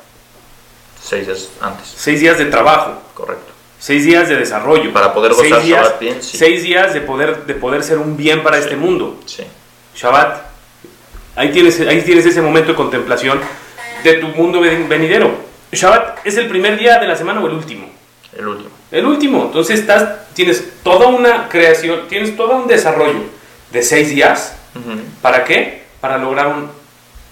seis 1.02 1.26
días 1.26 1.48
antes, 1.60 1.92
Seis 1.96 2.20
días 2.20 2.38
de 2.38 2.46
trabajo, 2.46 3.00
correcto. 3.14 3.52
seis 3.78 4.04
días 4.04 4.28
de 4.28 4.36
desarrollo. 4.36 4.92
Para 4.92 5.12
poder 5.12 5.34
seis 5.34 5.50
gozar 5.50 5.64
días, 5.64 5.80
Shabbat 5.82 6.00
bien, 6.00 6.22
sí. 6.22 6.36
Seis 6.38 6.62
días 6.62 6.94
de 6.94 7.00
poder, 7.00 7.44
de 7.46 7.54
poder 7.54 7.82
ser 7.82 7.98
un 7.98 8.16
bien 8.16 8.42
para 8.42 8.58
este 8.58 8.76
mundo. 8.76 9.18
Sí, 9.26 9.42
Shabbat. 9.96 10.42
Ahí 11.34 11.50
tienes, 11.50 11.80
ahí 11.80 12.00
tienes 12.02 12.24
ese 12.26 12.40
momento 12.40 12.70
de 12.70 12.76
contemplación 12.76 13.40
de 14.04 14.14
tu 14.14 14.28
mundo 14.28 14.60
ven- 14.60 14.88
venidero. 14.88 15.45
Shabbat 15.76 16.26
es 16.26 16.36
el 16.36 16.48
primer 16.48 16.78
día 16.78 16.98
de 16.98 17.06
la 17.06 17.16
semana 17.16 17.40
o 17.40 17.46
el 17.46 17.52
último. 17.54 17.88
el 18.36 18.46
último. 18.48 18.70
El 18.90 19.06
último. 19.06 19.44
Entonces 19.46 19.80
estás, 19.80 20.32
tienes 20.34 20.82
toda 20.82 21.06
una 21.08 21.48
creación, 21.48 22.08
tienes 22.08 22.36
todo 22.36 22.56
un 22.56 22.66
desarrollo 22.66 23.20
de 23.72 23.82
seis 23.82 24.08
días. 24.10 24.56
¿Para 25.22 25.44
qué? 25.44 25.84
Para 26.00 26.18
lograr 26.18 26.48
un, 26.48 26.68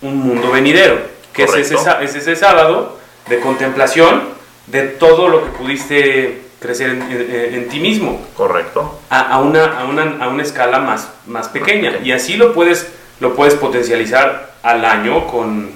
un 0.03 0.17
mundo 0.19 0.51
venidero. 0.51 0.99
Que 1.33 1.45
es 1.45 1.55
ese, 1.55 2.33
es 2.33 2.39
sábado 2.39 2.99
de 3.29 3.41
contemplación 3.41 4.23
de 4.67 4.83
todo 4.83 5.29
lo 5.29 5.45
que 5.45 5.51
pudiste 5.59 6.43
crecer 6.61 6.91
en, 6.91 7.03
en- 7.03 7.55
en 7.55 7.69
ti 7.69 7.79
mismo 7.81 8.25
Correcto. 8.37 9.01
a, 9.11 9.21
a 9.35 9.41
una, 9.41 9.81
a, 9.81 9.85
una, 9.85 10.17
a 10.25 10.29
una 10.29 10.43
escala 10.43 10.79
más, 10.79 11.11
más 11.27 11.49
pequeña. 11.49 11.91
pequeña. 11.91 12.07
Y 12.07 12.13
así 12.13 12.37
lo 12.37 12.55
puedes, 12.55 12.89
lo 13.21 13.35
puedes 13.35 13.55
potencializar 13.55 14.55
al 14.63 14.85
año 14.85 15.27
con 15.27 15.71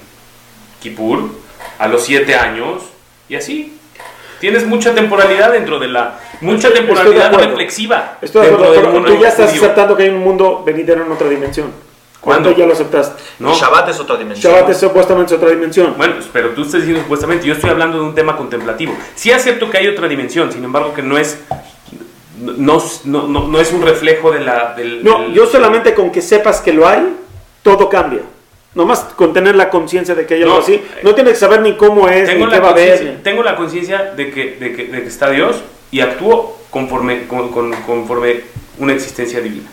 Kippur, 0.81 1.31
a 1.79 1.89
los 1.89 2.03
siete 2.05 2.35
años, 2.35 2.83
y 3.29 3.37
así. 3.37 3.75
Tienes 4.41 4.65
mucha 4.67 4.95
temporalidad 4.95 5.51
dentro 5.53 5.81
de 5.81 5.89
la... 5.89 6.21
Mucha 6.41 6.69
Estoy 6.69 6.71
de 6.71 6.77
temporalidad 6.87 7.35
reflexiva 7.35 8.19
Estoy 8.23 8.47
de 8.47 8.53
acuerdo, 8.53 8.73
pero 8.75 8.91
mundo 8.93 9.09
tú 9.13 9.21
ya 9.21 9.29
estás 9.31 9.51
judío. 9.51 9.63
aceptando 9.63 9.97
que 9.97 10.05
hay 10.05 10.09
un 10.11 10.19
mundo 10.23 10.63
venidero 10.65 11.05
en 11.05 11.11
otra 11.11 11.29
dimensión. 11.29 11.73
¿Cuándo? 12.21 12.53
ya 12.53 12.65
lo 12.67 12.73
aceptaste? 12.73 13.21
¿no? 13.41 13.55
Shabbat 13.55 13.89
es 13.89 13.99
otra 13.99 14.17
dimensión. 14.17 14.53
Shabbat 14.53 14.71
es 14.71 14.79
supuestamente 14.79 15.35
otra 15.35 15.51
dimensión. 15.51 15.95
Bueno, 15.97 16.15
pero 16.33 16.51
tú 16.51 16.63
estás 16.63 16.81
diciendo 16.83 17.03
supuestamente, 17.03 17.47
yo 17.47 17.55
estoy 17.55 17.71
hablando 17.71 17.99
de 17.99 18.05
un 18.05 18.15
tema 18.15 18.37
contemplativo. 18.37 18.95
Sí 19.17 19.33
acepto 19.33 19.69
que 19.71 19.79
hay 19.79 19.89
otra 19.89 20.07
dimensión, 20.07 20.53
sin 20.53 20.63
embargo 20.63 20.95
que 20.95 21.03
no 21.03 21.19
es... 21.19 21.41
No, 22.41 22.81
no, 23.05 23.27
no, 23.27 23.49
no 23.49 23.61
es 23.61 23.73
un 23.73 23.83
reflejo 23.83 24.31
de 24.31 24.41
la... 24.41 24.75
Del, 24.75 25.03
No, 25.03 25.19
del- 25.23 25.33
yo 25.35 25.47
solamente 25.47 25.95
con 25.95 26.13
que 26.13 26.23
sepas 26.23 26.61
que 26.61 26.73
lo 26.73 26.87
hay, 26.87 27.17
todo 27.65 27.89
cambia. 27.89 28.21
Nomás 28.75 29.01
con 29.17 29.33
tener 29.33 29.57
la 29.57 29.71
conciencia 29.71 30.15
de 30.15 30.27
que 30.27 30.35
hay 30.35 30.43
algo 30.43 30.55
No, 30.57 30.61
así. 30.61 30.83
No 31.03 31.15
tienes 31.15 31.35
que 31.35 31.39
saber 31.41 31.63
ni 31.63 31.77
cómo 31.77 32.09
es, 32.09 32.29
tengo 32.29 32.47
ni 32.47 32.53
qué 32.53 32.61
va 32.61 32.69
a 32.69 32.73
haber. 32.73 33.23
tengo 33.23 33.43
la 33.43 33.57
conciencia 33.57 34.13
de 34.15 34.31
que, 34.31 34.57
de, 34.61 34.75
que, 34.77 34.85
de 34.85 35.03
que 35.03 35.09
está 35.09 35.31
Dios 35.31 35.57
y 35.91 36.01
actúo 36.01 36.59
conforme, 36.71 37.27
con- 37.27 37.51
con- 37.51 37.73
conforme 37.83 38.43
una 38.79 38.93
existencia 38.93 39.41
divina. 39.41 39.69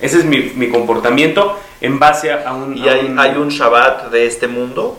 Ese 0.00 0.18
es 0.18 0.24
mi, 0.24 0.38
mi 0.54 0.68
comportamiento 0.68 1.58
en 1.80 1.98
base 1.98 2.32
a, 2.32 2.48
a 2.48 2.54
un... 2.54 2.76
¿Y 2.78 2.88
a 2.88 2.92
hay, 2.92 3.06
un- 3.06 3.18
hay 3.18 3.32
un 3.36 3.48
Shabbat 3.48 4.10
de 4.10 4.26
este 4.26 4.46
mundo 4.46 4.96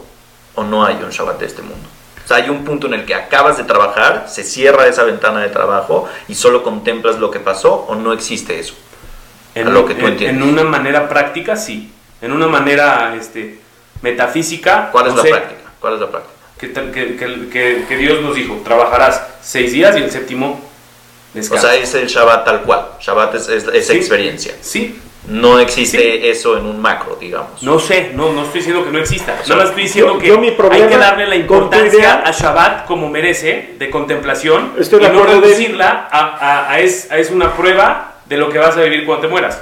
o 0.56 0.64
no 0.64 0.84
hay 0.86 0.96
un 1.02 1.10
Shabbat 1.10 1.40
de 1.40 1.46
este 1.46 1.62
mundo? 1.62 1.88
O 2.24 2.28
sea, 2.28 2.38
hay 2.38 2.50
un 2.50 2.64
punto 2.66 2.88
en 2.88 2.94
el 2.96 3.06
que 3.06 3.16
acabas 3.16 3.58
de 3.58 3.64
trabajar, 3.64 4.26
se 4.30 4.44
cierra 4.44 4.88
esa 4.88 5.04
ventana 5.04 5.40
de 5.40 5.48
trabajo 5.50 6.08
y 6.28 6.36
solo 6.36 6.62
contemplas 6.64 7.18
lo 7.18 7.32
que 7.32 7.40
pasó 7.40 7.86
o 7.88 7.96
no 7.96 8.12
existe 8.14 8.60
eso. 8.60 8.76
en, 9.56 9.68
a 9.68 9.70
lo 9.72 9.86
que 9.86 9.96
tú 9.96 10.06
en- 10.06 10.12
entiendes. 10.12 10.44
en 10.46 10.50
una 10.54 10.64
manera 10.64 11.08
práctica, 11.10 11.56
sí. 11.56 11.92
En 12.22 12.32
una 12.32 12.48
manera 12.48 13.16
este, 13.20 13.60
metafísica, 14.02 14.90
¿Cuál 14.92 15.08
es 15.08 15.12
no 15.14 15.18
la 15.18 15.24
sé, 15.24 15.30
práctica? 15.30 15.62
¿Cuál 15.80 15.94
es 15.96 16.00
la 16.02 16.10
práctica? 16.10 16.34
Que, 16.60 16.74
que- 16.74 17.16
que- 17.50 17.86
que- 17.88 17.98
Dios 17.98 18.22
nos 18.22 18.36
dijo, 18.36 18.60
trabajarás 18.66 19.26
seis 19.42 19.72
días 19.72 19.96
y 19.98 20.02
el 20.02 20.12
séptimo 20.12 20.60
O 21.38 21.58
sea, 21.58 21.76
es 21.76 21.94
el 21.96 22.08
Shabbat 22.08 22.44
tal 22.44 22.62
cual. 22.64 22.86
Shabbat 23.00 23.36
es, 23.36 23.48
es 23.48 23.64
esa 23.74 23.94
Sí. 23.94 23.98
experiencia. 23.98 24.54
sí, 24.62 25.00
No 25.28 25.60
existe 25.60 26.30
eso 26.32 26.58
en 26.58 26.66
un 26.66 26.82
macro, 26.82 27.16
digamos. 27.20 27.62
No 27.62 27.78
sé, 27.78 28.12
no, 28.16 28.32
no 28.34 28.44
estoy 28.46 28.62
diciendo 28.62 28.84
que 28.84 28.90
no 28.90 28.98
exista. 29.00 29.34
O 29.40 29.46
sea, 29.46 29.50
Nada 29.50 29.58
más 29.62 29.70
estoy 29.70 29.84
diciendo 29.84 30.14
yo- 30.14 30.20
que 30.20 30.28
yo 30.28 30.40
mi 30.40 30.48
hay 30.72 30.88
que 30.88 30.98
darle 30.98 31.28
la 31.28 31.36
importancia 31.36 32.24
a 32.26 32.32
Shabbat 32.32 32.86
como 32.88 33.10
merece, 33.10 33.76
de 33.78 33.90
contemplación, 33.92 34.74
Estoy 34.80 35.00
de 35.00 35.06
y 35.06 35.10
no 35.10 35.20
acuerdo, 35.20 35.42
David. 35.42 35.54
reducirla 35.54 36.08
a, 36.12 36.20
a- 36.20 36.72
a 36.72 36.80
es, 36.80 37.12
a 37.12 37.18
es 37.20 37.30
una 37.30 37.54
prueba 37.56 38.16
de 38.26 38.38
lo 38.38 38.50
que 38.50 38.58
vas 38.58 38.76
a 38.78 38.82
vivir 38.82 39.06
cuando 39.06 39.28
te 39.28 39.28
mueras. 39.28 39.62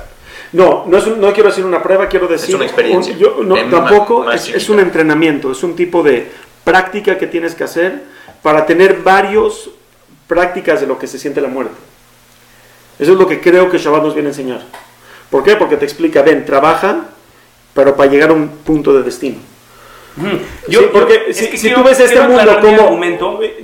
No, 0.54 0.86
no, 0.88 0.98
es 0.98 1.06
un- 1.08 1.20
no 1.20 1.34
quiero 1.34 1.50
decir 1.50 1.66
una 1.66 1.82
prueba, 1.84 2.08
quiero 2.08 2.28
decir... 2.28 2.56
una 2.56 2.66
experiencia. 2.66 3.14
un- 3.14 3.20
yo- 3.20 3.38
no, 3.44 3.56
tampoco, 3.70 4.32
es, 4.32 4.48
es 4.50 4.70
un 4.70 4.80
entrenamiento, 4.80 5.52
es 5.52 5.62
un 5.64 5.76
tipo 5.76 6.02
de 6.04 6.30
práctica 6.64 7.18
que 7.18 7.28
tienes 7.28 7.54
que 7.56 7.64
hacer 7.66 8.04
para 8.42 8.66
tener 8.66 8.98
varios 9.04 9.70
prácticas 10.28 10.82
de 10.82 10.88
lo 10.88 10.98
que 10.98 11.08
se 11.08 11.20
siente 11.20 11.42
la 11.42 11.48
muerte. 11.50 11.74
Eso 13.00 13.14
es 13.14 13.18
lo 13.20 13.28
que 13.28 13.40
creo 13.42 13.70
que 13.70 13.78
Shabbat 13.78 14.04
nos 14.04 14.14
viene 14.14 14.30
a 14.30 14.32
enseñar. 14.32 14.62
¿Por 15.30 15.44
qué? 15.44 15.56
Porque 15.56 15.78
te 15.78 15.86
explica, 15.86 16.22
ven, 16.22 16.46
trabaja, 16.46 17.06
pero 17.74 17.96
para 17.96 18.10
llegar 18.10 18.30
a 18.30 18.34
un 18.34 18.48
punto 18.50 18.94
de 18.94 19.04
destino. 19.04 19.38
Sí, 20.82 20.88
porque 20.92 21.26
es 21.28 21.38
si, 21.38 21.48
que 21.50 21.58
si 21.58 21.68
quiero- 21.68 21.84
tú 21.84 21.90
ves 21.90 22.00
este 22.00 22.16
mundo 22.22 22.42
como... 22.62 22.78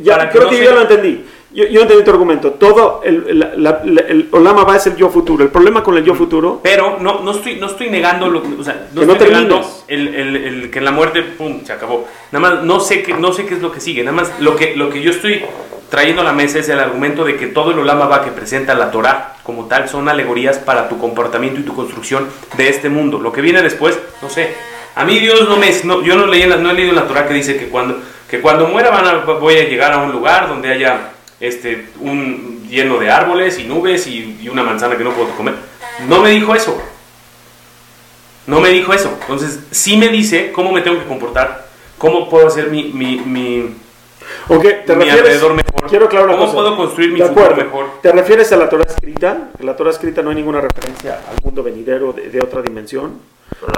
ya, 0.03 0.19
que 0.29 0.29
creo 0.37 0.43
no 0.43 0.49
que 0.49 0.57
se- 0.57 0.63
yo 0.63 0.71
lo 0.75 0.81
entendí. 0.81 1.25
Yo, 1.53 1.65
yo 1.65 1.81
entendí 1.81 2.03
tu 2.03 2.11
argumento. 2.11 2.51
Todo 2.51 3.01
el, 3.03 3.39
la- 3.39 3.53
la- 3.83 4.01
el 4.07 4.27
Olama 4.31 4.63
va 4.63 4.75
es 4.75 4.87
el 4.87 4.95
yo 4.95 5.09
futuro. 5.09 5.43
El 5.43 5.49
problema 5.51 5.83
con 5.83 5.95
el 5.97 6.03
yo 6.03 6.15
futuro 6.15 6.59
Pero 6.63 6.97
no, 6.99 7.19
no, 7.21 7.31
estoy, 7.31 7.55
no 7.57 7.67
estoy 7.67 7.89
negando, 7.89 8.27
lo, 8.27 8.41
o 8.59 8.63
sea, 8.63 8.87
no 8.93 9.01
Que 9.01 9.05
no 9.07 9.13
estoy 9.13 9.27
negando 9.29 9.55
termines. 9.55 9.83
el, 9.87 10.15
el- 10.15 10.35
el 10.63 10.71
que 10.71 10.79
en 10.79 10.85
la 10.85 10.91
muerte, 10.91 11.21
pum, 11.21 11.61
se 11.63 11.73
acabó. 11.73 12.07
Nada 12.31 12.49
más, 12.55 12.63
no 12.63 12.79
sé, 12.79 13.03
qué, 13.03 13.13
no 13.13 13.31
sé 13.33 13.45
qué 13.45 13.53
es 13.55 13.61
lo 13.61 13.71
que 13.71 13.79
sigue. 13.79 14.03
Nada 14.03 14.15
más, 14.17 14.31
lo 14.39 14.55
que, 14.55 14.75
lo 14.75 14.89
que 14.89 15.01
yo 15.01 15.11
estoy 15.11 15.43
trayendo 15.89 16.21
a 16.21 16.25
la 16.25 16.33
mesa 16.33 16.57
es 16.57 16.67
el 16.69 16.79
argumento 16.79 17.23
de 17.23 17.35
que 17.35 17.45
todo 17.47 17.69
el 17.71 17.77
Olama 17.79 18.07
va 18.07 18.23
que 18.25 18.31
presenta 18.31 18.73
la 18.73 18.89
Torah 18.89 19.35
como 19.43 19.65
tal 19.67 19.87
son 19.87 20.09
alegorías 20.09 20.57
para 20.57 20.89
tu 20.89 20.97
comportamiento 20.97 21.59
y 21.59 21.63
tu 21.63 21.75
construcción 21.75 22.27
de 22.57 22.69
este 22.69 22.89
mundo. 22.89 23.19
Lo 23.19 23.31
que 23.31 23.41
viene 23.41 23.61
después, 23.61 23.99
no 24.21 24.29
sé. 24.29 24.55
A 24.95 25.05
mí 25.05 25.19
Dios 25.19 25.47
no 25.47 25.57
me... 25.57 25.69
no- 25.83 26.01
yo 26.01 26.15
no, 26.15 26.25
leí 26.25 26.47
no 26.47 26.71
he 26.71 26.73
leído 26.73 26.93
la 26.93 27.07
Torah 27.07 27.27
que 27.27 27.33
dice 27.35 27.57
que 27.57 27.67
cuando, 27.67 27.97
que 28.27 28.41
cuando 28.41 28.67
muera 28.67 28.89
van 28.89 29.05
a- 29.05 29.13
voy 29.23 29.55
a 29.57 29.67
llegar 29.67 29.91
a 29.93 29.97
un 29.99 30.11
lugar 30.11 30.47
donde 30.47 30.69
haya 30.71 31.09
este, 31.47 31.89
un 31.99 32.67
lleno 32.69 32.97
de 32.99 33.11
árboles 33.11 33.59
y 33.59 33.65
nubes 33.65 34.07
y, 34.07 34.37
y 34.41 34.49
una 34.49 34.63
manzana 34.63 34.97
que 34.97 35.03
no 35.03 35.11
puedo 35.11 35.29
comer. 35.35 35.55
No 36.07 36.21
me 36.21 36.29
dijo 36.31 36.55
eso. 36.55 36.81
No 38.47 38.59
me 38.59 38.69
dijo 38.69 38.93
eso. 38.93 39.09
Entonces, 39.21 39.59
sí 39.71 39.97
me 39.97 40.09
dice 40.09 40.51
cómo 40.51 40.71
me 40.71 40.81
tengo 40.81 40.99
que 40.99 41.05
comportar, 41.05 41.67
cómo 41.97 42.29
puedo 42.29 42.47
hacer 42.47 42.69
mi, 42.69 42.85
mi, 42.85 43.17
mi, 43.17 43.75
Ok, 44.49 44.61
te 44.85 44.95
mi 44.95 45.05
refieres. 45.05 45.19
alrededor 45.19 45.53
mejor. 45.53 45.89
Quiero 45.89 46.05
aclarar 46.05 46.27
una 46.29 46.37
¿Cómo 46.37 46.47
cosa. 46.51 46.57
puedo 46.63 46.77
construir 46.77 47.11
mi 47.11 47.19
De 47.19 47.27
futuro 47.27 47.45
acuerdo. 47.45 47.63
mejor? 47.65 48.01
¿Te 48.01 48.11
refieres 48.11 48.51
a 48.51 48.57
la 48.57 48.69
Torah 48.69 48.85
escrita? 48.85 49.49
En 49.59 49.65
la 49.65 49.75
Torah 49.75 49.91
escrita 49.91 50.21
no 50.21 50.29
hay 50.29 50.35
ninguna 50.37 50.61
referencia 50.61 51.19
al 51.29 51.35
mundo 51.43 51.61
venidero 51.63 52.13
de, 52.13 52.29
de 52.29 52.41
otra 52.41 52.61
dimensión. 52.61 53.19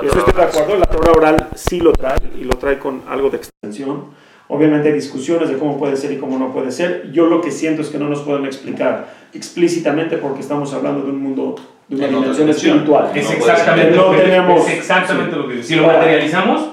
Yo 0.01 0.07
estoy 0.19 0.33
de 0.33 0.43
acuerdo. 0.43 0.77
La 0.77 0.85
Torah 0.85 1.11
oral 1.11 1.49
sí 1.55 1.79
lo 1.79 1.91
trae 1.93 2.17
y 2.39 2.43
lo 2.43 2.55
trae 2.57 2.79
con 2.79 3.03
algo 3.09 3.29
de 3.29 3.37
extensión. 3.37 4.05
Obviamente 4.47 4.89
hay 4.89 4.93
discusiones 4.93 5.49
de 5.49 5.57
cómo 5.57 5.77
puede 5.79 5.97
ser 5.97 6.11
y 6.11 6.17
cómo 6.17 6.37
no 6.37 6.51
puede 6.53 6.71
ser. 6.71 7.11
Yo 7.11 7.25
lo 7.25 7.41
que 7.41 7.49
siento 7.51 7.81
es 7.81 7.89
que 7.89 7.97
no 7.97 8.07
nos 8.09 8.21
pueden 8.21 8.45
explicar 8.45 9.07
explícitamente 9.33 10.17
porque 10.17 10.41
estamos 10.41 10.71
hablando 10.73 11.03
de 11.03 11.11
un 11.11 11.21
mundo, 11.23 11.55
de 11.87 11.95
una 11.95 12.05
En 12.05 12.13
dimensión 12.15 12.49
espiritual. 12.49 13.11
Es 13.15 13.31
exactamente, 13.31 13.95
lo 13.95 14.11
que, 14.11 14.17
tenemos- 14.17 14.67
es 14.67 14.73
exactamente 14.77 15.35
lo 15.35 15.47
que 15.47 15.63
Si 15.63 15.75
lo 15.75 15.87
materializamos, 15.87 16.69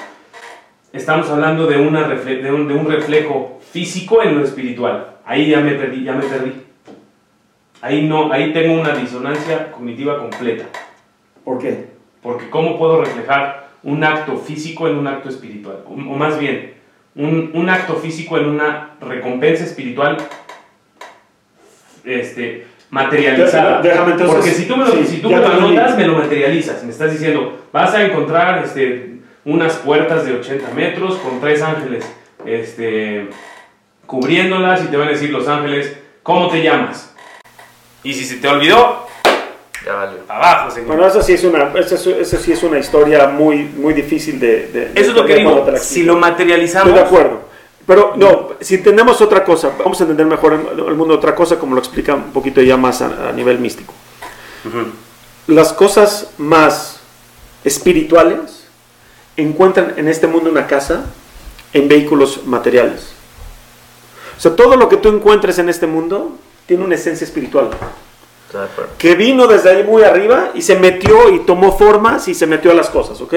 estamos 0.92 1.31
hablando 1.31 1.66
de, 1.66 1.79
una 1.79 2.06
refle- 2.08 2.42
de, 2.42 2.52
un, 2.52 2.68
de 2.68 2.75
un 2.75 2.87
reflejo 2.90 3.58
físico 3.70 4.23
en 4.23 4.38
lo 4.38 4.44
espiritual. 4.44 5.06
Ahí 5.25 5.48
ya 5.48 5.60
me 5.60 5.73
perdí, 5.73 6.04
ya 6.04 6.12
me 6.12 6.25
perdí. 6.25 6.52
Ahí 7.81 8.06
no, 8.06 8.33
ahí 8.33 8.52
tengo 8.52 8.81
una 8.81 8.94
disonancia 8.94 9.73
cognitiva 9.73 10.18
completa. 10.18 10.64
¿Por 11.44 11.58
qué? 11.58 11.87
Porque 12.23 12.48
¿cómo 12.50 12.79
puedo 12.79 13.00
reflejar 13.02 13.68
un 13.83 14.04
acto 14.04 14.37
físico 14.37 14.87
en 14.88 14.96
un 14.98 15.06
acto 15.08 15.29
espiritual? 15.29 15.79
O, 15.88 15.92
o 15.94 16.16
más 16.16 16.38
bien, 16.38 16.75
un, 17.15 17.50
un 17.54 17.69
acto 17.69 17.94
físico 17.96 18.38
en 18.38 18.46
una 18.48 18.90
recompensa 19.00 19.65
espiritual 19.65 20.17
este, 22.04 22.67
materializada. 22.90 23.81
Déjame 23.83 24.13
entonces- 24.13 24.35
Porque 24.37 24.50
si 24.50 24.65
tú 24.67 24.77
me 24.77 24.85
lo, 24.85 24.92
sí, 24.92 25.04
si 25.06 25.17
tú 25.19 25.31
me 25.31 25.37
lo 25.37 25.46
anotas, 25.46 25.96
me 25.96 26.06
lo 26.06 26.15
materializas. 26.19 26.83
Me 26.85 26.90
estás 26.90 27.13
diciendo, 27.13 27.60
vas 27.73 27.94
a 27.94 28.04
encontrar 28.04 28.63
este, 28.65 29.17
unas 29.44 29.75
puertas 29.77 30.25
de 30.25 30.35
80 30.35 30.71
metros 30.71 31.17
con 31.17 31.40
tres 31.40 31.63
ángeles 31.63 32.10
este, 32.44 33.29
cubriéndolas 34.06 34.83
y 34.85 34.88
te 34.88 34.96
van 34.96 35.08
a 35.08 35.13
decir 35.13 35.31
los 35.31 35.48
ángeles, 35.48 35.96
¿cómo 36.23 36.48
te 36.48 36.63
llamas? 36.63 37.15
Y 38.02 38.15
si 38.15 38.25
se 38.25 38.37
te 38.37 38.48
olvidó, 38.48 39.06
Ya 39.85 39.94
valió. 39.94 40.18
Abajo, 40.28 40.70
señor. 40.70 40.87
Bueno, 40.88 41.06
eso 41.06 41.22
sí 41.22 41.33
es 41.33 41.44
una, 41.44 41.72
eso, 41.78 41.94
es- 41.96 42.06
eso 42.06 42.38
sí 42.38 42.52
es 42.52 42.62
una 42.62 42.78
historia 42.78 43.26
muy, 43.28 43.64
muy 43.64 43.94
difícil 43.94 44.38
de, 44.38 44.66
de- 44.68 44.88
de 44.90 45.00
Eso 45.00 45.10
es 45.10 45.16
lo 45.16 45.24
que 45.26 45.37
digo. 45.37 45.66
Si 45.78 46.02
lo 46.04 46.16
materializamos. 46.16 46.88
Estoy 46.88 47.02
de 47.02 47.06
acuerdo. 47.08 47.40
Pero 47.87 48.12
no, 48.16 48.50
si 48.60 48.76
entendemos 48.76 49.20
otra 49.20 49.42
cosa, 49.44 49.72
vamos 49.78 49.98
a 50.00 50.04
entender 50.04 50.24
mejor 50.26 50.52
el 50.72 50.78
el 50.88 50.94
mundo 50.94 51.14
otra 51.14 51.35
cosa, 51.35 51.58
como 51.58 51.74
lo 51.74 51.80
explica 51.80 52.14
un 52.14 52.30
poquito 52.33 52.62
ya 52.62 52.76
más 52.76 53.02
a, 53.02 53.30
a 53.30 53.33
nivel 53.33 53.58
místico. 53.58 53.92
Ujú. 54.64 54.87
Las 55.48 55.72
cosas 55.72 56.30
más 56.38 57.00
espirituales 57.64 58.64
encuentran 59.37 59.94
en 59.96 60.06
este 60.08 60.26
mundo 60.28 60.50
una 60.50 60.66
casa 60.68 61.06
en 61.72 61.88
vehículos 61.88 62.44
materiales. 62.46 63.12
O 64.37 64.40
sea, 64.40 64.54
todo 64.54 64.76
lo 64.76 64.88
que 64.88 64.96
tú 64.98 65.08
encuentres 65.08 65.58
en 65.58 65.68
este 65.68 65.87
mundo 65.88 66.37
tiene 66.66 66.85
una 66.85 66.94
esencia 66.94 67.24
espiritual 67.24 67.70
Estoy 68.53 68.67
de 68.67 68.73
acuerdo. 68.73 68.92
que 68.98 69.15
vino 69.15 69.46
desde 69.46 69.71
ahí 69.71 69.83
muy 69.83 70.03
arriba 70.03 70.50
y 70.53 70.61
se 70.61 70.77
metió 70.77 71.31
y 71.31 71.38
tomó 71.40 71.77
formas 71.79 72.29
y 72.29 72.35
se 72.35 72.46
metió 72.46 72.71
a 72.71 72.75
las 72.75 72.90
cosas, 72.90 73.19
¿ok? 73.23 73.35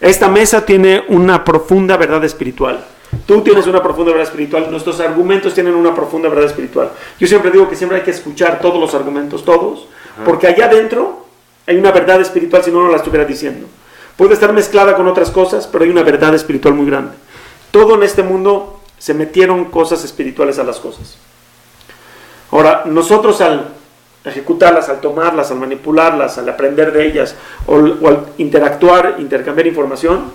Esta 0.00 0.28
mesa 0.28 0.64
tiene 0.64 1.04
una 1.08 1.44
profunda 1.44 1.98
verdad 1.98 2.24
espiritual. 2.24 2.82
Tú 3.26 3.42
tienes 3.42 3.66
una 3.66 3.82
profunda 3.82 4.10
verdad 4.12 4.26
espiritual, 4.26 4.70
nuestros 4.70 5.00
argumentos 5.00 5.52
tienen 5.52 5.74
una 5.74 5.94
profunda 5.94 6.30
verdad 6.30 6.46
espiritual. 6.46 6.90
Yo 7.20 7.26
siempre 7.26 7.50
digo 7.50 7.68
que 7.68 7.76
siempre 7.76 7.98
hay 7.98 8.04
que 8.04 8.10
escuchar 8.10 8.58
todos 8.60 8.80
los 8.80 8.94
argumentos, 8.94 9.44
todos, 9.44 9.86
porque 10.24 10.46
allá 10.46 10.64
adentro 10.64 11.26
hay 11.66 11.76
una 11.76 11.90
verdad 11.90 12.18
espiritual 12.22 12.64
si 12.64 12.70
no, 12.70 12.82
no 12.82 12.90
la 12.90 12.96
estuviera 12.96 13.26
diciendo. 13.26 13.66
Puede 14.16 14.32
estar 14.32 14.54
mezclada 14.54 14.96
con 14.96 15.06
otras 15.08 15.30
cosas, 15.30 15.66
pero 15.70 15.84
hay 15.84 15.90
una 15.90 16.02
verdad 16.02 16.34
espiritual 16.34 16.72
muy 16.72 16.86
grande. 16.86 17.12
Todo 17.70 17.96
en 17.96 18.02
este 18.02 18.22
mundo 18.22 18.80
se 18.96 19.12
metieron 19.12 19.66
cosas 19.66 20.04
espirituales 20.04 20.58
a 20.58 20.64
las 20.64 20.80
cosas. 20.80 21.18
Ahora, 22.50 22.84
nosotros 22.86 23.40
al 23.42 23.81
ejecutarlas, 24.24 24.88
al 24.88 25.00
tomarlas, 25.00 25.50
al 25.50 25.58
manipularlas, 25.58 26.38
al 26.38 26.48
aprender 26.48 26.92
de 26.92 27.06
ellas 27.06 27.34
o, 27.66 27.74
o 27.76 28.08
al 28.08 28.26
interactuar, 28.38 29.16
intercambiar 29.18 29.66
información, 29.66 30.32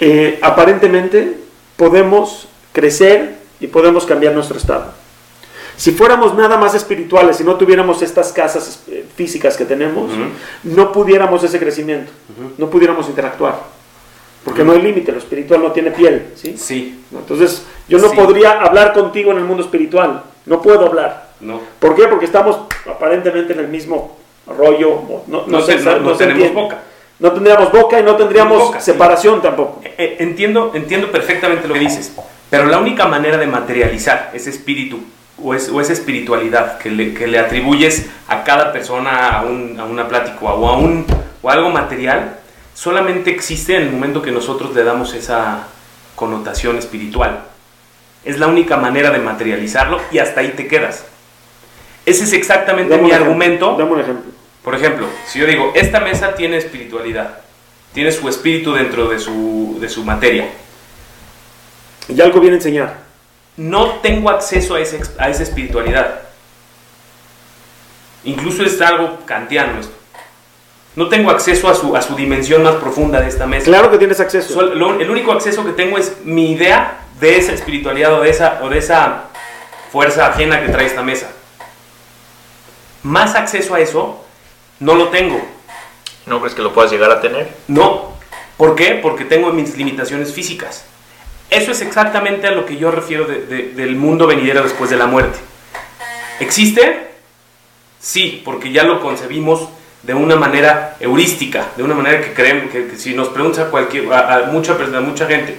eh, 0.00 0.38
aparentemente 0.42 1.38
podemos 1.76 2.48
crecer 2.72 3.36
y 3.60 3.66
podemos 3.66 4.04
cambiar 4.06 4.34
nuestro 4.34 4.58
estado. 4.58 4.92
Si 5.76 5.92
fuéramos 5.92 6.34
nada 6.34 6.56
más 6.56 6.74
espirituales 6.74 7.40
y 7.40 7.44
no 7.44 7.54
tuviéramos 7.54 8.02
estas 8.02 8.32
casas 8.32 8.82
eh, 8.88 9.04
físicas 9.16 9.56
que 9.56 9.64
tenemos, 9.64 10.10
no 10.64 10.90
pudiéramos 10.92 11.42
ese 11.44 11.58
crecimiento, 11.58 12.10
no 12.58 12.68
pudiéramos 12.68 13.08
interactuar, 13.08 13.60
porque 14.44 14.64
no 14.64 14.72
hay 14.72 14.82
límite, 14.82 15.12
lo 15.12 15.18
espiritual 15.18 15.62
no 15.62 15.70
tiene 15.72 15.92
piel, 15.92 16.32
¿sí? 16.34 16.56
Sí. 16.58 17.04
Entonces, 17.12 17.62
yo 17.88 17.98
no 17.98 18.08
Sí. 18.08 18.16
podría 18.16 18.60
hablar 18.60 18.92
contigo 18.92 19.30
en 19.32 19.38
el 19.38 19.44
mundo 19.44 19.62
espiritual. 19.62 20.24
No 20.46 20.60
puedo 20.62 20.86
hablar. 20.86 21.27
No. 21.40 21.60
¿Por 21.78 21.94
qué? 21.94 22.06
Porque 22.08 22.24
estamos 22.26 22.58
aparentemente 22.88 23.52
en 23.52 23.60
el 23.60 23.68
mismo 23.68 24.16
rollo. 24.46 24.90
o 24.92 25.24
No, 25.26 25.44
No, 25.46 25.62
se- 25.62 25.78
no- 25.80 25.98
no 26.00 26.12
tenemos 26.14 26.52
boca. 26.54 26.78
No 27.20 27.32
tendríamos 27.32 27.72
boca 27.72 27.98
y 27.98 28.02
no 28.04 28.14
tendríamos 28.14 28.58
Boca, 28.58 28.78
sí. 28.80 28.92
separación 28.92 29.42
tampoco. 29.42 29.80
Eh, 29.84 29.92
eh, 29.98 30.16
entiendo, 30.20 30.70
entiendo 30.74 31.10
perfectamente 31.10 31.66
lo 31.66 31.74
que 31.74 31.80
dices, 31.80 32.12
pero 32.48 32.66
la 32.66 32.78
única 32.78 33.08
manera 33.08 33.36
de 33.36 33.46
materializar 33.48 34.30
ese 34.34 34.50
espíritu 34.50 35.00
o, 35.42 35.52
es- 35.52 35.68
o 35.68 35.80
esa 35.80 35.92
espiritualidad 35.92 36.78
que 36.78 36.90
le, 36.90 37.14
que 37.14 37.26
le 37.26 37.40
atribuyes 37.40 38.06
a 38.28 38.44
cada 38.44 38.72
persona, 38.72 39.38
a, 39.38 39.42
un- 39.42 39.78
a 39.80 39.84
una 39.84 40.06
plática 40.06 40.38
o 40.42 40.68
a, 40.68 40.76
un, 40.78 41.06
o 41.42 41.50
a 41.50 41.52
algo 41.54 41.70
material, 41.70 42.38
solamente 42.72 43.30
existe 43.30 43.74
en 43.74 43.82
el 43.82 43.90
momento 43.90 44.22
que 44.22 44.30
nosotros 44.30 44.72
le 44.76 44.84
damos 44.84 45.12
esa 45.14 45.66
connotación 46.14 46.78
espiritual. 46.78 47.40
Es 48.24 48.38
la 48.38 48.46
única 48.46 48.76
manera 48.76 49.10
de 49.10 49.18
materializarlo 49.18 50.00
y 50.12 50.18
hasta 50.18 50.40
ahí 50.40 50.52
te 50.56 50.68
quedas. 50.68 51.04
Ese 52.08 52.24
es 52.24 52.32
exactamente 52.32 52.90
Dame 52.90 53.02
mi 53.02 53.08
ejemplo, 53.10 53.26
argumento. 53.32 53.76
Dame 53.78 53.90
un 53.92 54.00
ejemplo. 54.00 54.32
Por 54.62 54.74
ejemplo, 54.74 55.06
si 55.26 55.38
yo 55.38 55.46
digo, 55.46 55.72
esta 55.74 56.00
mesa 56.00 56.34
tiene 56.34 56.56
espiritualidad, 56.56 57.38
tiene 57.92 58.12
su 58.12 58.28
espíritu 58.28 58.72
dentro 58.74 59.08
de 59.08 59.18
su, 59.18 59.78
de 59.80 59.88
su 59.88 60.04
materia, 60.04 60.48
Y 62.08 62.20
algo 62.20 62.40
viene 62.40 62.54
a 62.56 62.58
enseñar. 62.58 62.96
no 63.56 63.96
tengo 64.00 64.30
acceso 64.30 64.74
a, 64.76 64.80
ese, 64.80 65.00
a 65.18 65.28
esa 65.30 65.42
espiritualidad. 65.42 66.20
Incluso 68.24 68.62
es 68.64 68.80
algo 68.80 69.20
kantiano 69.24 69.80
esto. 69.80 69.92
No 70.96 71.08
tengo 71.08 71.30
acceso 71.30 71.68
a 71.68 71.74
su, 71.74 71.94
a 71.96 72.02
su 72.02 72.16
dimensión 72.16 72.62
más 72.62 72.74
profunda 72.76 73.20
de 73.20 73.28
esta 73.28 73.46
mesa. 73.46 73.66
Claro 73.66 73.90
que 73.90 73.98
tienes 73.98 74.18
acceso. 74.20 74.60
Lo- 74.62 74.98
el 75.00 75.08
único 75.10 75.32
acceso 75.32 75.64
que 75.64 75.72
tengo 75.72 75.96
es 75.98 76.16
mi 76.24 76.52
idea 76.52 76.98
de 77.20 77.36
esa 77.38 77.52
espiritualidad 77.52 78.14
o 78.14 78.20
de 78.22 78.30
esa, 78.30 78.58
o 78.62 78.68
de 78.68 78.78
esa 78.78 79.24
fuerza 79.92 80.26
ajena 80.28 80.60
que 80.60 80.70
trae 80.70 80.86
esta 80.86 81.02
mesa. 81.02 81.28
Más 83.02 83.34
acceso 83.34 83.74
a 83.74 83.80
eso 83.80 84.24
no 84.80 84.94
lo 84.94 85.08
tengo. 85.08 85.40
¿No 86.26 86.40
crees 86.40 86.54
que 86.54 86.62
lo 86.62 86.72
puedas 86.74 86.90
llegar 86.90 87.10
a 87.10 87.20
tener? 87.20 87.48
No. 87.68 88.12
¿Por 88.56 88.74
qué? 88.74 88.98
Porque 89.02 89.24
tengo 89.24 89.50
mis 89.52 89.76
limitaciones 89.76 90.32
físicas. 90.32 90.84
Eso 91.50 91.72
es 91.72 91.80
exactamente 91.80 92.46
a 92.46 92.50
lo 92.50 92.66
que 92.66 92.76
yo 92.76 92.90
refiero 92.90 93.24
de- 93.24 93.46
de- 93.46 93.62
del 93.72 93.96
mundo 93.96 94.26
venidero 94.26 94.62
después 94.62 94.90
de 94.90 94.96
la 94.96 95.06
muerte. 95.06 95.38
¿Existe? 96.40 97.08
Sí, 98.00 98.42
porque 98.44 98.70
ya 98.70 98.84
lo 98.84 99.00
concebimos 99.00 99.68
de 100.02 100.14
una 100.14 100.36
manera 100.36 100.96
heurística, 101.00 101.68
de 101.76 101.82
una 101.82 101.94
manera 101.94 102.20
que 102.20 102.32
creemos 102.32 102.70
que, 102.70 102.86
que 102.86 102.96
si 102.96 103.14
nos 103.14 103.28
pregunta 103.28 103.62
a 103.62 103.70
cualquier 103.70 104.12
a, 104.12 104.34
a 104.36 104.42
mucha 104.46 104.74
a 104.74 105.00
mucha 105.00 105.26
gente 105.26 105.56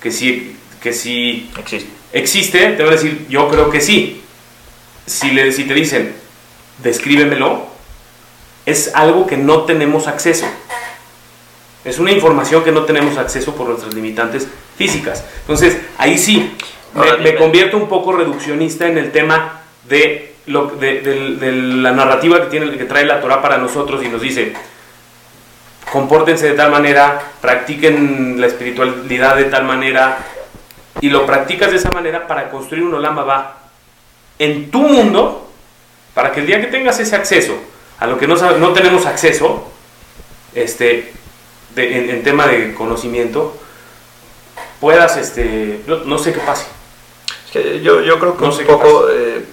que 0.00 0.10
si 0.12 0.56
que 0.80 0.92
si 0.92 1.50
Existe. 1.58 1.90
existe, 2.12 2.58
te 2.72 2.82
voy 2.82 2.92
a 2.92 2.96
decir, 2.96 3.26
yo 3.28 3.48
creo 3.48 3.70
que 3.70 3.80
sí. 3.80 4.22
Si, 5.06 5.30
le, 5.32 5.50
si 5.52 5.64
te 5.64 5.74
dicen, 5.74 6.14
descríbemelo, 6.82 7.66
es 8.66 8.92
algo 8.94 9.26
que 9.26 9.36
no 9.36 9.62
tenemos 9.62 10.06
acceso. 10.08 10.46
Es 11.84 11.98
una 11.98 12.12
información 12.12 12.62
que 12.62 12.70
no 12.70 12.84
tenemos 12.84 13.18
acceso 13.18 13.54
por 13.56 13.68
nuestras 13.68 13.92
limitantes 13.94 14.46
físicas. 14.76 15.24
Entonces, 15.40 15.78
ahí 15.98 16.16
sí, 16.16 16.56
me, 17.20 17.34
convierto 17.34 17.76
un 17.76 17.88
poco 17.88 18.12
reduccionista 18.12 18.86
en 18.86 18.98
el 18.98 19.10
tema 19.10 19.62
de, 19.88 20.34
lo, 20.46 20.66
de, 20.66 21.00
del- 21.00 21.40
de 21.40 21.52
la 21.52 21.90
narrativa 21.92 22.40
que, 22.40 22.46
tiene, 22.46 22.76
que 22.78 22.84
trae 22.84 23.04
la 23.04 23.20
Torah 23.20 23.42
para 23.42 23.58
nosotros 23.58 24.02
y 24.04 24.08
nos 24.08 24.22
dice, 24.22 24.52
compórtense 25.90 26.46
de 26.48 26.54
tal 26.54 26.70
manera, 26.70 27.20
practiquen 27.40 28.40
la 28.40 28.46
espiritualidad 28.46 29.36
de 29.36 29.44
tal 29.44 29.64
manera, 29.64 30.18
y 31.00 31.08
lo 31.10 31.26
practicas 31.26 31.70
de 31.70 31.78
esa 31.78 31.90
manera 31.90 32.26
para 32.28 32.48
construir 32.50 32.84
un 32.84 32.94
Olama 32.94 33.24
va 33.24 33.58
en 34.38 34.70
tu 34.70 34.82
mundo, 34.82 35.51
para 36.14 36.32
que 36.32 36.40
el 36.40 36.46
día 36.46 36.60
que 36.60 36.66
tengas 36.68 36.98
ese 37.00 37.16
acceso 37.16 37.54
a 37.98 38.06
lo 38.06 38.18
que 38.18 38.26
no, 38.26 38.34
no 38.36 38.72
tenemos 38.72 39.06
acceso, 39.06 39.70
este, 40.54 41.12
de- 41.74 41.98
en, 41.98 42.10
en 42.10 42.22
tema 42.22 42.46
de 42.46 42.74
conocimiento, 42.74 43.56
puedas, 44.80 45.16
este, 45.16 45.80
no, 45.86 45.98
no 46.04 46.18
sé 46.18 46.32
qué 46.32 46.40
pase. 46.40 46.66
Es 47.46 47.52
que 47.52 47.80
yo, 47.80 48.00
yo 48.02 48.18
creo 48.18 48.36
que 48.36 48.42
No 48.44 48.50
un 48.50 48.56
sé 48.56 48.64
poco 48.64 49.08
eh, 49.10 49.44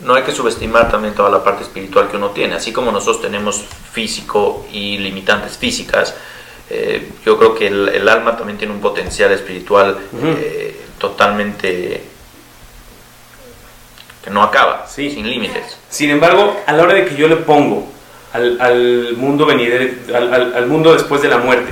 no 0.00 0.14
hay 0.14 0.22
que 0.22 0.32
subestimar 0.32 0.90
también 0.90 1.14
toda 1.14 1.28
la 1.30 1.44
parte 1.44 1.62
espiritual 1.62 2.08
que 2.08 2.16
uno 2.16 2.30
tiene. 2.30 2.54
Así 2.54 2.72
como 2.72 2.90
nosotros 2.90 3.20
tenemos 3.22 3.62
físico 3.92 4.66
y 4.72 4.98
limitantes 4.98 5.58
físicas, 5.58 6.14
eh, 6.70 7.10
yo 7.26 7.36
creo 7.36 7.54
que 7.54 7.66
el, 7.66 7.88
el 7.90 8.08
alma 8.08 8.36
también 8.36 8.56
tiene 8.56 8.72
un 8.72 8.80
potencial 8.80 9.30
espiritual 9.32 9.98
eh, 10.22 10.80
totalmente 10.98 12.02
que 14.22 14.30
no 14.30 14.42
acaba, 14.42 14.86
Sí. 14.88 15.10
sin 15.10 15.28
límites. 15.28 15.76
Sin 15.88 16.10
embargo, 16.10 16.56
a 16.66 16.72
la 16.72 16.82
hora 16.82 16.94
de 16.94 17.06
que 17.06 17.14
yo 17.16 17.26
le 17.28 17.36
pongo 17.36 17.88
al, 18.32 18.60
al 18.60 19.14
mundo 19.16 19.46
venidero, 19.46 19.92
al, 20.14 20.32
al- 20.34 20.54
al 20.54 20.66
mundo 20.66 20.92
después 20.92 21.22
de 21.22 21.28
la 21.28 21.38
muerte, 21.38 21.70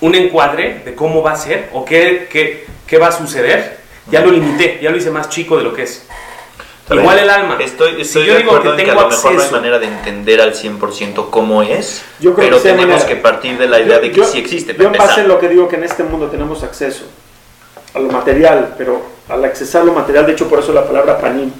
un 0.00 0.14
encuadre 0.14 0.82
de 0.84 0.94
cómo 0.94 1.22
va 1.22 1.32
a 1.32 1.36
ser 1.36 1.70
o 1.72 1.84
qué, 1.84 2.28
qué, 2.30 2.66
qué 2.86 2.98
va 2.98 3.08
a 3.08 3.12
suceder, 3.12 3.78
ya 4.10 4.20
lo 4.20 4.30
limité, 4.30 4.78
ya 4.82 4.90
lo 4.90 4.96
hice 4.96 5.10
más 5.10 5.28
chico 5.28 5.56
de 5.56 5.64
lo 5.64 5.72
que 5.74 5.82
es. 5.82 6.06
Está 6.82 6.94
Igual 6.94 7.18
el 7.18 7.28
alma. 7.30 7.56
Estoy, 7.60 7.96
Si 7.96 8.00
estoy 8.02 8.26
yo 8.26 8.32
de 8.34 8.38
digo 8.40 8.52
acuerdo 8.52 8.76
que 8.76 8.82
en 8.82 8.86
que 8.86 8.90
a 8.92 8.94
tengo 8.94 9.08
lo 9.08 9.08
mejor 9.16 9.34
no 9.34 9.42
hay 9.42 9.50
manera 9.50 9.78
de 9.80 9.86
entender 9.86 10.40
al 10.40 10.54
100% 10.54 11.30
cómo 11.30 11.62
es, 11.62 12.04
Yo 12.20 12.32
creo 12.34 12.46
pero 12.46 12.56
que 12.58 12.62
tenemos 12.70 12.86
manera. 12.90 13.06
que 13.08 13.16
partir 13.16 13.58
de 13.58 13.66
la 13.66 13.80
idea 13.80 13.98
de 13.98 14.10
que 14.12 14.18
Yo- 14.18 14.24
sí 14.24 14.38
existe. 14.38 14.76
Yo 14.78 14.86
en 14.86 14.92
base 14.92 15.22
a 15.22 15.24
lo 15.24 15.40
que 15.40 15.48
digo 15.48 15.68
que 15.68 15.74
en 15.76 15.82
este 15.84 16.04
mundo 16.04 16.28
tenemos 16.28 16.62
acceso 16.62 17.04
a 17.96 18.00
lo 18.00 18.10
material, 18.10 18.74
pero 18.76 19.00
al 19.28 19.44
accesar 19.44 19.84
lo 19.84 19.92
material, 19.92 20.26
de 20.26 20.32
hecho 20.32 20.48
por 20.48 20.58
eso 20.58 20.72
la 20.72 20.84
palabra 20.86 21.18
panim 21.18 21.50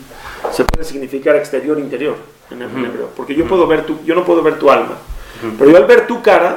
se 0.52 0.64
puede 0.64 0.84
significar 0.84 1.34
exterior 1.36 1.78
interior 1.78 2.14
en, 2.50 2.62
en 2.62 2.68
Ujú. 2.76 2.84
hebreo, 2.84 3.08
porque 3.16 3.34
yo 3.34 3.46
puedo 3.46 3.66
ver 3.66 3.84
tu, 3.86 3.98
yo 4.04 4.14
no 4.14 4.24
puedo 4.24 4.42
ver 4.42 4.58
tu 4.58 4.70
alma, 4.70 4.96
pero 5.58 5.70
yo 5.70 5.76
al 5.78 5.86
ver 5.86 6.06
tu 6.06 6.22
cara, 6.22 6.56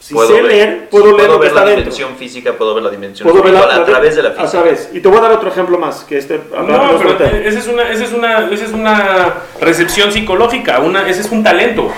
si 0.00 0.14
Puedo 0.14 0.26
sé 0.28 0.34
ver- 0.34 0.44
leer, 0.46 0.88
puedo 0.90 1.16
leer 1.16 1.28
lo 1.30 1.34
que 1.36 1.40
ver 1.42 1.48
está 1.48 1.60
la 1.60 1.66
dentro. 1.66 1.84
dimensión 1.84 2.16
física, 2.16 2.52
puedo 2.54 2.74
ver 2.74 2.82
la 2.82 2.90
dimensión 2.90 3.28
Puedo 3.28 3.40
ver 3.44 3.52
la- 3.54 3.76
a 3.76 3.84
través 3.84 4.16
de 4.16 4.22
la 4.24 4.30
a 4.30 4.32
física. 4.32 4.50
través. 4.50 4.90
Y 4.92 5.00
te 5.00 5.06
voy 5.08 5.18
a 5.18 5.20
dar 5.20 5.30
otro 5.32 5.48
ejemplo 5.48 5.78
más, 5.78 6.02
que 6.02 6.18
este 6.18 6.38
No, 6.50 6.98
pero 6.98 7.24
esa 7.24 7.58
es 7.60 7.68
una, 7.68 7.88
esa 7.88 8.04
es 8.04 8.12
una, 8.12 8.50
esa 8.50 8.64
es 8.64 8.72
una 8.72 9.34
recepción 9.60 10.10
psicológica, 10.10 10.80
una, 10.80 11.08
ese 11.08 11.20
es 11.20 11.30
un 11.30 11.44
talento. 11.44 11.88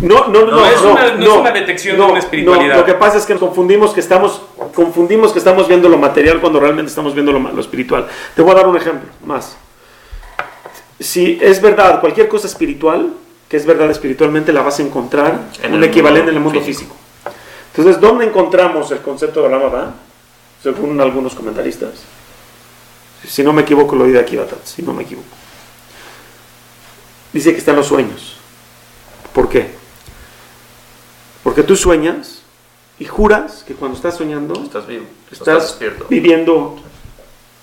No, 0.00 0.28
no, 0.28 0.42
no, 0.46 0.52
No, 0.52 0.66
es 0.66 0.80
una- 0.80 1.12
no 1.14 1.22
es 1.22 1.28
una 1.40 1.50
detección 1.50 1.96
de 1.96 2.02
una 2.02 2.18
espiritualidad. 2.20 2.74
no, 2.74 2.80
lo 2.80 2.86
que 2.86 2.94
pasa 2.94 3.18
es 3.18 3.26
que 3.26 3.34
confundimos 3.34 3.92
que 3.92 4.00
estamos 4.00 4.42
confundimos 4.74 5.32
que 5.32 5.40
estamos 5.40 5.66
viendo 5.66 5.88
lo 5.88 5.98
material 5.98 6.40
cuando 6.40 6.60
realmente 6.60 6.88
estamos 6.90 7.14
viendo 7.14 7.32
lo, 7.32 7.40
lo 7.40 7.60
espiritual. 7.60 8.06
Te 8.36 8.42
voy 8.42 8.52
a 8.52 8.54
dar 8.54 8.68
un 8.68 8.76
ejemplo 8.76 9.08
más. 9.24 9.56
Si 11.00 11.38
es 11.42 11.60
verdad, 11.60 12.00
cualquier 12.00 12.28
cosa 12.28 12.46
espiritual 12.46 13.12
que 13.48 13.56
es 13.56 13.64
verdad 13.64 13.90
espiritualmente, 13.90 14.52
la 14.52 14.60
vas 14.62 14.78
a 14.78 14.82
encontrar 14.82 15.40
En 15.62 15.72
un 15.74 15.82
equivalente 15.82 16.28
en 16.30 16.36
el 16.36 16.40
mundo 16.42 16.60
mundo 16.60 16.66
físico. 16.66 16.94
Entonces, 17.74 18.00
¿dónde 18.00 18.26
encontramos 18.26 18.90
el 18.90 18.98
concepto 18.98 19.40
de 19.40 19.46
Olam 19.46 19.62
Abba? 19.62 19.94
Según 20.62 21.00
algunos 21.00 21.34
comentaristas. 21.34 21.92
Si 23.26 23.42
no 23.42 23.52
me 23.52 23.62
equivoco, 23.62 23.96
lo 23.96 24.04
oí 24.04 24.12
de 24.12 24.18
aquí, 24.20 24.36
Batat, 24.36 24.64
si 24.64 24.82
no 24.82 24.92
me 24.92 25.02
equivoco. 25.04 25.26
Dice 27.32 27.52
que 27.52 27.58
está 27.58 27.70
en 27.70 27.78
los 27.78 27.86
sueños. 27.86 28.36
¿Por 29.32 29.48
qué? 29.48 29.77
Porque 31.48 31.62
tú 31.62 31.76
sueñas 31.76 32.42
y 32.98 33.06
juras 33.06 33.64
que 33.66 33.72
cuando 33.72 33.96
estás 33.96 34.18
soñando 34.18 34.52
Estás 34.62 34.86
vivo. 34.86 35.06
estás, 35.32 35.62
despierto. 35.62 36.04
viviendo. 36.10 36.76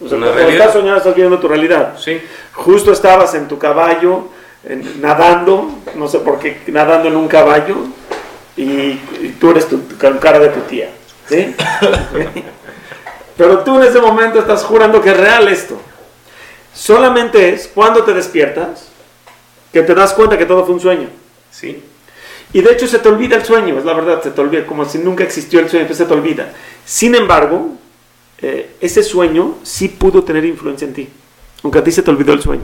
O 0.04 0.10
sea, 0.10 0.18
cuando 0.18 0.42
estás 0.50 0.74
soñando, 0.74 0.98
estás 0.98 1.14
viviendo 1.14 1.38
tu 1.38 1.48
realidad. 1.48 1.96
Sí. 2.04 2.20
Justo 2.54 2.92
estabas 2.92 3.36
en 3.36 3.48
tu 3.48 3.60
caballo, 3.60 4.30
en- 4.64 5.00
nadando, 5.02 5.70
no 5.94 6.08
sé 6.08 6.18
por 6.18 6.40
qué, 6.40 6.62
nadando 6.66 7.10
en 7.10 7.16
un 7.16 7.28
caballo, 7.28 7.76
y, 8.58 8.64
y 8.64 9.36
tú 9.40 9.52
eres 9.52 9.68
tu, 9.70 9.78
tu 9.78 9.98
cara 9.98 10.40
de 10.40 10.50
tu 10.50 10.62
tía. 10.62 10.90
¿sí? 11.30 11.56
Pero 13.38 13.60
tú 13.60 13.78
en 13.80 13.84
ese 13.88 14.02
momento 14.02 14.40
estás 14.40 14.64
jurando 14.64 15.00
que 15.00 15.12
es 15.12 15.18
real 15.18 15.48
esto. 15.48 15.78
Solamente 16.74 17.50
es 17.54 17.68
cuando 17.68 18.04
te 18.04 18.16
despiertas 18.16 18.88
que 19.72 19.84
te 19.84 19.94
das 19.94 20.12
cuenta 20.14 20.40
que 20.40 20.48
todo 20.48 20.66
fue 20.66 20.74
un 20.74 20.82
sueño. 20.82 21.10
Sí. 21.52 21.84
Y 22.56 22.62
de 22.62 22.72
hecho 22.72 22.88
se 22.88 23.00
te 23.00 23.10
olvida 23.10 23.36
el 23.36 23.44
sueño, 23.44 23.78
es 23.78 23.84
la 23.84 23.94
verdad, 23.94 24.24
se 24.24 24.32
te 24.32 24.40
olvida, 24.40 24.66
como 24.66 24.86
si 24.86 24.98
nunca 25.00 25.26
existió 25.26 25.60
el 25.60 25.68
sueño, 25.68 25.82
entonces 25.84 26.06
se 26.08 26.10
te 26.14 26.18
olvida. 26.18 26.54
Sin 26.86 27.14
embargo, 27.14 27.72
eh, 28.42 28.70
ese 28.80 29.04
sueño 29.04 29.56
sí 29.64 29.90
pudo 29.90 30.24
tener 30.24 30.46
influencia 30.46 30.88
en 30.88 30.94
ti, 30.94 31.10
aunque 31.64 31.80
a 31.80 31.84
ti 31.84 31.92
se 31.92 32.02
te 32.02 32.10
olvidó 32.12 32.32
el 32.32 32.42
sueño. 32.42 32.64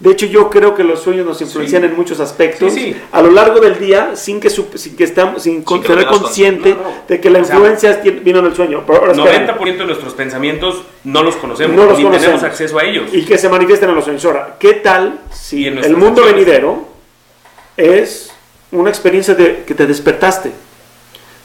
De 0.00 0.10
hecho, 0.12 0.24
yo 0.24 0.48
creo 0.48 0.74
que 0.74 0.82
los 0.82 1.00
sueños 1.02 1.26
nos 1.26 1.42
influencian 1.42 1.82
Sí. 1.82 1.88
en 1.88 1.94
muchos 1.94 2.20
aspectos 2.20 2.72
Sí, 2.72 2.80
sí. 2.94 2.96
a 3.12 3.20
lo 3.20 3.30
largo 3.30 3.60
del 3.60 3.78
día 3.78 4.16
sin 4.16 4.40
que, 4.40 4.48
sin 4.48 4.96
que 4.96 5.04
estamos, 5.04 5.42
sin 5.42 5.62
con- 5.62 5.82
tengas 5.82 6.06
consciente 6.06 6.70
consciente, 6.72 6.74
claro. 6.74 7.04
de 7.06 7.20
que 7.20 7.28
la 7.30 7.40
O 7.40 7.44
sea, 7.44 7.54
influencia 7.54 8.00
vino 8.24 8.40
del 8.40 8.54
sueño. 8.56 8.82
Pero 8.86 8.98
ahora, 8.98 9.12
espérame. 9.12 9.46
90% 9.46 9.76
de 9.82 9.84
nuestros 9.86 10.14
pensamientos 10.14 10.82
no 11.04 11.22
los 11.22 11.36
conocemos, 11.36 11.76
No 11.76 11.84
los 11.84 11.98
ni 11.98 12.04
conocemos. 12.04 12.40
tenemos 12.40 12.42
acceso 12.44 12.78
a 12.78 12.84
ellos. 12.84 13.10
y 13.12 13.26
que 13.26 13.36
se 13.36 13.48
manifiesten 13.50 13.90
en 13.90 13.94
los 13.94 14.04
sueños. 14.04 14.24
Ahora, 14.24 14.56
¿qué 14.58 14.72
tal 14.72 15.20
si 15.30 15.66
en 15.66 15.76
el 15.78 15.90
mundo 15.96 16.22
acciones. 16.22 16.32
venidero 16.34 16.88
es 17.76 18.31
una 18.72 18.90
experiencia 18.90 19.34
de 19.34 19.64
que 19.64 19.74
te 19.74 19.86
despertaste? 19.86 20.50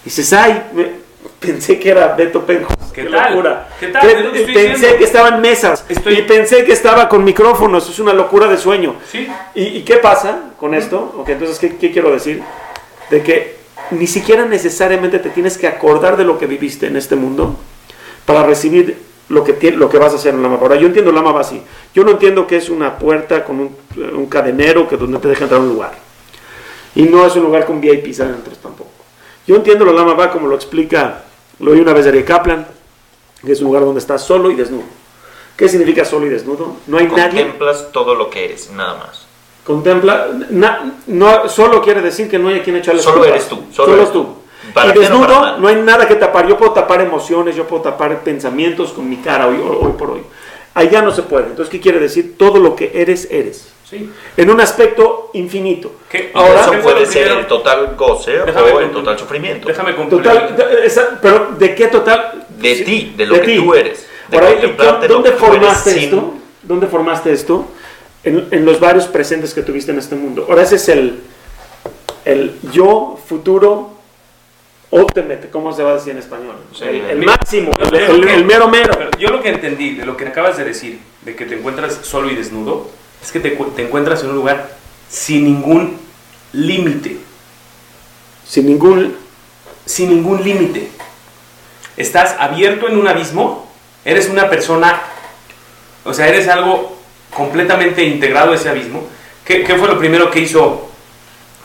Dices, 0.04 0.32
ay, 0.34 0.64
me- 0.74 1.08
pensé 1.40 1.80
que 1.80 1.90
era 1.90 2.16
Beto 2.16 2.46
Penjo. 2.46 2.74
¿Qué 2.94 3.04
tal? 3.04 3.32
locura. 3.32 3.70
¿Qué 3.80 3.88
tal? 3.88 4.02
Que- 4.02 4.12
Es 4.14 4.26
lo 4.26 4.32
que 4.32 4.40
estoy 4.40 4.54
pensé 4.56 4.70
diciendo. 4.74 4.98
que 4.98 5.04
estaba 5.04 5.28
en 5.30 5.42
mesas 5.42 5.86
Estoy- 5.88 6.18
y 6.18 6.22
pensé 6.24 6.64
que 6.66 6.72
estaba 6.74 7.08
con 7.08 7.24
micrófonos. 7.24 7.90
Es 7.90 8.00
una 8.00 8.14
locura 8.14 8.48
de 8.48 8.58
sueño. 8.58 8.96
Sí. 9.12 9.28
¿Y, 9.56 9.64
y 9.64 9.82
qué 9.84 9.98
pasa 9.98 10.52
con 10.60 10.74
esto? 10.74 11.14
Ok, 11.18 11.30
entonces, 11.30 11.60
¿qué, 11.60 11.78
qué 11.78 11.92
quiero 11.92 12.12
decir? 12.12 12.42
De 13.12 13.22
que 13.22 13.58
ni 13.92 14.08
siquiera 14.08 14.46
necesariamente 14.46 15.20
te 15.20 15.30
tienes 15.30 15.58
que 15.58 15.68
acordar 15.68 16.18
de 16.18 16.24
lo 16.24 16.38
que 16.40 16.46
viviste 16.48 16.88
en 16.88 16.98
este 16.98 17.16
mundo 17.16 17.56
para 18.26 18.44
recibir 18.44 18.98
lo 19.30 19.44
que, 19.44 19.72
lo 19.72 19.90
que 19.90 19.98
vas 19.98 20.14
a 20.14 20.16
hacer 20.16 20.34
en 20.34 20.42
la 20.42 20.50
mapa. 20.50 20.64
Ahora, 20.64 20.76
yo 20.78 20.88
entiendo 20.88 21.12
la 21.12 21.22
mapa 21.22 21.42
así. 21.42 21.62
Yo 21.94 22.04
no 22.04 22.12
entiendo 22.12 22.48
que 22.48 22.58
es 22.58 22.70
una 22.70 22.98
puerta 22.98 23.44
con 23.46 23.60
un, 23.60 23.76
un 24.16 24.26
cadenero 24.26 24.88
que 24.90 24.98
donde 24.98 25.20
te 25.20 25.28
deja 25.28 25.44
entrar 25.44 25.60
a 25.60 25.64
un 25.64 25.70
lugar. 25.70 25.92
Y 26.98 27.04
no 27.04 27.26
es 27.28 27.36
un 27.36 27.44
lugar 27.44 27.66
con 27.66 27.80
VIPs 27.80 28.22
adentro 28.22 28.54
tampoco. 28.62 28.90
Yo 29.46 29.56
entiendo 29.56 29.86
la 29.86 29.92
Lama 29.94 30.16
va 30.16 30.32
como 30.32 30.48
lo 30.48 30.56
explica, 30.56 31.24
lo 31.60 31.72
oí 31.72 31.80
una 31.80 31.94
vez 31.94 32.06
de 32.06 32.10
Ari 32.10 32.24
Kaplan, 32.24 32.66
que 33.46 33.52
es 33.52 33.60
un 33.62 33.68
lugar 33.68 33.84
donde 33.84 34.00
estás 34.00 34.24
solo 34.24 34.50
y 34.50 34.56
desnudo. 34.56 34.84
¿Qué 35.56 35.70
significa 35.70 36.04
solo 36.04 36.26
y 36.26 36.30
desnudo? 36.30 36.78
No 36.88 36.98
hay 36.98 37.08
nadie. 37.08 37.42
Contemplas 37.44 37.92
todo 37.92 38.16
lo 38.16 38.32
que 38.32 38.46
eres, 38.46 38.72
nada 38.72 38.96
más. 38.98 39.28
Contempla, 39.64 40.28
na- 40.50 40.94
no, 41.08 41.48
solo 41.50 41.82
quiere 41.84 42.02
decir 42.02 42.28
que 42.30 42.40
no 42.40 42.50
hay 42.50 42.60
a 42.60 42.64
quien 42.64 42.78
echarle 42.78 43.02
Solo 43.02 43.24
eres 43.26 43.48
tú, 43.48 43.58
Solo, 43.72 43.72
solo 43.72 43.94
eres 43.98 44.12
tú. 44.12 44.24
tú. 44.24 44.38
Y 44.90 45.00
desnudo, 45.00 45.58
no 45.60 45.68
hay 45.68 45.76
nada 45.76 46.08
que 46.08 46.16
tapar. 46.16 46.48
Yo 46.48 46.58
puedo 46.58 46.72
tapar 46.74 47.02
emociones, 47.02 47.56
yo 47.56 47.68
puedo 47.68 47.84
tapar 47.84 48.24
pensamientos 48.24 48.92
con 48.92 49.08
mi 49.08 49.18
cara 49.18 49.48
hoy, 49.48 49.58
hoy 49.58 49.92
por 49.98 50.10
hoy. 50.12 50.22
Allá 50.74 51.02
no 51.04 51.12
se 51.12 51.22
puede. 51.22 51.46
Entonces, 51.48 51.72
¿qué 51.72 51.80
quiere 51.80 52.00
decir? 52.00 52.38
Todo 52.38 52.60
lo 52.60 52.76
que 52.76 52.92
eres, 52.96 53.28
eres. 53.30 53.70
Sí. 53.90 54.10
En 54.36 54.50
un 54.50 54.60
aspecto 54.60 55.30
infinito. 55.34 55.94
¿Qué? 56.10 56.32
Ahora, 56.34 56.62
Eso 56.62 56.72
¿qué 56.72 56.78
fue 56.80 56.92
puede 56.94 57.06
ser 57.06 57.28
el 57.30 57.48
total 57.48 57.96
goce 57.96 58.32
Déjame 58.46 58.72
o 58.72 58.80
el 58.82 58.92
total 58.92 59.18
sufrimiento. 59.18 59.68
Déjame 59.68 59.96
concluir. 59.96 60.24
total, 60.26 60.56
de- 60.58 60.86
esa- 60.86 61.20
pero 61.22 61.52
¿de 61.58 61.74
qué 61.74 61.88
total? 61.88 62.46
De 62.50 62.76
Sí, 62.76 62.84
ti, 62.84 63.14
de 63.16 63.26
lo 63.26 63.40
que 63.40 63.56
tú 63.56 63.74
eres. 63.74 64.06
De 64.28 64.38
Ahora, 64.38 64.50
¿y 64.50 64.54
contemplarte 64.56 65.08
¿Dónde 65.08 65.30
que 65.32 65.36
tú 65.38 65.46
eres 65.46 65.58
formaste 65.60 65.92
sin- 65.94 66.04
esto? 66.04 66.34
¿Dónde 66.64 66.88
formaste 66.88 67.32
esto? 67.32 67.66
En, 68.26 68.48
en 68.52 68.66
los 68.66 68.78
varios 68.80 69.06
presentes 69.08 69.54
que 69.54 69.62
tuviste 69.62 69.92
en 69.92 70.00
este 70.00 70.16
mundo. 70.16 70.46
Ahora 70.50 70.64
ese 70.64 70.76
es 70.76 70.90
el, 70.90 71.20
el 72.26 72.56
yo 72.74 73.18
futuro 73.26 73.92
ultimate, 74.90 75.50
¿cómo 75.50 75.72
se 75.74 75.84
va 75.84 75.92
a 75.92 75.94
decir 75.96 76.12
en 76.12 76.18
español? 76.18 76.56
Sí, 76.74 76.84
el, 76.86 76.96
el 77.10 77.26
máximo, 77.26 77.72
el, 77.80 77.96
el- 77.96 78.28
el 78.28 78.44
mero 78.46 78.68
mero. 78.68 78.94
Yo 79.18 79.30
lo 79.30 79.42
que 79.42 79.50
entendí 79.50 79.96
de 79.96 80.06
lo 80.06 80.18
que 80.18 80.26
acabas 80.28 80.58
de 80.58 80.66
decir, 80.66 81.00
de 81.22 81.36
que 81.38 81.46
te 81.46 81.56
encuentras 81.56 82.00
solo 82.04 82.30
y 82.30 82.36
desnudo, 82.36 82.90
es 83.24 83.32
que 83.32 83.40
te, 83.40 83.52
te 83.52 83.82
encuentras 83.86 84.24
en 84.24 84.30
un 84.30 84.36
lugar 84.36 84.76
sin 85.10 85.44
ningún 85.46 85.98
límite. 86.54 87.18
Sin 88.48 88.66
ningún... 88.68 89.18
Sin 89.86 90.10
ningún 90.10 90.44
límite. 90.44 90.90
Estás 91.96 92.36
abierto 92.40 92.88
en 92.90 92.98
un 92.98 93.08
abismo, 93.08 93.72
eres 94.04 94.28
una 94.30 94.50
persona, 94.50 95.02
o 96.04 96.14
sea, 96.14 96.28
eres 96.28 96.48
algo 96.50 96.98
completamente 97.34 98.04
integrado 98.04 98.52
a 98.52 98.56
ese 98.56 98.70
abismo. 98.70 99.08
¿Qué, 99.46 99.64
qué 99.64 99.76
fue 99.76 99.88
lo 99.88 99.98
primero 99.98 100.30
que 100.30 100.42
hizo 100.42 100.90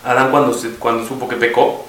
Adán 0.04 0.30
cuando, 0.30 0.54
se- 0.54 0.70
cuando 0.76 1.06
supo 1.06 1.28
que 1.28 1.34
pecó? 1.36 1.84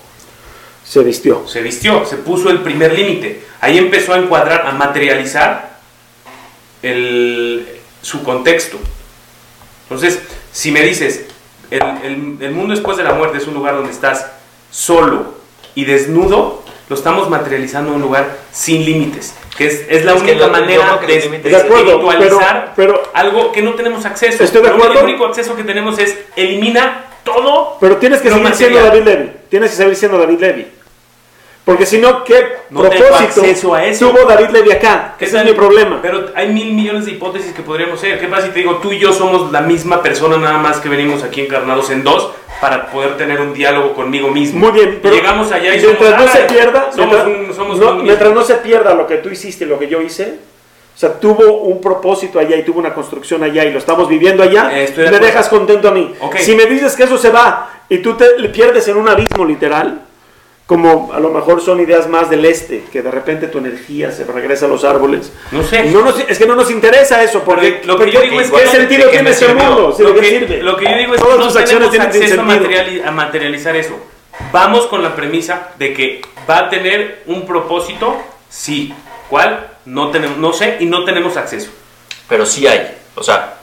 Se 0.83 1.01
vistió. 1.03 1.47
se 1.47 1.61
vistió, 1.61 2.03
se 2.05 2.17
puso 2.17 2.49
el 2.49 2.61
primer 2.61 2.93
límite. 2.93 3.45
Ahí 3.61 3.77
empezó 3.77 4.13
a 4.13 4.17
encuadrar, 4.17 4.65
a 4.67 4.71
materializar 4.73 5.77
el- 6.81 7.79
su 8.01 8.23
contexto. 8.23 8.77
Entonces, 9.93 10.21
si 10.51 10.71
me 10.71 10.81
dices, 10.81 11.25
el, 11.71 11.81
el- 12.03 12.37
el 12.41 12.51
mundo 12.51 12.73
después 12.73 12.97
de 12.97 13.03
la 13.03 13.13
muerte 13.13 13.37
es 13.37 13.47
un 13.47 13.53
lugar 13.53 13.75
donde 13.75 13.91
estás 13.91 14.27
solo 14.71 15.35
y 15.75 15.85
desnudo, 15.85 16.63
lo 16.89 16.95
estamos 16.95 17.29
materializando 17.29 17.89
en 17.91 17.95
un 17.97 18.01
lugar 18.01 18.37
sin 18.51 18.83
límites, 18.85 19.33
que 19.57 19.67
es, 19.67 19.85
es 19.89 20.03
la 20.05 20.13
Es 20.15 20.21
única 20.21 20.47
manera 20.47 20.99
de, 21.05 21.29
de 21.39 21.55
acuerdo, 21.55 22.01
espiritualizar 22.11 22.73
pero- 22.75 23.01
pero- 23.01 23.11
algo 23.13 23.51
que 23.51 23.61
no 23.61 23.73
tenemos 23.73 24.05
acceso. 24.05 24.43
Estoy 24.43 24.61
de 24.61 24.69
acuerdo. 24.69 24.99
El 24.99 25.05
único 25.05 25.25
acceso 25.25 25.55
que 25.55 25.63
tenemos 25.63 25.97
es 25.99 26.17
elimina 26.35 27.05
todo. 27.23 27.77
Pero 27.79 27.97
tienes 27.97 28.21
que 28.21 28.29
seguir 28.29 28.53
siendo 28.53 28.79
material. 28.81 29.05
David 29.05 29.19
Levy. 29.23 29.31
Tienes 29.49 29.69
que 29.71 29.77
seguir 29.77 29.95
siendo 29.95 30.17
David 30.17 30.39
Levy. 30.39 30.67
Porque 31.65 31.85
si 31.85 31.97
no, 31.97 32.25
¿qué 32.25 32.57
No 32.71 32.81
propósito 32.81 33.73
a 33.73 33.85
eso. 33.85 34.09
tuvo 34.09 34.25
David 34.27 34.49
Levy 34.49 34.71
acá? 34.73 35.15
¿Qué 35.17 35.25
Ese 35.25 35.39
es 35.39 35.45
mi 35.45 35.53
problema. 35.53 35.99
Pero 36.01 36.25
hay 36.35 36.49
mil 36.49 36.73
millones 36.73 37.05
de 37.05 37.11
hipótesis 37.11 37.53
que 37.53 37.61
podríamos 37.61 38.01
ser. 38.01 38.19
¿Qué 38.19 38.27
pasa 38.27 38.47
si 38.47 38.49
te 38.51 38.59
digo, 38.59 38.77
tú 38.77 38.91
y 38.91 38.99
yo 38.99 39.13
somos 39.13 39.49
la 39.51 39.61
misma 39.61 40.01
persona, 40.01 40.37
nada 40.37 40.57
más 40.57 40.79
que 40.81 40.89
venimos 40.89 41.23
aquí 41.23 41.39
encarnados 41.41 41.89
en 41.89 42.03
dos 42.03 42.31
para 42.59 42.87
poder 42.87 43.15
tener 43.15 43.39
un 43.39 43.53
diálogo 43.53 43.93
conmigo 43.93 44.27
mismo? 44.29 44.59
Muy 44.59 44.71
bien, 44.77 44.99
pero 45.01 45.15
llegamos 45.15 45.51
allá 45.53 45.73
y 45.73 45.79
mientras 45.79 46.09
somos, 46.11 46.25
no 46.25 46.31
se 46.33 46.39
"Ah, 46.43 46.47
pierda, 46.47 46.91
somos 46.91 47.07
mientras, 47.07 47.27
un- 47.49 47.55
somos 47.55 47.79
no, 47.79 47.93
mientras 47.95 48.33
no 48.33 48.43
se 48.43 48.55
pierda 48.55 48.93
lo 48.93 49.07
que 49.07 49.17
tú 49.17 49.29
hiciste 49.29 49.63
y 49.63 49.67
lo 49.67 49.79
que 49.79 49.87
yo 49.87 50.01
hice, 50.01 50.39
o 50.93 50.99
sea, 50.99 51.17
tuvo 51.17 51.61
un 51.63 51.79
propósito 51.79 52.39
allá 52.39 52.57
y 52.57 52.63
tuvo 52.63 52.79
una 52.79 52.93
construcción 52.93 53.41
allá 53.41 53.63
y 53.63 53.71
lo 53.71 53.79
estamos 53.79 54.09
viviendo 54.09 54.43
allá, 54.43 54.69
Eh, 54.73 54.91
de 54.93 55.09
me 55.11 55.19
dejas 55.19 55.47
contento 55.47 55.87
a 55.87 55.91
mí. 55.91 56.13
Ok. 56.19 56.35
Si 56.39 56.55
me 56.55 56.65
dices 56.65 56.93
que 56.97 57.03
eso 57.03 57.17
se 57.17 57.29
va 57.29 57.69
y 57.87 57.99
tú 57.99 58.15
te 58.15 58.25
pierdes 58.49 58.85
en 58.89 58.97
un 58.97 59.07
abismo 59.07 59.45
literal, 59.45 60.01
como 60.65 61.11
a 61.13 61.19
lo 61.19 61.29
mejor 61.29 61.61
son 61.61 61.79
ideas 61.81 62.07
más 62.07 62.29
del 62.29 62.45
este, 62.45 62.85
que 62.91 63.01
de 63.01 63.11
repente 63.11 63.47
tu 63.47 63.57
energía 63.57 64.11
se 64.11 64.23
regresa 64.23 64.65
a 64.65 64.69
los 64.69 64.83
árboles. 64.85 65.31
No 65.51 65.61
sé. 65.63 65.83
No 65.85 66.01
nos- 66.01 66.19
es 66.19 66.37
que 66.37 66.45
no 66.45 66.55
nos 66.55 66.71
interesa 66.71 67.21
eso, 67.21 67.41
porque 67.43 67.79
Pero 67.81 67.93
lo 67.97 67.99
que 68.05 68.11
yo 68.11 68.21
digo 68.21 68.39
es 68.39 68.49
¿qué 68.49 68.61
que- 68.61 68.67
sentido 68.67 69.09
tiene 69.09 69.33
sirvió. 69.33 69.55
mundo? 69.65 69.93
¿Sí, 69.95 70.03
lo, 70.03 70.13
¿De 70.13 70.15
qué 70.15 70.21
que, 70.21 70.39
sirve? 70.39 70.63
lo 70.63 70.77
que 70.77 70.85
yo 70.85 70.97
digo 70.97 71.15
es 71.15 71.21
Todas 71.21 71.35
que 71.35 71.39
no 71.41 71.47
tus 71.47 71.55
acciones 71.57 71.89
tenemos 71.91 71.91
tienen 71.91 72.07
acceso 72.07 72.41
a, 72.41 72.45
sentido. 72.49 72.69
materiali- 72.71 73.05
a 73.07 73.11
materializar 73.11 73.75
eso. 73.75 73.93
Vamos 74.51 74.87
con 74.87 75.03
la 75.03 75.15
premisa 75.15 75.69
de 75.77 75.93
que 75.93 76.21
va 76.49 76.59
a 76.59 76.69
tener 76.69 77.23
un 77.27 77.45
propósito, 77.45 78.17
sí. 78.49 78.93
¿Cuál? 79.29 79.67
No, 79.85 80.11
tenemos, 80.11 80.37
no 80.37 80.53
sé 80.53 80.77
y 80.79 80.85
no 80.85 81.03
tenemos 81.05 81.35
acceso. 81.37 81.71
Pero 82.29 82.45
sí 82.45 82.65
hay. 82.67 82.97
O 83.15 83.21
sea, 83.23 83.55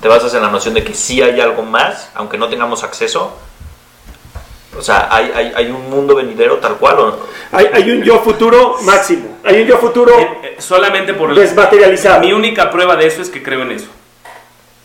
te 0.00 0.08
basas 0.08 0.32
en 0.34 0.42
la 0.42 0.50
noción 0.50 0.72
de 0.74 0.84
que 0.84 0.94
sí 0.94 1.20
hay 1.20 1.40
algo 1.40 1.62
más, 1.62 2.10
aunque 2.14 2.38
no 2.38 2.48
tengamos 2.48 2.84
acceso. 2.84 3.36
O 4.80 4.82
sea, 4.82 5.08
hay, 5.10 5.30
hay, 5.34 5.52
hay 5.54 5.70
un 5.70 5.90
mundo 5.90 6.14
venidero 6.14 6.56
tal 6.56 6.76
cual. 6.76 6.98
¿o 6.98 7.06
no? 7.08 7.16
Hay, 7.52 7.68
hay 7.70 7.90
un 7.90 8.02
yo 8.02 8.18
futuro 8.20 8.78
máximo, 8.82 9.36
hay 9.44 9.60
un 9.60 9.68
yo 9.68 9.76
futuro 9.76 10.18
Eh, 10.18 10.38
eh, 10.42 10.56
solamente 10.58 11.12
por 11.12 11.28
el, 11.28 11.36
desmaterializado. 11.36 12.20
Mi 12.20 12.32
única 12.32 12.70
prueba 12.70 12.96
de 12.96 13.06
eso 13.06 13.20
es 13.20 13.28
que 13.28 13.42
creo 13.42 13.60
en 13.60 13.72
eso. 13.72 13.88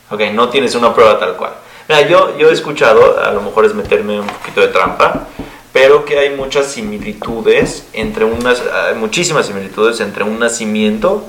Ok, 0.09 0.19
no 0.33 0.49
tienes 0.49 0.75
una 0.75 0.93
prueba 0.93 1.17
tal 1.17 1.37
cual. 1.37 1.53
Mira, 1.87 2.01
yo, 2.01 2.37
yo 2.37 2.49
he 2.49 2.53
escuchado, 2.53 3.23
a 3.23 3.31
lo 3.31 3.41
mejor 3.41 3.63
es 3.63 3.73
meterme 3.73 4.19
un 4.19 4.27
poquito 4.27 4.59
de 4.59 4.67
trampa, 4.67 5.27
pero 5.71 6.03
que 6.03 6.19
hay 6.19 6.31
muchas 6.31 6.65
similitudes 6.65 7.87
entre 7.93 8.25
unas, 8.25 8.61
muchísimas 8.97 9.45
similitudes 9.45 10.01
entre 10.01 10.25
un 10.25 10.39
nacimiento 10.39 11.23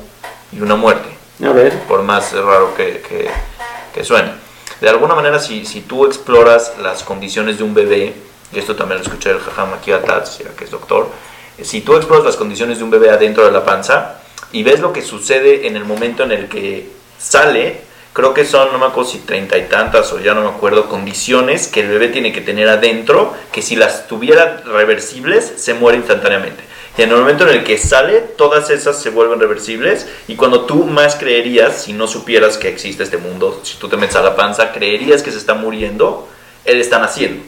y 0.51 0.61
una 0.61 0.75
muerte. 0.75 1.09
A 1.45 1.53
ver. 1.53 1.79
por 1.87 2.03
más 2.03 2.33
raro 2.33 2.75
que, 2.75 3.01
que, 3.09 3.29
que 3.95 4.03
suene. 4.03 4.33
De 4.81 4.89
alguna 4.89 5.15
manera, 5.15 5.39
si, 5.39 5.65
si 5.65 5.83
tú 5.83 6.05
exploras 6.05 6.75
las 6.83 7.03
condiciones 7.05 7.59
de 7.59 7.65
un 7.65 7.75
bebé, 7.75 8.15
y 8.53 8.59
esto 8.59 8.77
también 8.77 8.99
lo 8.99 9.05
escuché 9.05 9.31
del 9.31 9.41
Jajam 9.41 9.75
aquí 9.75 9.93
que 10.57 10.65
es 10.65 10.71
doctor, 10.71 11.09
si 11.63 11.81
tú 11.81 11.97
exploras 11.97 12.25
las 12.25 12.37
condiciones 12.37 12.79
de 12.79 12.85
un 12.85 12.91
bebé 12.91 13.11
adentro 13.11 13.45
de 13.45 13.51
la 13.51 13.65
panza 13.65 14.21
y 14.53 14.63
ves 14.63 14.81
lo 14.81 14.93
que 14.93 15.03
sucede 15.03 15.67
en 15.67 15.77
el 15.77 15.85
momento 15.85 16.23
en 16.23 16.33
el 16.33 16.49
que 16.49 16.91
sale, 17.19 17.81
creo 18.13 18.35
que 18.35 18.45
son, 18.45 18.73
no 18.73 18.79
me 18.79 18.87
acuerdo 18.87 19.11
si 19.11 19.19
treinta 19.19 19.57
y 19.57 19.63
tantas 19.63 20.13
o 20.13 20.21
ya 20.21 20.35
no 20.35 20.43
me 20.43 20.49
acuerdo, 20.49 20.89
condiciones 20.89 21.69
que 21.69 21.81
el 21.81 21.89
bebé 21.89 22.09
tiene 22.09 22.33
que 22.33 22.41
tener 22.41 22.69
adentro, 22.69 23.35
que 23.53 23.63
si 23.63 23.75
las 23.75 24.07
tuviera 24.07 24.63
reversibles, 24.67 25.55
se 25.57 25.75
muere 25.75 25.99
instantáneamente. 25.99 26.63
Y 26.99 27.03
en 27.03 27.11
el 27.11 27.17
momento 27.17 27.47
en 27.47 27.59
el 27.59 27.65
que 27.65 27.77
sale, 27.77 28.21
todas 28.21 28.71
esas 28.71 29.01
se 29.01 29.11
vuelven 29.11 29.39
reversibles. 29.39 30.07
Y 30.29 30.37
cuando 30.37 30.63
tú 30.65 30.85
más 30.85 31.17
creerías, 31.17 31.83
si 31.83 31.93
no 31.93 32.07
supieras 32.07 32.57
que 32.57 32.69
existe 32.69 33.03
este 33.03 33.19
mundo, 33.19 33.61
si 33.65 33.77
tú 33.77 33.89
te 33.89 33.99
metes 33.99 34.17
a 34.17 34.23
la 34.23 34.35
panza, 34.35 34.73
creerías 34.73 35.23
que 35.23 35.31
se 35.31 35.37
está 35.37 35.53
muriendo, 35.53 36.27
él 36.65 36.81
está 36.81 36.99
naciendo. 36.99 37.45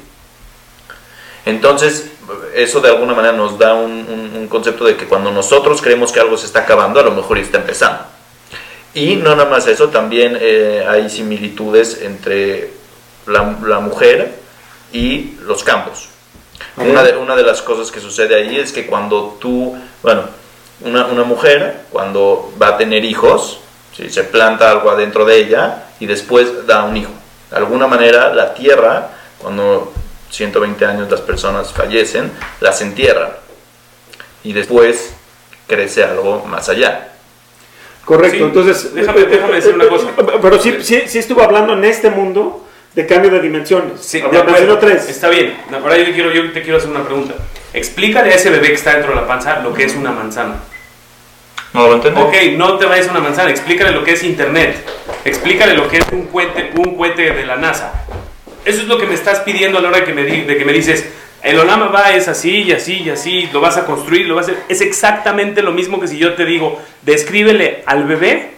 Entonces, 1.49 2.11
eso 2.55 2.81
de 2.81 2.89
alguna 2.91 3.15
manera 3.15 3.33
nos 3.33 3.59
da 3.59 3.75
un, 3.75 3.91
un- 3.91 4.33
un 4.37 4.49
concepto 4.49 4.85
de 4.85 4.97
que 4.97 5.07
cuando 5.07 5.31
nosotros 5.31 5.81
creemos 5.83 6.13
que 6.13 6.21
algo 6.21 6.37
se 6.37 6.47
está 6.47 6.61
acabando, 6.61 7.01
a 7.01 7.03
lo 7.03 7.13
mejor 7.13 7.39
está 7.39 7.59
empezando. 7.59 8.01
Y 8.95 9.17
no 9.17 9.35
nada 9.37 9.49
más 9.49 9.67
eso, 9.67 9.89
también 9.89 10.37
eh, 10.41 10.85
hay 10.89 11.09
similitudes 11.11 12.01
entre 12.03 12.71
la, 13.27 13.57
la 13.67 13.81
mujer 13.81 14.35
y 14.93 15.35
los 15.43 15.63
campos. 15.65 16.09
Una 16.77 17.03
de, 17.03 17.17
una 17.17 17.37
de 17.37 17.43
las 17.45 17.63
cosas 17.63 17.91
que 17.93 18.01
sucede 18.01 18.35
ahí 18.35 18.57
es 18.59 18.73
que 18.73 18.87
cuando 18.87 19.37
tú, 19.41 19.77
bueno, 20.03 20.23
una, 20.81 21.07
una 21.07 21.25
mujer 21.25 21.83
cuando 21.91 22.53
va 22.61 22.69
a 22.69 22.77
tener 22.77 23.05
hijos, 23.05 23.61
¿sí? 23.97 24.11
se 24.11 24.25
planta 24.25 24.71
algo 24.71 24.91
adentro 24.91 25.25
de 25.25 25.37
ella 25.39 25.85
y 26.01 26.07
después 26.07 26.67
da 26.67 26.85
un 26.85 26.97
hijo. 26.97 27.11
De 27.51 27.57
alguna 27.57 27.87
manera 27.87 28.33
la 28.35 28.55
tierra, 28.55 29.11
cuando 29.39 29.93
120 30.31 30.85
años 30.85 31.11
las 31.11 31.21
personas 31.21 31.73
fallecen, 31.73 32.31
las 32.61 32.81
entierran 32.83 33.31
y 34.45 34.53
después 34.53 35.15
crece 35.67 36.05
algo 36.05 36.45
más 36.47 36.69
allá. 36.69 37.09
Correcto, 38.05 38.37
Sí, 38.39 38.43
entonces... 38.43 38.95
déjame- 38.95 39.27
déjame 39.27 39.55
decir 39.57 39.75
una 39.75 39.89
cosa. 39.89 40.07
Pero 40.41 40.59
sí, 40.61 40.79
sí, 40.83 41.03
sí 41.07 41.19
estuvo 41.19 41.43
hablando 41.43 41.75
en 41.75 41.85
este 41.85 42.09
mundo 42.11 42.67
de 42.95 43.07
cambio 43.07 43.31
de 43.31 43.41
dimensiones. 43.41 44.01
Sí, 44.01 44.21
Ya 44.21 44.29
de 44.29 44.39
acuerdo. 44.39 44.79
tres. 44.79 45.09
Está 45.11 45.29
bien. 45.29 45.57
Ahora 45.73 45.97
yo, 45.99 46.05
quiero, 46.13 46.33
yo 46.33 46.51
te 46.53 46.63
quiero 46.63 46.79
hacer 46.79 46.89
una 46.91 47.05
pregunta. 47.05 47.35
Explícale 47.75 48.33
a 48.33 48.37
ese 48.37 48.49
bebé 48.51 48.69
que 48.69 48.75
está 48.75 48.93
dentro 48.95 49.11
de 49.11 49.17
la 49.21 49.27
panza 49.27 49.61
lo 49.61 49.75
que 49.75 49.85
es 49.85 49.95
una 49.95 50.11
manzana. 50.11 50.57
¿No 51.75 51.87
lo 51.87 51.95
entiendes? 51.97 52.25
Ok, 52.25 52.35
no 52.57 52.79
te 52.79 52.87
vayas 52.87 53.09
a 53.09 53.11
una 53.11 53.21
manzana, 53.21 53.51
explícale 53.51 53.91
lo 53.93 54.03
que 54.03 54.13
es 54.13 54.23
internet. 54.23 54.83
Explícale 55.27 55.75
lo 55.75 55.87
que 55.87 55.99
es 55.99 56.07
un 56.11 56.29
cohete, 56.29 56.73
un 56.77 56.97
cohete 56.97 57.31
de 57.35 57.45
la 57.45 57.57
NASA. 57.57 57.93
Eso 58.65 58.83
es 58.83 58.89
lo 58.89 58.99
que 58.99 59.07
me 59.07 59.15
estás 59.15 59.41
pidiendo 59.41 59.79
a 59.79 59.81
la 59.81 59.89
hora 59.89 59.99
de 59.99 60.05
que 60.05 60.13
me, 60.13 60.25
di- 60.25 60.43
de 60.43 60.57
que 60.57 60.65
me 60.65 60.73
dices, 60.73 61.07
el 61.43 61.59
Olama 61.59 61.87
va 61.89 62.13
es 62.15 62.29
así 62.29 62.63
y 62.63 62.73
así 62.73 63.03
y 63.03 63.11
así, 63.11 63.49
lo 63.53 63.61
vas 63.61 63.77
a 63.77 63.85
construir, 63.87 64.27
lo 64.27 64.35
vas 64.35 64.49
a 64.49 64.53
hacer. 64.53 64.63
Es 64.69 64.81
exactamente 64.81 65.63
lo 65.63 65.73
mismo 65.73 66.01
que 66.01 66.09
si 66.09 66.19
yo 66.19 66.35
te 66.35 66.45
digo, 66.45 66.81
descríbele 67.03 67.83
al 67.87 68.05
bebé 68.05 68.51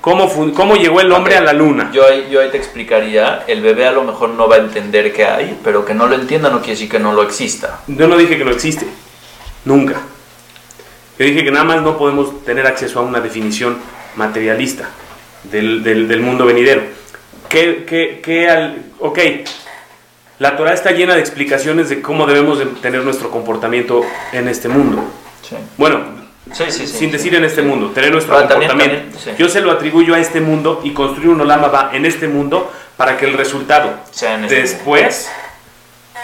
cómo, 0.00 0.30
cómo 0.54 0.76
llegó 0.76 1.00
el 1.00 1.10
hombre 1.12 1.36
a 1.36 1.40
la 1.40 1.52
luna. 1.52 1.90
Yo 1.92 2.06
ahí, 2.06 2.28
yo 2.30 2.40
ahí 2.40 2.50
te 2.50 2.58
explicaría, 2.58 3.44
el 3.48 3.62
bebé 3.62 3.86
a 3.86 3.92
lo 3.92 4.04
mejor 4.04 4.28
no 4.30 4.48
va 4.48 4.56
a 4.56 4.58
entender 4.58 5.12
qué 5.12 5.24
hay, 5.24 5.58
pero 5.64 5.84
que 5.84 5.94
no 5.94 6.06
lo 6.06 6.14
entienda 6.14 6.50
no 6.50 6.58
quiere 6.58 6.72
decir 6.74 6.88
que 6.90 6.98
no 6.98 7.12
lo 7.14 7.22
exista. 7.22 7.80
Yo 7.88 8.06
no 8.06 8.16
dije 8.16 8.36
que 8.38 8.44
no 8.44 8.50
existe, 8.50 8.86
nunca. 9.64 9.94
Yo 11.18 11.24
dije 11.24 11.42
que 11.42 11.50
nada 11.50 11.64
más 11.64 11.82
no 11.82 11.98
podemos 11.98 12.44
tener 12.44 12.66
acceso 12.66 13.00
a 13.00 13.02
una 13.02 13.20
definición 13.20 13.78
materialista 14.14 14.88
del, 15.44 15.82
del- 15.82 16.06
del 16.06 16.20
mundo 16.20 16.44
venidero. 16.46 16.82
Que, 17.48 17.84
que, 17.84 18.20
que 18.22 18.48
al, 18.50 18.82
ok, 18.98 19.18
la 20.38 20.56
Torah 20.56 20.72
está 20.74 20.90
llena 20.92 21.14
de 21.14 21.20
explicaciones 21.20 21.88
de 21.88 22.02
cómo 22.02 22.26
debemos 22.26 22.58
de 22.58 22.66
tener 22.66 23.02
nuestro 23.02 23.30
comportamiento 23.30 24.02
en 24.32 24.48
este 24.48 24.68
mundo. 24.68 25.02
Sí, 25.48 25.56
Bueno, 25.76 26.00
sí, 26.52 26.64
sí. 26.68 26.72
sí, 26.72 26.86
sin 26.86 26.98
sí. 26.98 27.06
decir 27.10 27.34
en 27.34 27.44
este 27.44 27.62
mundo, 27.62 27.90
tener 27.90 28.12
nuestro 28.12 28.34
también- 28.36 28.68
comportamiento. 28.70 28.96
también, 29.08 29.18
sí. 29.36 29.42
Yo 29.42 29.48
se 29.48 29.60
lo 29.62 29.72
atribuyo 29.72 30.14
a 30.14 30.18
este 30.20 30.40
mundo 30.40 30.80
y 30.84 30.92
construir 30.92 31.30
un 31.30 31.40
Olama 31.40 31.68
va 31.68 31.90
en 31.92 32.04
este 32.06 32.28
mundo 32.28 32.70
para 32.96 33.16
que 33.16 33.26
el 33.26 33.32
resultado 33.34 33.90
este 34.12 34.54
después 34.54 35.28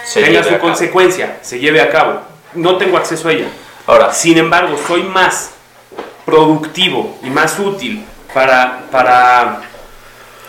Se 0.05 0.21
tenga 0.23 0.43
su 0.43 0.49
cabo. 0.49 0.61
consecuencia, 0.61 1.39
se 1.41 1.59
lleve 1.59 1.81
a 1.81 1.89
cabo. 1.89 2.21
No 2.53 2.77
tengo 2.77 2.97
acceso 2.97 3.27
a 3.29 3.33
ella. 3.33 3.47
Ahora, 3.87 4.13
Sin 4.13 4.37
embargo, 4.37 4.77
soy 4.87 5.03
más 5.03 5.51
productivo 6.25 7.17
y 7.23 7.29
más 7.29 7.57
útil 7.59 8.03
para, 8.33 8.83
para 8.91 9.61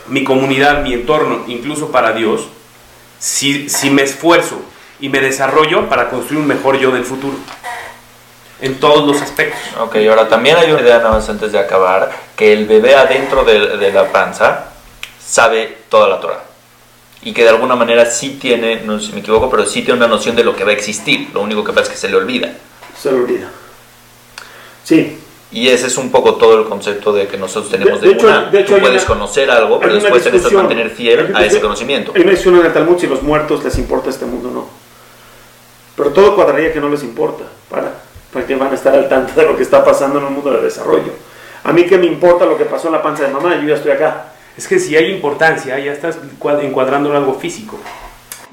mi 0.09 0.25
comunidad, 0.25 0.83
mi 0.83 0.93
entorno, 0.93 1.45
incluso 1.47 1.91
para 1.91 2.13
Dios, 2.13 2.49
si, 3.19 3.69
si 3.69 3.91
me 3.91 4.03
esfuerzo 4.03 4.61
y 5.01 5.09
me 5.09 5.21
desarrollo 5.21 5.89
para 5.89 6.09
construir 6.09 6.41
un 6.41 6.47
mejor 6.47 6.79
yo 6.79 6.91
del 6.91 7.05
futuro. 7.05 7.37
En 8.61 8.81
todos 8.81 9.07
los 9.07 9.21
aspectos. 9.21 9.61
ok, 9.79 9.97
ahora 10.09 10.29
también 10.29 10.57
hay 10.57 10.71
una 10.71 10.81
idea 10.81 10.99
nada 10.99 11.11
más 11.11 11.29
antes 11.29 11.53
de 11.53 11.59
acabar, 11.59 12.11
que 12.35 12.53
el 12.53 12.67
bebé 12.67 12.95
adentro 12.95 13.45
de, 13.45 13.77
de 13.77 13.93
la 13.93 14.11
panza 14.11 14.71
sabe 15.23 15.79
toda 15.89 16.09
la 16.09 16.21
Torah. 16.21 16.43
Y 17.23 17.33
que 17.33 17.43
de 17.43 17.51
alguna 17.51 17.75
manera 17.75 18.07
sí 18.07 18.39
tiene, 18.41 18.83
no 18.83 18.99
sé 18.99 19.07
si 19.07 19.13
me 19.13 19.21
equivoco, 19.21 19.51
pero 19.51 19.67
sí 19.67 19.83
tiene 19.83 19.99
una 19.99 20.07
noción 20.07 20.37
de 20.37 20.45
lo 20.45 20.55
que 20.55 20.65
va 20.65 20.71
a 20.71 20.75
existir. 20.75 21.31
Lo 21.35 21.43
único 21.43 21.65
que 21.65 21.73
pasa 21.73 21.87
es 21.87 21.89
que 21.91 21.97
se 21.97 22.09
le 22.09 22.17
olvida. 22.17 22.53
Se 23.01 23.11
lo 23.11 23.19
olvida. 23.19 23.51
Sí, 24.85 25.19
Y 25.53 25.69
ese 25.69 25.87
es 25.87 25.97
un 25.97 26.11
poco 26.11 26.35
todo 26.35 26.59
el 26.61 26.69
concepto 26.69 27.13
de 27.13 27.29
que 27.29 27.37
nosotros 27.39 27.71
tenemos 27.71 28.01
De- 28.01 28.09
de, 28.09 28.13
de 28.15 28.19
hecho- 28.19 28.27
una. 28.27 28.43
de 28.51 28.61
hecho 28.61 28.75
Tú 28.75 28.81
puedes 28.81 29.03
una- 29.05 29.15
conocer 29.15 29.51
algo, 29.51 29.79
pero 29.79 29.95
después 29.95 30.23
te 30.25 30.31
necesitas 30.31 30.51
discusión. 30.51 30.63
mantener 30.63 30.91
fiel 30.91 31.33
a 31.37 31.45
ese 31.45 31.61
conocimiento. 31.61 32.13
Hay 32.15 32.23
una 32.23 32.31
discusión 32.33 32.61
en 32.61 32.67
el 32.67 32.73
Talmud 32.73 32.99
si 32.99 33.07
los 33.07 33.23
muertos 33.23 33.63
les 33.65 33.79
importa 33.79 34.11
este 34.11 34.25
mundo 34.27 34.49
o 34.49 34.53
no. 34.53 34.67
Pero 35.97 36.11
todo 36.11 36.35
cuadraría 36.35 36.73
que 36.73 36.81
no 36.81 36.89
les 36.89 37.03
importa. 37.05 37.45
Para, 37.71 37.93
para 38.33 38.45
que 38.47 38.55
van 38.57 38.71
a 38.73 38.75
estar 38.75 38.93
al 38.95 39.09
tanto 39.09 39.39
de 39.41 39.47
lo 39.47 39.57
que 39.57 39.63
está 39.63 39.85
pasando 39.85 40.19
en 40.19 40.25
un 40.27 40.35
mundo 40.35 40.51
de 40.51 40.63
desarrollo. 40.63 41.13
A 41.65 41.73
mí 41.73 41.85
que 41.87 41.97
me 41.97 42.07
importa 42.07 42.45
lo 42.45 42.59
que 42.59 42.65
pasó 42.65 42.89
en 42.89 42.95
la 42.95 43.03
panza 43.03 43.23
de 43.25 43.31
mamá, 43.33 43.57
yo 43.57 43.69
ya 43.69 43.75
estoy 43.77 43.93
acá. 43.93 44.33
Es 44.57 44.67
que 44.69 44.79
si 44.79 44.97
hay 44.97 45.11
importancia, 45.13 45.79
ya 45.79 45.93
estás 45.93 46.19
cua- 46.41 46.63
encuadrando 46.63 47.11
en 47.11 47.17
algo 47.17 47.35
físico. 47.35 47.79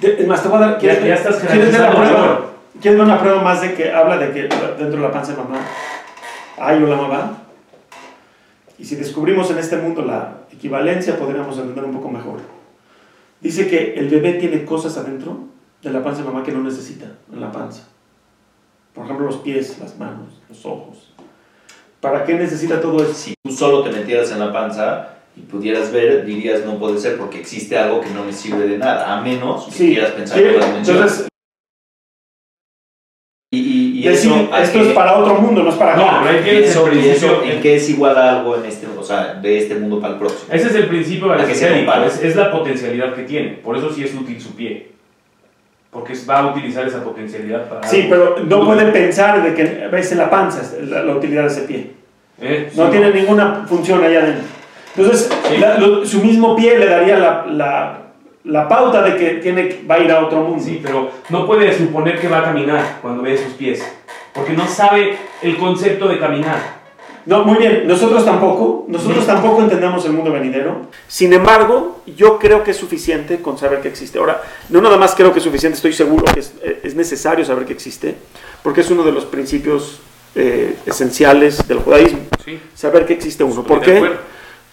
Es 0.02 0.28
más, 0.28 0.42
te 0.44 0.50
voy 0.50 0.58
a 0.58 0.62
dar. 0.68 0.80
Ya- 0.80 1.00
ya 1.00 1.16
estás 1.16 1.36
¿quieres 1.38 1.72
ver 1.72 1.80
la 1.80 1.88
generalizando 1.88 1.96
prueba? 1.98 2.20
valor. 2.22 2.46
¿Quieres 2.82 3.00
ver 3.00 3.08
una 3.08 3.20
prueba 3.20 3.42
más 3.42 3.62
de 3.62 3.74
que 3.74 3.92
habla 3.92 4.18
de 4.18 4.32
que 4.32 4.42
dentro 4.44 4.88
de 4.90 4.98
la 4.98 5.12
panza 5.12 5.32
de 5.32 5.38
mamá 5.38 5.60
hay 6.58 6.82
una 6.82 6.96
mamá? 6.96 7.38
Y 8.78 8.86
si 8.86 8.96
descubrimos 8.96 9.50
en 9.52 9.60
este 9.60 9.78
mundo 9.78 10.02
la 10.04 10.38
equivalencia, 10.52 11.18
podríamos 11.18 11.58
entender 11.58 11.84
un 11.84 11.94
poco 11.94 12.10
mejor. 12.10 12.40
Dice 13.40 13.68
que 13.68 13.94
el 13.96 14.10
bebé 14.10 14.34
tiene 14.34 14.66
cosas 14.66 14.98
adentro 14.98 15.38
de 15.82 15.90
la 15.92 16.04
panza 16.04 16.22
de 16.24 16.30
mamá 16.30 16.44
que 16.44 16.52
no 16.52 16.62
necesita 16.64 17.06
en 17.32 17.40
la 17.42 17.52
panza. 17.52 17.84
Por 18.94 19.06
ejemplo, 19.06 19.26
los 19.26 19.38
pies, 19.38 19.78
las 19.80 19.98
manos, 19.98 20.42
los 20.50 20.66
ojos. 20.66 21.14
¿Para 22.00 22.24
qué 22.26 22.34
necesita 22.36 22.80
todo 22.82 23.02
eso? 23.04 23.14
Si 23.14 23.34
tú 23.44 23.52
solo 23.52 23.84
te 23.84 23.92
metieras 23.92 24.32
en 24.32 24.40
la 24.40 24.52
panza 24.54 25.10
y 25.36 25.42
pudieras 25.42 25.92
ver, 25.92 26.26
dirías 26.26 26.66
no 26.66 26.78
puede 26.78 27.00
ser 27.00 27.18
porque 27.18 27.40
existe 27.40 27.78
algo 27.78 28.02
que 28.02 28.10
no 28.12 28.24
me 28.24 28.32
sirve 28.34 28.68
de 28.68 28.78
nada, 28.78 29.18
a 29.18 29.22
menos 29.22 29.66
que 29.66 29.72
Sí, 29.72 29.92
quieras 29.94 30.12
pensar 30.12 30.38
sí, 30.38 30.44
en 30.44 30.60
la 30.60 30.66
dimensión. 30.68 30.98
entonces, 30.98 31.28
y, 34.04 34.08
y, 34.08 34.10
y 34.10 34.12
decir, 34.12 34.32
eso, 34.32 34.50
¿a 34.54 34.62
esto 34.62 34.80
es 34.82 34.88
para 34.90 35.18
otro 35.18 35.36
mundo, 35.36 35.64
no 35.64 35.70
es 35.70 35.76
para 35.76 35.96
No, 35.96 36.06
acá. 36.08 36.20
pero 36.24 36.38
ahí 36.38 36.44
tienes 36.44 36.70
eso, 36.70 36.88
el 36.88 36.98
eso. 37.00 37.42
¿en 37.44 37.62
qué 37.62 37.76
es 37.76 37.90
igual 37.90 38.18
a 38.18 38.38
algo 38.40 38.56
en 38.58 38.66
este, 38.66 38.88
o 38.98 39.04
sea, 39.04 39.36
de 39.36 39.58
este 39.58 39.76
mundo 39.76 40.00
para 40.00 40.14
el 40.14 40.20
próximo? 40.20 40.52
Ese 40.54 40.68
es 40.68 40.76
el 40.76 40.88
principio 40.88 41.32
¿A 41.32 41.38
qué 41.38 41.44
se 41.56 41.66
aristotélico, 41.66 41.92
compara? 41.92 42.08
es, 42.08 42.24
es 42.24 42.36
la 42.36 42.52
potencialidad 42.52 43.14
que 43.14 43.24
tiene. 43.24 43.50
Por 43.64 43.78
eso 43.78 43.92
sí 43.94 44.04
es 44.04 44.14
útil 44.14 44.40
su 44.42 44.56
pie. 44.56 44.90
Porque 45.92 46.14
va 46.28 46.40
a 46.40 46.48
utilizar 46.52 46.88
esa 46.88 47.04
potencialidad 47.04 47.70
para. 47.70 47.88
Sí, 47.88 48.02
algo. 48.12 48.36
pero 48.36 48.46
no 48.48 48.66
puede 48.66 48.86
pensar 48.92 49.44
de 49.44 49.54
que 49.54 49.88
ves 49.92 50.12
en 50.12 50.18
la 50.18 50.30
panza 50.30 50.62
la, 50.84 51.04
la 51.04 51.14
utilidad 51.16 51.44
de 51.44 51.48
ese 51.50 51.62
pie. 51.62 51.92
Eh, 52.42 52.72
No 52.76 52.86
sí, 52.86 52.92
tiene 52.92 53.12
ninguna 53.12 53.64
función 53.68 54.04
allá 54.04 54.22
adentro. 54.24 54.44
Entonces, 54.98 55.30
Sí. 55.50 55.58
la- 55.58 55.78
lo- 55.78 56.04
su 56.06 56.20
mismo 56.24 56.56
pie 56.56 56.80
le 56.80 56.88
daría 56.88 57.18
la, 57.18 57.46
la, 57.48 57.98
la 58.46 58.68
pauta 58.68 59.02
de 59.02 59.18
que 59.18 59.30
tiene, 59.36 59.82
va 59.90 59.96
a 59.96 60.00
ir 60.00 60.12
a 60.12 60.26
otro 60.26 60.42
mundo. 60.42 60.64
Sí, 60.64 60.80
pero 60.84 61.10
no 61.30 61.46
puede 61.46 61.76
suponer 61.78 62.20
que 62.20 62.28
va 62.28 62.40
a 62.40 62.44
caminar 62.44 63.00
cuando 63.02 63.24
ve 63.24 63.38
sus 63.38 63.54
pies. 63.54 63.84
Porque 64.34 64.54
no 64.54 64.68
sabe 64.68 65.18
el 65.42 65.58
concepto 65.58 66.08
de 66.08 66.20
caminar. 66.20 66.84
No, 67.26 67.46
muy 67.46 67.58
bien, 67.58 67.88
nosotros 67.88 68.26
tampoco, 68.26 68.84
nosotros 68.90 69.26
tampoco 69.26 69.62
entendemos 69.62 70.04
el 70.06 70.12
mundo 70.12 70.32
venidero. 70.34 70.88
Sin 71.08 71.32
embargo, 71.32 72.02
yo 72.06 72.38
creo 72.38 72.64
que 72.64 72.72
es 72.72 72.78
suficiente 72.78 73.42
con 73.42 73.58
saber 73.58 73.80
que 73.80 73.88
existe. 73.88 74.20
Ahora, 74.20 74.42
no 74.68 74.82
nada 74.82 74.98
más 74.98 75.16
creo 75.16 75.32
que 75.32 75.40
es 75.40 75.44
suficiente, 75.46 75.78
estoy 75.78 75.94
seguro 75.94 76.26
que 76.26 76.42
es, 76.42 76.54
eh, 76.62 76.82
es 76.84 76.96
necesario 76.96 77.46
saber 77.46 77.64
que 77.66 77.72
existe, 77.72 78.16
porque 78.62 78.82
es 78.82 78.92
uno 78.92 79.04
de 79.04 79.14
los 79.14 79.24
principios 79.24 80.02
eh, 80.36 80.76
esenciales 80.86 81.66
del 81.68 81.78
judaísmo, 81.80 82.20
Sí. 82.44 82.60
saber 82.74 83.06
que 83.06 83.14
existe 83.14 83.44
uno. 83.44 83.64
¿Por 83.64 83.80
de 83.80 83.86
qué? 83.86 84.12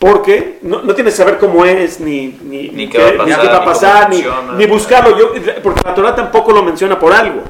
Porque 0.01 0.59
no, 0.63 0.81
no 0.83 0.95
tienes 0.95 1.13
que 1.15 1.19
saber 1.19 1.39
cómo 1.39 1.65
es, 1.65 2.01
ni, 2.01 2.39
ni, 2.43 2.69
Ni 2.71 2.89
qué 2.89 2.99
va 2.99 3.09
a 3.11 3.17
pasar, 3.19 3.41
qué 3.43 3.47
va 3.49 3.57
a 3.57 3.61
ni 3.61 3.67
pasar, 3.67 4.03
cómo 4.05 4.15
ni, 4.17 4.23
funciona. 4.23 4.53
ni 4.59 4.67
buscarlo. 4.67 5.19
Yo, 5.19 5.33
porque 5.63 5.81
la 5.85 5.95
Torah 5.95 6.15
tampoco 6.17 6.53
lo 6.53 6.63
menciona 6.63 6.99
por 6.99 7.13
algo. 7.13 7.43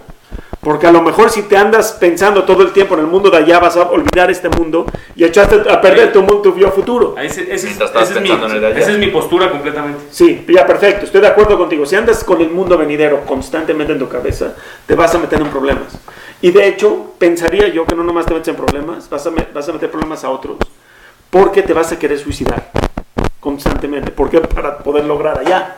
Porque 0.61 0.87
a 0.87 0.93
lo 0.93 1.01
mejor 1.01 1.31
si 1.31 1.43
te 1.45 1.57
andas 1.57 1.93
pensando 1.93 2.43
todo 2.45 2.63
el 2.63 2.73
tiempo 2.73 2.93
en 2.95 3.01
el 3.01 3.07
mundo 3.07 3.31
de 3.31 3.39
allá, 3.39 3.61
vas 3.61 3.77
a 3.79 3.89
olvidar 3.91 4.31
este 4.31 4.49
mundo 4.51 4.85
y 5.17 5.25
echaste 5.25 5.63
a 5.71 5.81
perder 5.81 6.13
tu, 6.13 6.23
mu- 6.23 6.43
tu 6.43 6.55
yo 6.59 6.71
futuro. 6.73 7.15
Ese- 7.17 7.51
ese 7.55 7.71
estás 7.71 7.91
esa 8.11 8.15
es 8.17 8.21
mi- 8.21 8.31
esa 8.77 8.91
es 8.93 9.09
postura 9.11 9.49
completamente. 9.51 10.01
Sí, 10.11 10.45
ya 10.49 10.67
perfecto, 10.67 11.07
estoy 11.07 11.21
de 11.23 11.29
acuerdo 11.29 11.57
contigo. 11.57 11.87
Si 11.87 11.97
andas 11.97 12.23
con 12.25 12.43
el 12.43 12.51
mundo 12.51 12.77
venidero 12.77 13.21
constantemente 13.25 13.93
en 13.95 13.99
tu 14.01 14.09
cabeza, 14.09 14.55
te 14.87 14.95
vas 14.97 15.15
a 15.15 15.19
meter 15.19 15.41
en 15.41 15.49
problemas. 15.49 15.99
Y 16.43 16.51
de 16.51 16.67
hecho, 16.67 17.15
pensaría 17.17 17.69
yo 17.69 17.87
que 17.87 17.95
no 17.95 18.03
nomás 18.05 18.27
te 18.27 18.35
metes 18.35 18.49
en 18.49 18.57
problemas, 18.57 19.09
vas 19.09 19.27
a, 19.27 19.31
me- 19.31 19.47
vas 19.55 19.67
a 19.69 19.73
meter 19.73 19.91
problemas 19.91 20.25
a 20.25 20.31
otros, 20.31 20.57
porque 21.31 21.63
te 21.63 21.73
vas 21.73 21.91
a 21.93 21.99
querer 21.99 22.19
suicidar 22.19 22.71
constantemente. 23.39 24.11
¿Por 24.11 24.29
qué? 24.29 24.41
Para 24.41 24.79
poder 24.79 25.05
lograr 25.05 25.39
allá. 25.39 25.77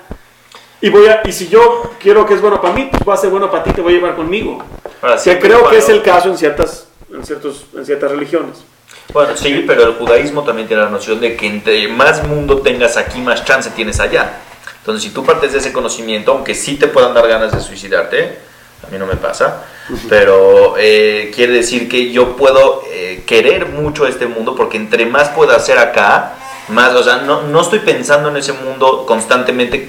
Y, 0.81 0.91
voy 0.91 1.07
a, 1.07 1.21
y 1.25 1.33
si 1.33 1.49
yo 1.49 1.93
quiero 2.01 2.27
que 2.27 2.35
es 2.35 2.41
bueno 2.41 2.61
para 2.61 2.75
mí, 2.75 2.89
pues 2.91 3.09
va 3.09 3.15
a 3.15 3.17
ser 3.17 3.31
bueno 3.31 3.51
para 3.51 3.63
ti, 3.63 3.71
te 3.71 3.81
voy 3.81 3.93
a 3.93 3.97
llevar 3.97 4.17
conmigo. 4.17 4.59
Ahora, 5.01 5.15
Que 5.15 5.21
siempre 5.21 5.49
creo 5.49 5.69
que 5.69 5.79
es 5.79 5.89
el 5.89 6.03
caso 6.03 6.29
en 6.29 6.37
ciertas, 6.37 6.89
en 7.13 7.25
ciertos, 7.25 7.67
en 7.77 7.87
ciertas 7.87 8.11
religiones. 8.11 8.65
Bueno, 9.13 9.37
sí, 9.37 9.63
pero 9.67 9.85
el 9.85 9.95
judaísmo 9.95 10.43
también 10.43 10.67
tiene 10.67 10.83
la 10.83 10.89
noción 10.89 11.21
de 11.21 11.37
que 11.37 11.47
entre 11.47 11.87
más 11.89 12.27
mundo 12.27 12.63
tengas 12.63 12.97
aquí, 12.97 13.21
más 13.21 13.45
chance 13.45 13.71
tienes 13.71 14.01
allá. 14.01 14.41
Entonces, 14.79 15.05
si 15.05 15.11
tú 15.11 15.25
partes 15.25 15.53
de 15.53 15.59
ese 15.59 15.73
conocimiento, 15.73 16.33
aunque 16.33 16.55
sí 16.55 16.77
te 16.77 16.89
puedan 16.89 17.15
dar 17.15 17.29
ganas 17.29 17.53
de 17.53 17.61
suicidarte, 17.61 18.39
a 18.87 18.91
mí 18.91 18.99
no 18.99 19.07
me 19.07 19.17
pasa, 19.17 19.65
pero 20.09 20.75
eh, 20.79 21.31
quiere 21.35 21.53
decir 21.53 21.89
que 21.89 22.11
yo 22.11 22.37
puedo 22.37 22.83
eh, 22.91 23.23
querer 23.27 23.67
mucho 23.67 24.07
este 24.07 24.27
mundo 24.27 24.55
porque 24.55 24.77
entre 24.77 25.07
más 25.07 25.29
pueda 25.31 25.57
hacer 25.57 25.79
acá, 25.79 26.35
más, 26.69 26.95
o 26.95 27.03
sea, 27.03 27.19
no, 27.19 27.43
no 27.43 27.61
estoy 27.61 27.81
pensando 27.81 28.29
en 28.29 28.37
ese 28.37 28.53
mundo 28.53 29.05
constantemente 29.07 29.89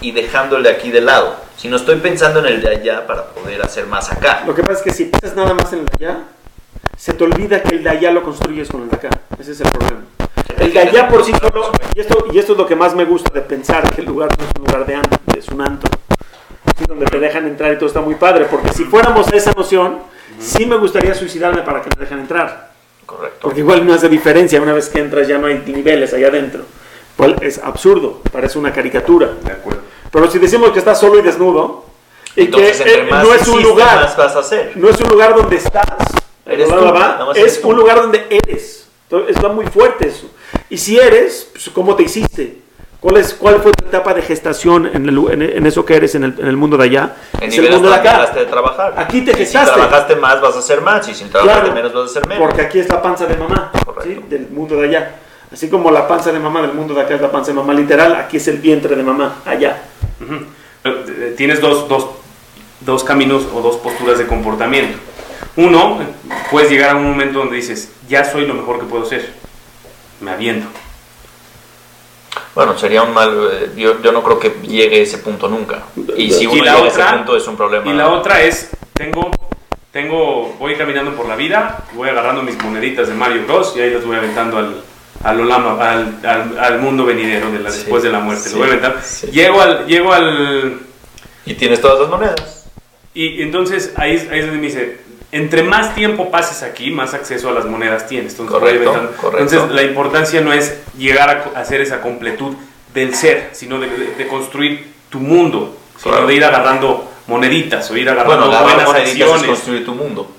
y 0.00 0.12
dejando 0.12 0.56
el 0.56 0.64
de 0.64 0.70
aquí 0.70 0.90
de 0.90 1.00
lado, 1.00 1.36
sino 1.56 1.76
estoy 1.76 1.96
pensando 1.96 2.40
en 2.40 2.46
el 2.46 2.60
de 2.60 2.70
allá 2.70 3.06
para 3.06 3.26
poder 3.26 3.62
hacer 3.62 3.86
más 3.86 4.10
acá. 4.10 4.42
Lo 4.46 4.54
que 4.54 4.62
pasa 4.62 4.78
es 4.78 4.82
que 4.82 4.90
si 4.90 5.04
piensas 5.06 5.36
nada 5.36 5.54
más 5.54 5.72
en 5.72 5.80
el 5.80 5.86
de 5.86 6.06
allá, 6.06 6.18
se 6.96 7.14
te 7.14 7.24
olvida 7.24 7.62
que 7.62 7.76
el 7.76 7.84
de 7.84 7.90
allá 7.90 8.10
lo 8.10 8.22
construyes 8.22 8.68
con 8.68 8.82
el 8.82 8.90
de 8.90 8.96
acá. 8.96 9.10
Ese 9.38 9.52
es 9.52 9.60
el 9.60 9.70
problema. 9.70 10.02
El 10.58 10.72
de 10.72 10.80
allá 10.80 11.08
por 11.08 11.24
sí 11.24 11.32
solo, 11.40 11.72
y 11.94 12.00
esto, 12.00 12.26
y 12.32 12.38
esto 12.38 12.52
es 12.52 12.58
lo 12.58 12.66
que 12.66 12.76
más 12.76 12.94
me 12.94 13.04
gusta 13.04 13.32
de 13.32 13.40
pensar, 13.40 13.92
que 13.92 14.02
el 14.02 14.06
lugar 14.06 14.28
no 14.38 14.44
es 14.44 14.50
un 14.56 14.64
lugar 14.64 14.86
de 14.86 14.94
antro, 14.94 15.18
es 15.36 15.48
un 15.48 15.60
antro. 15.60 15.90
Donde 16.88 17.06
te 17.06 17.18
dejan 17.18 17.46
entrar 17.46 17.72
y 17.72 17.76
todo 17.76 17.86
está 17.86 18.00
muy 18.00 18.14
padre, 18.16 18.46
porque 18.50 18.72
si 18.72 18.84
fuéramos 18.84 19.28
a 19.28 19.36
esa 19.36 19.52
noción, 19.52 19.98
sí 20.38 20.66
me 20.66 20.76
gustaría 20.76 21.14
suicidarme 21.14 21.62
para 21.62 21.80
que 21.82 21.90
me 21.96 22.00
dejen 22.04 22.20
entrar. 22.20 22.72
Correcto. 23.06 23.38
Porque 23.42 23.60
igual 23.60 23.86
no 23.86 23.92
hace 23.94 24.08
diferencia, 24.08 24.60
una 24.60 24.72
vez 24.72 24.88
que 24.88 24.98
entras 25.00 25.28
ya 25.28 25.38
no 25.38 25.46
hay 25.46 25.62
niveles 25.66 26.12
allá 26.14 26.28
adentro. 26.28 26.62
Cual 27.16 27.36
es 27.42 27.58
absurdo, 27.58 28.20
parece 28.32 28.58
una 28.58 28.72
caricatura. 28.72 29.28
De 29.42 29.52
acuerdo. 29.52 29.82
Pero 30.10 30.30
si 30.30 30.38
decimos 30.38 30.70
que 30.70 30.78
estás 30.78 30.98
solo 30.98 31.18
y 31.18 31.22
desnudo, 31.22 31.84
y 32.34 32.42
Entonces, 32.46 32.80
que 32.80 32.94
eh, 32.94 33.06
no 33.10 33.34
es 33.34 33.46
un 33.46 33.62
lugar, 33.62 33.96
más 34.02 34.16
vas 34.16 34.34
a 34.36 34.38
hacer. 34.38 34.72
no 34.74 34.88
es 34.88 34.98
un 35.00 35.08
lugar 35.10 35.34
donde 35.34 35.56
estás, 35.56 35.84
Eres 36.46 36.70
¿verdad, 36.70 37.18
tú, 37.24 37.30
eres 37.32 37.52
es 37.56 37.60
tú. 37.60 37.68
un 37.68 37.76
lugar 37.76 38.00
donde 38.00 38.26
eres. 38.30 38.88
Entonces, 39.04 39.36
está 39.36 39.48
muy 39.48 39.66
fuerte 39.66 40.08
eso. 40.08 40.30
Y 40.70 40.78
si 40.78 40.98
eres, 40.98 41.48
pues, 41.52 41.68
¿cómo 41.70 41.94
te 41.94 42.04
hiciste? 42.04 42.58
¿Cuál, 43.02 43.16
es, 43.16 43.34
¿Cuál 43.34 43.60
fue 43.60 43.72
tu 43.72 43.88
etapa 43.88 44.14
de 44.14 44.22
gestación 44.22 44.86
en, 44.86 45.08
el- 45.08 45.18
en- 45.32 45.42
en 45.42 45.66
eso 45.66 45.84
que 45.84 45.96
eres 45.96 46.14
en 46.14 46.22
el, 46.24 46.34
en 46.38 46.46
el 46.46 46.56
mundo 46.56 46.76
de 46.78 46.84
allá? 46.84 47.16
En 47.40 47.48
es 47.50 47.58
el 47.58 47.68
mundo 47.70 47.88
de 47.90 47.96
acá. 47.96 48.30
de 48.32 48.46
trabajar. 48.46 48.94
Aquí 48.96 49.22
te 49.22 49.32
Y 49.32 49.34
si 49.34 49.40
gestaste. 49.40 49.72
trabajaste 49.74 50.16
más 50.16 50.40
vas 50.40 50.54
a 50.54 50.60
hacer 50.60 50.80
más 50.80 51.06
y 51.08 51.14
si 51.14 51.24
trabajaste 51.24 51.60
Claro, 51.62 51.74
menos 51.74 51.92
vas 51.92 52.02
a 52.04 52.06
hacer 52.06 52.28
menos. 52.28 52.46
Porque 52.46 52.62
aquí 52.62 52.78
es 52.78 52.88
la 52.88 53.02
panza 53.02 53.26
de 53.26 53.36
mamá. 53.36 53.72
¿sí? 54.04 54.20
del 54.28 54.48
mundo 54.50 54.76
de 54.76 54.86
allá. 54.88 55.16
Así 55.52 55.68
como 55.68 55.90
la 55.90 56.06
panza 56.08 56.30
de 56.32 56.38
mamá 56.38 56.62
del 56.62 56.72
mundo 56.74 56.94
de 56.94 57.02
acá 57.02 57.14
es 57.16 57.20
la 57.20 57.30
panza 57.30 57.50
de 57.50 57.56
mamá 57.56 57.74
literal, 57.74 58.14
aquí 58.14 58.36
es 58.38 58.48
el 58.48 58.58
vientre 58.58 58.96
de 58.96 59.02
mamá, 59.02 59.42
allá. 59.44 59.82
Pero, 60.82 60.96
eh, 61.08 61.34
Tienes 61.36 61.60
dos, 61.60 61.88
dos, 61.88 62.06
dos 62.80 63.04
caminos 63.04 63.42
o 63.52 63.60
dos 63.60 63.76
posturas 63.76 64.16
de 64.18 64.26
comportamiento. 64.26 64.96
Uno, 65.56 65.98
puedes 66.50 66.70
llegar 66.70 66.90
a 66.90 66.96
un 66.96 67.04
momento 67.04 67.40
donde 67.40 67.56
dices, 67.56 67.92
ya 68.08 68.24
soy 68.24 68.46
lo 68.46 68.54
mejor 68.54 68.78
que 68.78 68.86
puedo 68.86 69.04
ser. 69.04 69.28
Me 70.20 70.30
aviento. 70.30 70.68
Bueno, 72.54 72.76
sería 72.78 73.02
un 73.02 73.12
mal. 73.14 73.48
eh, 73.52 73.70
Yo, 73.76 74.00
yo 74.02 74.12
no 74.12 74.22
creo 74.22 74.38
que 74.38 74.50
llegue 74.62 74.96
a 75.00 75.02
ese 75.02 75.18
punto 75.18 75.48
nunca. 75.48 75.82
Y 76.16 76.30
si 76.30 76.44
Y 76.44 76.46
uno 76.46 76.64
la 76.64 76.74
llega 76.74 76.84
a 76.84 76.88
ese 76.88 77.16
punto 77.16 77.36
es 77.36 77.46
un 77.48 77.56
problema. 77.56 77.90
Y 77.90 77.94
la 77.94 78.10
otra 78.10 78.42
es, 78.42 78.70
tengo, 78.92 79.30
tengo, 79.90 80.54
voy 80.58 80.74
caminando 80.76 81.12
por 81.14 81.26
la 81.28 81.36
vida, 81.36 81.84
voy 81.94 82.08
agarrando 82.10 82.42
mis 82.42 82.62
moneditas 82.62 83.08
de 83.08 83.14
Mario 83.14 83.44
Bros 83.46 83.74
y 83.76 83.80
ahí 83.80 83.90
las 83.90 84.04
voy 84.04 84.16
aventando 84.16 84.58
al, 84.58 84.82
al, 85.24 85.40
Olama, 85.40 85.72
al, 85.80 86.18
al, 86.24 86.58
al 86.58 86.78
mundo 86.80 87.04
venidero 87.06 87.50
de 87.50 87.58
la, 87.60 87.70
Sí, 87.70 87.78
después 87.80 88.02
de 88.02 88.10
la 88.10 88.20
muerte. 88.20 88.48
sí, 88.48 88.54
Lo 88.54 88.58
voy 88.58 88.68
a 88.68 88.70
aventar. 88.72 89.02
sí. 89.02 89.26
Llego 89.28 89.60
al, 89.60 89.86
llego 89.86 90.12
al, 90.12 90.78
Y 91.46 91.54
tienes 91.54 91.80
todas 91.80 92.00
las 92.00 92.08
monedas. 92.08 92.66
y 93.14 93.42
entonces 93.42 93.92
ahí, 93.96 94.12
ahí 94.30 94.38
es 94.40 94.46
donde 94.46 94.60
me 94.60 94.66
dice, 94.66 95.00
entre 95.32 95.62
más 95.62 95.94
tiempo 95.94 96.30
pases 96.30 96.62
aquí, 96.62 96.90
más 96.90 97.14
acceso 97.14 97.48
a 97.48 97.52
las 97.52 97.64
monedas 97.64 98.06
tienes. 98.06 98.32
Entonces, 98.38 98.54
Correcto, 98.58 98.92
correcto. 99.20 99.38
Entonces 99.38 99.70
la 99.74 99.82
importancia 99.82 100.40
no 100.42 100.52
es 100.52 100.78
llegar 100.96 101.50
a 101.54 101.58
hacer 101.60 101.80
esa 101.80 102.00
completud 102.02 102.54
del 102.94 103.14
ser, 103.14 103.48
sino 103.52 103.78
de, 103.80 103.88
de- 103.88 104.14
de 104.14 104.28
construir 104.28 104.92
tu 105.08 105.18
mundo, 105.20 105.76
sino 105.98 106.12
Claro. 106.12 106.26
de 106.26 106.34
ir 106.34 106.44
agarrando 106.44 107.10
moneditas 107.26 107.90
o 107.90 107.96
ir 107.96 108.08
agarrando 108.08 108.46
Bueno, 108.48 108.62
buenas 108.62 108.88
es 109.02 109.10
acciones. 109.10 109.44
construir 109.44 109.84
tu 109.84 109.94
mundo. 109.94 110.30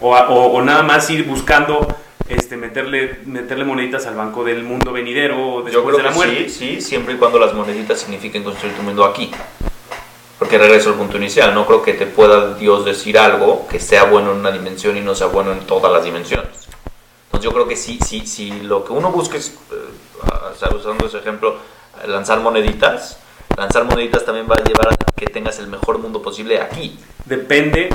O, 0.00 0.14
o- 0.14 0.52
o 0.52 0.62
nada 0.62 0.82
más 0.82 1.08
ir 1.10 1.24
buscando 1.24 1.86
este, 2.28 2.56
meterle, 2.56 3.20
meterle 3.26 3.64
moneditas 3.64 4.06
al 4.06 4.14
banco 4.16 4.44
del 4.44 4.62
mundo 4.62 4.92
venidero 4.92 5.62
después 5.62 5.72
Yo 5.74 5.84
creo 5.84 5.96
de 5.98 6.02
la 6.04 6.08
que 6.10 6.14
muerte. 6.14 6.48
sí, 6.48 6.76
sí, 6.76 6.80
siempre 6.80 7.14
y 7.14 7.16
cuando 7.18 7.38
las 7.38 7.52
moneditas 7.54 7.98
signifiquen 8.00 8.42
construir 8.42 8.74
tu 8.74 8.82
mundo 8.82 9.04
aquí. 9.04 9.30
Porque 10.38 10.58
regreso 10.58 10.90
al 10.90 10.96
punto 10.96 11.16
inicial, 11.16 11.54
no 11.54 11.66
creo 11.66 11.82
que 11.82 11.94
te 11.94 12.06
pueda 12.06 12.54
Dios 12.54 12.84
decir 12.84 13.18
algo 13.18 13.66
que 13.68 13.78
sea 13.78 14.04
bueno 14.04 14.32
en 14.32 14.38
una 14.38 14.50
dimensión 14.50 14.96
y 14.96 15.00
no 15.00 15.14
sea 15.14 15.28
bueno 15.28 15.52
en 15.52 15.60
todas 15.60 15.92
las 15.92 16.04
dimensiones. 16.04 16.68
Entonces 17.26 17.44
yo 17.44 17.52
creo 17.52 17.68
que 17.68 17.76
sí, 17.76 17.98
sí, 18.04 18.26
sí, 18.26 18.60
lo 18.62 18.84
que 18.84 18.92
uno 18.92 19.10
busca 19.10 19.36
es, 19.36 19.56
eh, 19.72 20.74
usando 20.74 21.06
ese 21.06 21.18
ejemplo, 21.18 21.56
lanzar 22.06 22.40
moneditas, 22.40 23.18
lanzar 23.56 23.84
moneditas 23.84 24.24
también 24.24 24.46
va 24.50 24.56
a 24.56 24.64
llevar 24.64 24.88
a 24.92 24.96
que 25.16 25.26
tengas 25.26 25.58
el 25.58 25.68
mejor 25.68 25.98
mundo 25.98 26.20
posible 26.20 26.60
aquí. 26.60 26.98
Depende 27.24 27.90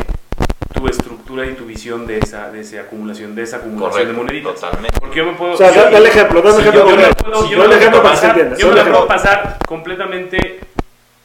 tu 0.74 0.88
estructura 0.88 1.46
y 1.46 1.54
tu 1.54 1.66
visión 1.66 2.08
de 2.08 2.20
esa, 2.20 2.50
de 2.52 2.62
esa 2.62 2.82
acumulación, 2.82 3.36
de 3.36 3.44
esa 3.44 3.58
acumulación 3.58 4.08
de 4.08 4.14
moneditas. 4.14 4.56
totalmente. 4.56 5.00
Porque 5.00 5.18
yo 5.18 5.26
me 5.26 5.34
puedo... 5.34 5.54
O 5.54 5.58
sea, 5.58 5.72
dale 5.72 6.08
ejemplo, 6.08 6.42
dale 6.42 6.60
ejemplo. 6.60 6.90
yo, 6.90 7.48
yo 7.50 8.70
me 8.70 8.84
puedo, 8.84 9.02
la 9.02 9.08
pasar 9.08 9.58
completamente 9.68 10.60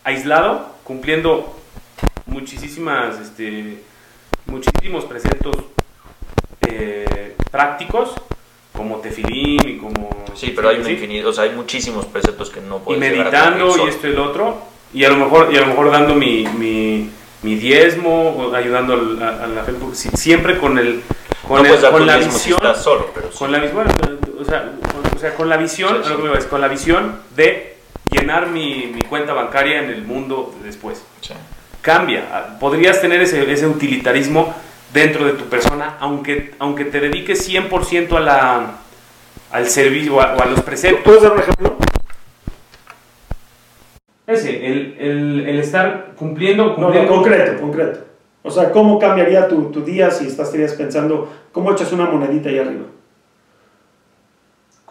aislado, 0.03 0.74
cumpliendo 0.85 1.57
muchísimas, 2.27 3.21
este, 3.21 3.79
muchísimos 4.47 5.05
preceptos 5.05 5.57
eh, 6.69 7.35
prácticos, 7.51 8.15
como 8.73 8.99
tefilín 8.99 9.61
y 9.69 9.77
como... 9.79 10.11
Sí, 10.35 10.53
pero 10.55 10.69
hay 10.69 10.77
infinito, 10.79 11.29
o 11.29 11.33
sea, 11.33 11.45
hay 11.45 11.51
muchísimos 11.51 12.07
preceptos 12.07 12.51
que 12.51 12.61
no 12.61 12.77
y 12.77 12.81
puedes 12.81 13.03
a 13.03 13.17
meditando 13.17 13.77
y 13.87 13.89
esto 13.89 14.09
y 14.09 14.11
el 14.11 14.19
otro 14.19 14.59
y 14.93 15.05
a 15.05 15.09
lo 15.11 15.17
mejor 15.17 15.53
y 15.53 15.57
a 15.57 15.61
lo 15.61 15.67
mejor 15.69 15.91
dando 15.93 16.15
mi, 16.15 16.45
mi, 16.59 17.09
mi 17.43 17.55
diezmo 17.57 18.31
o 18.31 18.55
ayudando 18.55 18.95
al- 18.95 19.23
a, 19.23 19.45
a 19.45 19.47
la 19.47 19.65
si- 19.93 20.09
siempre 20.11 20.59
con 20.59 20.79
el 20.79 21.03
con, 21.47 21.63
no 21.63 21.73
el- 21.75 21.81
con 21.91 22.07
la 22.07 22.17
diezmo 22.17 22.33
si 22.33 22.39
visión 22.51 22.57
estás 22.67 22.83
solo, 22.83 23.11
pero 23.15 23.31
sí. 23.31 23.39
con 23.39 23.53
la 23.53 23.59
visión 23.61 23.87
o 24.41 24.45
sea, 24.45 24.73
con, 24.93 25.17
o 25.17 25.19
sea, 25.21 25.35
con 25.37 25.49
la 25.49 25.57
visión 25.57 26.03
Sí, 26.03 26.11
lo 26.11 26.41
sí. 26.41 26.47
con 26.49 26.61
la 26.61 26.69
visión 26.69 27.17
de 27.37 27.74
llenar 28.17 28.49
mi, 28.49 28.91
mi 28.95 29.03
cuenta 29.03 29.33
bancaria 29.33 29.81
en 29.83 29.91
el 29.91 30.03
mundo 30.03 30.55
después 30.63 31.05
Sí. 31.21 31.35
cambia 31.83 32.25
Ah, 32.33 32.57
podrías 32.61 33.01
tener 33.01 33.21
ese, 33.23 33.51
ese 33.53 33.67
utilitarismo 33.67 34.55
dentro 34.93 35.25
de 35.27 35.33
tu 35.33 35.45
persona 35.45 35.97
aunque 36.01 36.55
aunque 36.59 36.85
te 36.85 37.01
dediques 37.01 37.49
100% 37.49 38.17
a 38.17 38.21
la 38.21 38.71
al 39.53 39.67
servicio 39.69 40.17
o 40.17 40.21
a- 40.21 40.47
los 40.47 40.63
preceptos 40.63 41.03
¿Puedes 41.05 41.23
dar 41.23 41.33
un 41.33 41.39
ejemplo? 41.41 41.77
Ese, 44.27 44.67
el, 44.67 44.97
el, 44.99 45.47
el 45.49 45.59
estar 45.61 46.13
cumpliendo, 46.17 46.65
No, 46.65 46.71
no, 46.71 46.77
cumpliendo 46.87 47.13
concreto, 47.15 47.61
concreto. 47.61 47.99
O 48.43 48.51
sea, 48.51 48.71
¿cómo 48.73 48.99
cambiaría 48.99 49.49
tu, 49.49 49.71
tu 49.71 49.83
día 49.85 50.11
si 50.11 50.27
estás 50.27 50.51
pensando, 50.51 51.31
¿cómo 51.53 51.73
echas 51.73 51.93
una 51.93 52.07
monedita 52.07 52.49
ahí 52.49 52.59
arriba? 52.59 52.85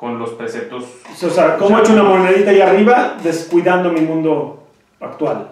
Con 0.03 0.19
los 0.19 0.31
preceptos. 0.31 0.83
O 1.25 1.29
sea, 1.29 1.55
¿cómo 1.55 1.79
echo 1.79 1.93
una 1.93 2.03
monedita 2.03 2.49
ahí 2.51 2.59
arriba 2.59 3.15
descuidando 3.23 3.89
mi 3.89 4.01
mundo 4.01 4.61
actual? 4.99 5.47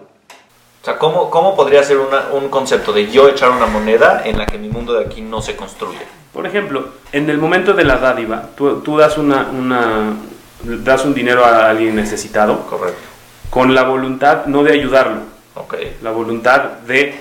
O 0.82 0.84
sea, 0.86 0.98
¿cómo, 0.98 1.30
cómo 1.30 1.56
podría 1.56 1.82
ser 1.84 1.98
una- 2.00 2.26
un 2.34 2.50
concepto 2.50 2.92
de 2.92 3.10
yo 3.10 3.30
echar 3.30 3.50
una 3.52 3.66
moneda 3.66 4.24
en 4.26 4.38
la 4.38 4.46
que 4.46 4.58
mi 4.58 4.68
mundo 4.68 4.92
de 4.92 5.06
aquí 5.06 5.22
no 5.22 5.42
se 5.42 5.56
construye? 5.56 6.00
Por 6.34 6.46
ejemplo, 6.46 6.84
en 7.14 7.30
el 7.30 7.38
momento 7.38 7.72
de 7.74 7.86
la 7.86 7.96
dádiva, 7.96 8.50
tú, 8.58 8.82
tú 8.82 8.98
das, 8.98 9.18
una, 9.18 9.48
una, 9.58 10.16
das 10.64 11.06
un 11.06 11.14
dinero 11.14 11.46
a 11.46 11.70
alguien 11.70 11.96
necesitado 11.96 12.66
Correcto. 12.68 13.00
con 13.50 13.74
la 13.74 13.84
voluntad 13.84 14.48
no 14.48 14.64
de 14.64 14.74
ayudarlo, 14.74 15.22
Ok. 15.56 15.76
la 16.02 16.12
voluntad 16.12 16.62
de 16.86 17.18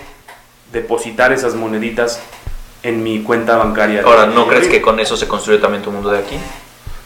depositar 0.73 1.31
esas 1.33 1.55
moneditas 1.55 2.21
en 2.83 3.05
mi 3.05 3.23
cuenta 3.23 3.57
bancaria. 3.57 4.03
Ahora, 4.05 4.27
¿no 4.27 4.49
crees 4.49 4.67
que 4.67 4.83
con 4.83 4.99
eso 4.99 5.17
se 5.17 5.29
construye 5.29 5.61
también 5.61 5.85
tu 5.85 5.93
mundo 5.93 6.11
de 6.11 6.19
aquí? 6.19 6.37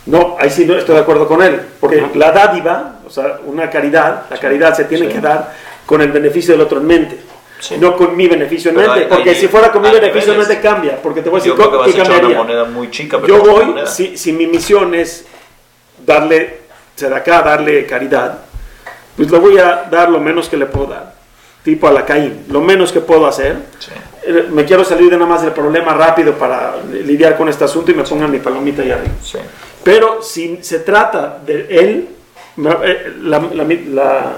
No, 0.06 0.36
ahí 0.38 0.50
sí 0.50 0.66
no 0.66 0.74
estoy 0.76 0.94
de 0.96 1.00
acuerdo 1.00 1.26
con 1.26 1.42
él, 1.42 1.60
porque 1.80 2.00
Ajá. 2.00 2.10
la 2.14 2.30
dádiva, 2.32 2.96
o 3.06 3.10
sea, 3.10 3.38
una 3.46 3.70
caridad, 3.70 4.24
la 4.30 4.36
caridad 4.36 4.74
se 4.76 4.84
tiene 4.84 5.06
sí. 5.06 5.12
que 5.14 5.20
dar 5.20 5.54
con 5.86 6.02
el 6.02 6.12
beneficio 6.12 6.52
del 6.52 6.60
otro 6.60 6.78
en 6.78 6.86
mente. 6.86 7.18
Sí. 7.60 7.76
no 7.78 7.96
con 7.96 8.14
mi 8.14 8.26
beneficio 8.28 8.70
en 8.72 8.76
mente. 8.76 9.06
porque 9.06 9.30
hay- 9.30 9.36
si 9.36 9.48
fuera 9.48 9.72
con 9.72 9.80
mi 9.80 9.88
beneficio 9.90 10.32
en 10.32 10.38
mente 10.38 10.60
cambia, 10.60 11.00
porque 11.00 11.22
te 11.22 11.30
voy 11.30 11.40
a 11.40 11.44
Yo 11.44 11.54
decir 11.54 11.66
creo 11.66 11.70
que 11.70 11.72
¿qué 11.72 11.78
vas 11.78 11.86
a 11.86 11.90
echar 11.90 12.06
una 12.06 12.14
cambiaría? 12.20 12.42
moneda 12.42 12.64
muy 12.66 12.90
chica, 12.90 13.18
pero 13.18 13.42
Yo 13.42 13.50
voy, 13.52 13.74
si, 13.86 14.18
si 14.18 14.32
mi 14.34 14.46
misión 14.46 14.94
es 14.94 15.24
darle 16.04 16.58
acá 17.14 17.40
darle 17.42 17.86
caridad, 17.86 18.40
pues 19.16 19.30
le 19.30 19.38
voy 19.38 19.56
a 19.58 19.86
dar 19.90 20.10
lo 20.10 20.18
menos 20.20 20.48
que 20.50 20.58
le 20.58 20.66
puedo 20.66 20.88
dar, 20.88 21.14
tipo 21.62 21.88
a 21.88 21.92
la 21.92 22.04
Caín, 22.04 22.44
lo 22.50 22.60
menos 22.60 22.92
que 22.92 23.00
puedo 23.00 23.26
hacer. 23.26 23.56
Sí. 23.78 23.92
Eh, 24.26 24.48
Me 24.50 24.64
quiero 24.66 24.84
salir 24.84 25.08
de 25.08 25.16
nada 25.16 25.30
más 25.30 25.40
del 25.42 25.52
problema 25.52 25.94
rápido 25.94 26.32
para 26.34 26.74
lidiar 26.92 27.36
con 27.36 27.48
este 27.48 27.64
asunto 27.64 27.90
y 27.90 27.94
me 27.94 28.02
pongan 28.02 28.30
mi 28.30 28.40
palomita 28.40 28.82
ahí 28.82 28.90
arriba. 28.90 29.14
Sí. 29.22 29.38
Pero 29.84 30.22
si 30.22 30.58
se 30.62 30.80
trata 30.80 31.40
de 31.44 31.66
él, 31.70 32.08
eh, 32.84 33.12
la, 33.22 33.38
la, 33.38 33.64
la- 33.64 34.36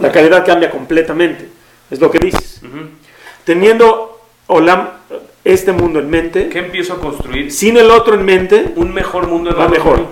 la 0.00 0.12
calidad 0.12 0.44
cambia 0.46 0.70
completamente. 0.70 1.48
Es 1.90 2.00
lo 2.00 2.10
que 2.10 2.18
dices. 2.18 2.60
Ujú. 2.62 2.88
Teniendo 3.44 4.20
Olam, 4.46 4.88
este 5.44 5.72
mundo 5.72 5.98
en 5.98 6.08
mente, 6.10 6.48
¿Qué 6.48 6.58
empiezo 6.58 6.94
a 6.94 7.00
construir? 7.00 7.50
sin 7.50 7.76
el 7.76 7.90
otro 7.90 8.14
en 8.14 8.24
mente, 8.24 8.72
Un 8.76 8.92
mejor 8.94 9.26
mundo 9.26 9.50
alrededor 9.50 9.72
de 9.72 9.78
mejor. 9.78 10.06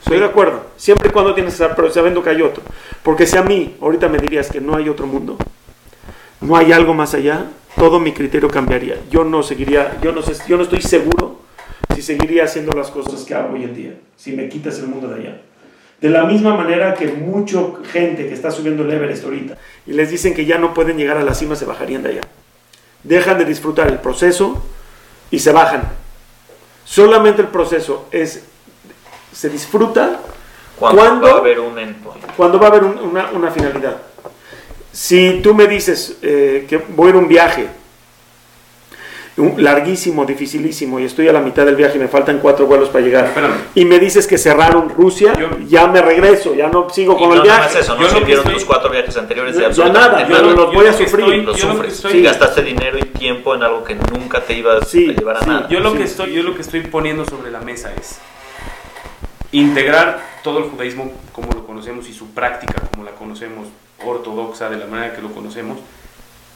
Estoy 0.00 0.18
de 0.18 0.24
acuerdo. 0.26 0.60
Siempre 0.76 1.08
y 1.08 1.12
cuando 1.12 1.34
tienes 1.34 1.54
que 1.56 1.62
estar, 1.62 1.74
pero 1.76 1.90
sabiendo 1.90 2.22
que 2.22 2.30
hay 2.30 2.42
otro. 2.42 2.62
Porque 3.02 3.26
si 3.26 3.36
a 3.36 3.42
mí 3.42 3.76
ahorita 3.80 4.08
me 4.08 4.18
dirías 4.18 4.50
que 4.50 4.60
no 4.60 4.76
hay 4.76 4.88
otro 4.88 5.06
mundo, 5.06 5.36
no 6.40 6.56
hay 6.56 6.72
algo 6.72 6.92
más 6.92 7.14
allá, 7.14 7.46
todo 7.76 7.98
mi 8.00 8.12
criterio 8.12 8.48
cambiaría. 8.50 8.98
Yo 9.10 9.24
no 9.24 9.42
seguiría, 9.42 9.96
yo 10.02 10.12
no 10.12 10.20
sé, 10.22 10.34
yo 10.48 10.56
no 10.56 10.64
estoy 10.64 10.82
seguro 10.82 11.40
si 11.94 12.02
seguiría 12.02 12.44
haciendo 12.44 12.72
las 12.72 12.90
cosas 12.90 13.22
que 13.24 13.34
hago 13.34 13.54
hoy 13.54 13.64
en 13.64 13.74
día, 13.74 13.94
si 14.16 14.32
me 14.32 14.48
quitas 14.48 14.78
el 14.78 14.86
mundo 14.88 15.08
de 15.08 15.20
allá. 15.20 15.40
De 16.00 16.10
la 16.10 16.24
misma 16.24 16.54
manera 16.56 16.94
que 16.94 17.06
mucha 17.08 17.60
gente 17.90 18.26
que 18.28 18.34
está 18.34 18.50
subiendo 18.50 18.82
el 18.82 18.90
Everest 18.90 19.24
ahorita 19.24 19.56
y 19.86 19.92
les 19.92 20.10
dicen 20.10 20.34
que 20.34 20.44
ya 20.44 20.58
no 20.58 20.74
pueden 20.74 20.96
llegar 20.98 21.16
a 21.16 21.22
la 21.22 21.34
cima, 21.34 21.56
se 21.56 21.64
bajarían 21.64 22.02
de 22.02 22.10
allá. 22.10 22.20
Dejan 23.04 23.38
de 23.38 23.44
disfrutar 23.44 23.88
el 23.88 23.98
proceso 23.98 24.62
y 25.30 25.38
se 25.38 25.52
bajan. 25.52 25.82
Solamente 26.84 27.42
el 27.42 27.48
proceso 27.48 28.06
es 28.10 28.44
se 29.32 29.48
disfruta 29.48 30.20
¿Cuándo, 30.78 31.00
¿Cuándo? 31.00 31.26
va 31.28 31.32
a 31.34 31.38
haber 31.38 31.60
un 31.60 31.78
endpoint? 31.78 32.24
cuando 32.36 32.58
va 32.58 32.66
a 32.66 32.70
haber 32.70 32.84
un- 32.84 32.98
una, 32.98 33.30
una 33.30 33.50
finalidad. 33.50 33.96
Si 34.92 35.40
tú 35.42 35.54
me 35.54 35.66
dices 35.66 36.18
eh, 36.22 36.66
que 36.68 36.76
voy 36.78 37.06
a 37.06 37.10
ir 37.10 37.14
a 37.16 37.18
un 37.18 37.28
viaje 37.28 37.66
larguísimo, 39.56 40.24
dificilísimo, 40.24 41.00
y 41.00 41.04
estoy 41.04 41.26
a 41.28 41.32
la 41.32 41.40
mitad 41.40 41.66
del 41.66 41.74
viaje 41.74 41.96
y 41.96 42.00
me 42.00 42.06
faltan 42.08 42.38
cuatro 42.38 42.66
vuelos 42.66 42.88
para 42.88 43.04
llegar, 43.04 43.24
Espérame. 43.24 43.54
y 43.74 43.84
me 43.84 43.98
dices 43.98 44.28
que 44.28 44.38
cerraron 44.38 44.88
Rusia, 44.90 45.32
Yo- 45.36 45.58
ya 45.66 45.88
me 45.88 46.00
regreso, 46.00 46.54
ya 46.54 46.68
no 46.68 46.88
sigo 46.88 47.16
con 47.18 47.28
no 47.30 47.34
el 47.34 47.38
más 47.40 47.46
viaje. 47.58 47.80
eso, 47.80 47.94
no 47.96 48.02
Yo 48.02 48.06
lo 48.06 48.12
que 48.12 48.18
sirvieron 48.20 48.42
estoy- 48.44 48.54
los 48.54 48.64
cuatro 48.64 48.90
viajes 48.90 49.16
anteriores 49.16 49.56
de 49.56 49.72
Ya 49.72 49.88
nada, 49.88 50.28
yo 50.28 50.38
los 50.40 50.72
voy 50.72 50.86
a 50.86 50.92
lo 50.92 50.96
sufrir. 50.96 51.24
estoy- 51.24 51.40
Lo 51.42 51.52
lo 51.52 51.58
sufres. 51.58 51.94
estoy- 51.94 52.12
Sí, 52.12 52.22
gastaste 52.22 52.62
dinero 52.62 52.96
y 52.98 53.02
tiempo 53.06 53.54
en 53.56 53.64
algo 53.64 53.82
que 53.82 53.96
nunca 53.96 54.40
te 54.40 54.54
ibas 54.54 54.88
Sí, 54.88 55.10
a 55.10 55.12
llevar 55.14 55.38
a 55.38 55.40
sí. 55.40 55.46
nada. 55.48 55.68
Yo 55.68 55.80
lo, 55.80 55.90
Sí. 55.92 55.98
que 55.98 56.04
estoy, 56.04 56.32
yo 56.32 56.42
lo 56.44 56.54
que 56.54 56.62
estoy 56.62 56.80
poniendo 56.82 57.24
sobre 57.24 57.50
la 57.50 57.60
mesa 57.60 57.90
es 58.00 58.18
integrar 59.52 60.20
todo 60.42 60.58
el 60.58 60.64
judaísmo 60.64 61.12
como 61.32 61.50
lo 61.52 61.66
conocemos 61.66 62.08
y 62.08 62.12
su 62.12 62.28
práctica 62.30 62.74
como 62.92 63.04
la 63.04 63.12
conocemos, 63.12 63.66
ortodoxa, 64.04 64.68
de 64.68 64.76
la 64.76 64.86
manera 64.86 65.14
que 65.14 65.22
lo 65.22 65.32
conocemos. 65.32 65.78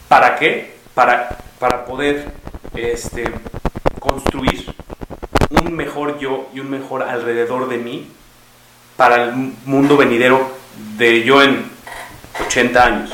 ¿Para 0.08 0.36
qué? 0.36 0.77
Para, 0.98 1.38
para 1.60 1.84
poder 1.84 2.26
este, 2.74 3.30
construir 4.00 4.66
un 5.62 5.76
mejor 5.76 6.18
yo 6.18 6.48
y 6.52 6.58
un 6.58 6.68
mejor 6.68 7.04
alrededor 7.04 7.68
de 7.68 7.78
mí 7.78 8.08
para 8.96 9.22
el 9.22 9.32
mundo 9.64 9.96
venidero 9.96 10.50
de 10.96 11.22
yo 11.22 11.40
en 11.40 11.70
80 12.44 12.84
años. 12.84 13.12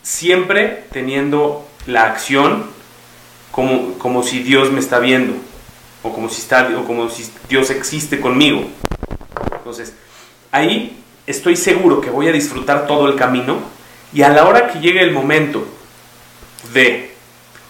Siempre 0.00 0.84
teniendo 0.92 1.66
la 1.86 2.04
acción 2.04 2.66
como, 3.50 3.98
como 3.98 4.22
si 4.22 4.40
Dios 4.40 4.70
me 4.70 4.78
está 4.78 5.00
viendo 5.00 5.34
o 6.04 6.12
como 6.12 6.28
si 6.28 6.40
está 6.40 6.70
o 6.78 6.84
como 6.84 7.10
si 7.10 7.28
Dios 7.48 7.68
existe 7.70 8.20
conmigo. 8.20 8.62
Entonces, 9.56 9.92
ahí 10.52 11.02
estoy 11.26 11.56
seguro 11.56 12.00
que 12.00 12.10
voy 12.10 12.28
a 12.28 12.32
disfrutar 12.32 12.86
todo 12.86 13.08
el 13.08 13.16
camino 13.16 13.56
y 14.12 14.22
a 14.22 14.28
la 14.28 14.46
hora 14.46 14.68
que 14.68 14.78
llegue 14.78 15.02
el 15.02 15.10
momento 15.10 15.66
de 16.72 17.10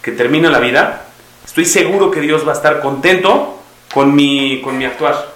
que 0.01 0.11
termina 0.11 0.49
la 0.49 0.59
vida, 0.59 1.05
estoy 1.45 1.65
seguro 1.65 2.11
que 2.11 2.21
Dios 2.21 2.47
va 2.47 2.51
a 2.51 2.55
estar 2.55 2.81
contento 2.81 3.59
con 3.93 4.15
mi, 4.15 4.61
con 4.61 4.77
mi 4.77 4.85
actuar. 4.85 5.33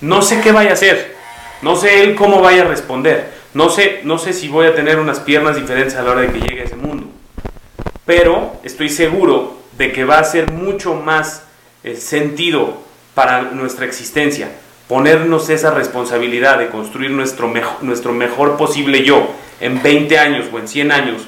No 0.00 0.22
sé 0.22 0.40
qué 0.40 0.52
vaya 0.52 0.70
a 0.70 0.74
hacer, 0.74 1.16
no 1.62 1.76
sé 1.76 2.02
Él 2.02 2.14
cómo 2.14 2.40
vaya 2.40 2.62
a 2.62 2.66
responder, 2.68 3.32
no 3.54 3.68
sé, 3.68 4.00
no 4.04 4.18
sé 4.18 4.32
si 4.32 4.48
voy 4.48 4.66
a 4.66 4.74
tener 4.74 4.98
unas 4.98 5.20
piernas 5.20 5.56
diferentes 5.56 5.94
a 5.96 6.02
la 6.02 6.10
hora 6.10 6.20
de 6.22 6.32
que 6.32 6.40
llegue 6.40 6.62
a 6.62 6.64
ese 6.64 6.76
mundo, 6.76 7.06
pero 8.04 8.56
estoy 8.64 8.88
seguro 8.88 9.58
de 9.78 9.92
que 9.92 10.04
va 10.04 10.18
a 10.18 10.24
ser 10.24 10.50
mucho 10.50 10.94
más 10.94 11.44
eh, 11.84 11.96
sentido 11.96 12.78
para 13.14 13.42
nuestra 13.42 13.84
existencia 13.86 14.50
ponernos 14.88 15.48
esa 15.48 15.70
responsabilidad 15.70 16.58
de 16.58 16.68
construir 16.68 17.10
nuestro, 17.12 17.48
mejo- 17.48 17.78
nuestro 17.82 18.12
mejor 18.12 18.56
posible 18.56 19.04
yo 19.04 19.30
en 19.60 19.82
20 19.82 20.18
años 20.18 20.46
o 20.52 20.58
en 20.58 20.68
100 20.68 20.92
años 20.92 21.22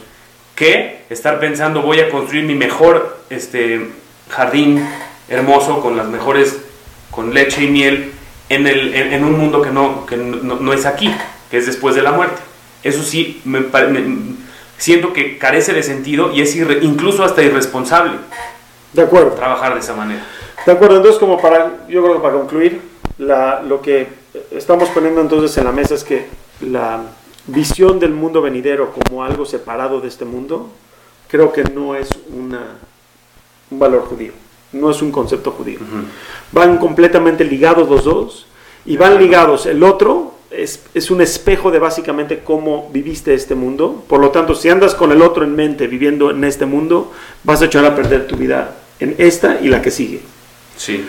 que 0.54 1.02
estar 1.10 1.40
pensando 1.40 1.82
voy 1.82 2.00
a 2.00 2.10
construir 2.10 2.44
mi 2.44 2.54
mejor 2.54 3.18
este, 3.30 3.88
jardín 4.30 4.86
hermoso 5.28 5.80
con 5.80 5.96
las 5.96 6.06
mejores, 6.08 6.58
con 7.10 7.32
leche 7.34 7.62
y 7.64 7.68
miel 7.68 8.12
en, 8.48 8.66
el, 8.66 8.94
en, 8.94 9.12
en 9.14 9.24
un 9.24 9.38
mundo 9.38 9.62
que, 9.62 9.70
no, 9.70 10.06
que 10.06 10.16
no, 10.16 10.56
no 10.56 10.72
es 10.72 10.86
aquí, 10.86 11.12
que 11.50 11.56
es 11.58 11.66
después 11.66 11.94
de 11.94 12.02
la 12.02 12.12
muerte. 12.12 12.40
Eso 12.82 13.02
sí, 13.02 13.40
me, 13.44 13.60
me- 13.60 14.34
siento 14.76 15.12
que 15.12 15.38
carece 15.38 15.72
de 15.72 15.82
sentido 15.82 16.32
y 16.32 16.42
es 16.42 16.54
irre- 16.56 16.80
incluso 16.82 17.24
hasta 17.24 17.42
irresponsable 17.42 18.12
De 18.92 19.02
acuerdo. 19.02 19.30
trabajar 19.32 19.74
de 19.74 19.80
esa 19.80 19.94
manera. 19.94 20.24
De 20.66 20.72
acuerdo, 20.72 20.96
entonces 20.96 21.18
como 21.18 21.40
para, 21.40 21.72
yo 21.88 22.02
creo 22.02 22.14
que 22.16 22.20
para 22.20 22.34
concluir, 22.34 22.80
la, 23.18 23.62
lo 23.62 23.80
que 23.80 24.08
estamos 24.50 24.88
poniendo 24.90 25.20
entonces 25.20 25.56
en 25.56 25.64
la 25.64 25.72
mesa 25.72 25.94
es 25.94 26.04
que 26.04 26.26
la 26.60 27.00
visión 27.46 27.98
del 27.98 28.12
mundo 28.12 28.42
venidero 28.42 28.92
como 28.92 29.24
algo 29.24 29.44
separado 29.44 30.00
de 30.00 30.08
este 30.08 30.24
mundo, 30.24 30.70
creo 31.28 31.52
que 31.52 31.64
no 31.64 31.94
es 31.94 32.08
una, 32.32 32.78
un 33.70 33.78
valor 33.78 34.02
judío, 34.02 34.32
no 34.72 34.90
es 34.90 35.02
un 35.02 35.12
concepto 35.12 35.50
judío. 35.50 35.78
Van 36.52 36.78
completamente 36.78 37.44
ligados 37.44 37.88
los 37.88 38.04
dos 38.04 38.46
y 38.86 38.96
van 38.96 39.18
ligados. 39.18 39.66
El 39.66 39.82
otro 39.82 40.34
es, 40.50 40.84
es 40.94 41.10
un 41.10 41.20
espejo 41.20 41.70
de 41.70 41.78
básicamente 41.78 42.40
cómo 42.44 42.90
viviste 42.92 43.34
este 43.34 43.54
mundo. 43.54 44.04
Por 44.08 44.20
lo 44.20 44.30
tanto, 44.30 44.54
si 44.54 44.68
andas 44.68 44.94
con 44.94 45.12
el 45.12 45.22
otro 45.22 45.44
en 45.44 45.54
mente 45.54 45.86
viviendo 45.86 46.30
en 46.30 46.44
este 46.44 46.66
mundo, 46.66 47.12
vas 47.42 47.62
a 47.62 47.66
echar 47.66 47.84
a 47.84 47.94
perder 47.94 48.26
tu 48.26 48.36
vida 48.36 48.76
en 49.00 49.14
esta 49.18 49.60
y 49.60 49.68
la 49.68 49.82
que 49.82 49.90
sigue. 49.90 50.20
Sí. 50.76 51.04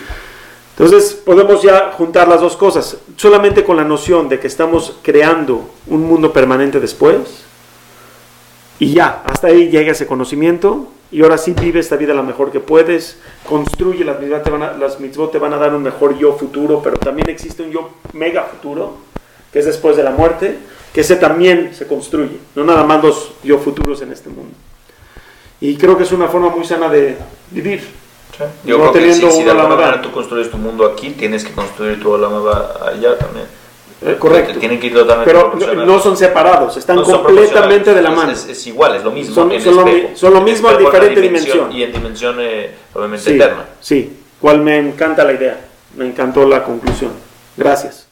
Entonces 0.77 1.13
podemos 1.13 1.61
ya 1.61 1.93
juntar 1.93 2.27
las 2.27 2.41
dos 2.41 2.57
cosas, 2.57 2.97
solamente 3.15 3.63
con 3.63 3.77
la 3.77 3.85
noción 3.85 4.27
de 4.27 4.39
que 4.39 4.47
estamos 4.47 4.97
creando 5.01 5.69
un 5.87 6.03
mundo 6.03 6.33
permanente 6.33 6.81
después, 6.81 7.45
y 8.77 8.93
ya, 8.93 9.23
hasta 9.25 9.47
ahí 9.47 9.69
llega 9.69 9.93
ese 9.93 10.05
conocimiento, 10.05 10.89
y 11.11 11.21
ahora 11.21 11.37
sí 11.37 11.53
vive 11.53 11.79
esta 11.79 11.95
vida 11.95 12.13
la 12.13 12.23
mejor 12.23 12.51
que 12.51 12.59
puedes, 12.59 13.17
construye, 13.47 14.03
las 14.03 14.19
mitzvot 14.19 14.43
te 14.43 14.49
van 14.49 14.63
a, 14.63 14.73
las 14.73 14.99
mitzvot 14.99 15.31
te 15.31 15.39
van 15.39 15.53
a 15.53 15.57
dar 15.57 15.73
un 15.73 15.81
mejor 15.81 16.17
yo 16.17 16.33
futuro, 16.33 16.81
pero 16.83 16.97
también 16.97 17.29
existe 17.29 17.63
un 17.63 17.71
yo 17.71 17.91
mega 18.11 18.43
futuro, 18.43 18.97
que 19.53 19.59
es 19.59 19.65
después 19.65 19.95
de 19.95 20.03
la 20.03 20.11
muerte, 20.11 20.57
que 20.93 21.01
ese 21.01 21.15
también 21.15 21.73
se 21.73 21.87
construye, 21.87 22.37
no 22.53 22.65
nada 22.65 22.83
más 22.83 23.01
los 23.01 23.31
yo 23.45 23.59
futuros 23.59 24.01
en 24.01 24.11
este 24.11 24.29
mundo. 24.29 24.53
Y 25.61 25.77
creo 25.77 25.95
que 25.95 26.03
es 26.03 26.11
una 26.11 26.27
forma 26.27 26.49
muy 26.49 26.65
sana 26.65 26.89
de 26.89 27.15
vivir. 27.51 28.04
Yo 28.63 28.77
no 28.77 28.91
creo 28.91 29.03
que 29.05 29.13
si, 29.13 29.21
de 29.21 29.51
una 29.51 29.51
alguna 29.61 29.75
manera 29.75 30.01
tú 30.01 30.11
construyes 30.11 30.49
tu 30.51 30.57
mundo 30.57 30.85
aquí, 30.85 31.11
tienes 31.11 31.43
que 31.43 31.53
construir 31.53 32.01
tu 32.01 32.11
Olamaba 32.11 32.75
allá 32.87 33.17
también. 33.17 33.45
Eh, 34.01 34.17
correcto. 34.19 34.53
Te 34.53 34.59
Tienen 34.59 34.79
que 34.79 34.87
ir 34.87 34.93
totalmente 34.93 35.31
Pero 35.33 35.85
no, 35.85 35.99
son 35.99 36.17
separados, 36.17 36.75
están 36.77 36.97
No 36.97 37.03
completamente 37.03 37.93
de 37.93 38.01
la 38.01 38.11
mano. 38.11 38.31
Es, 38.31 38.45
es 38.47 38.67
igual, 38.67 38.95
es 38.95 39.03
lo 39.03 39.11
mismo. 39.11 39.33
Son- 39.33 39.51
en 39.51 39.61
son 39.61 39.75
lo 39.75 39.83
son 40.15 40.43
mismo 40.43 40.69
en 40.69 40.77
diferente 40.77 41.21
dimensión. 41.21 41.69
dimensión. 41.69 41.71
Y 41.71 41.83
en 41.83 41.91
dimensión, 41.93 42.35
eh, 42.39 42.71
obviamente, 42.93 43.25
Sí, 43.29 43.35
eterna. 43.35 43.65
sí, 43.79 44.19
cual 44.39 44.61
me 44.61 44.77
encanta 44.77 45.23
la 45.23 45.33
idea, 45.33 45.59
me 45.95 46.05
encantó 46.05 46.45
la 46.45 46.63
conclusión. 46.63 47.11
Gracias. 47.57 48.04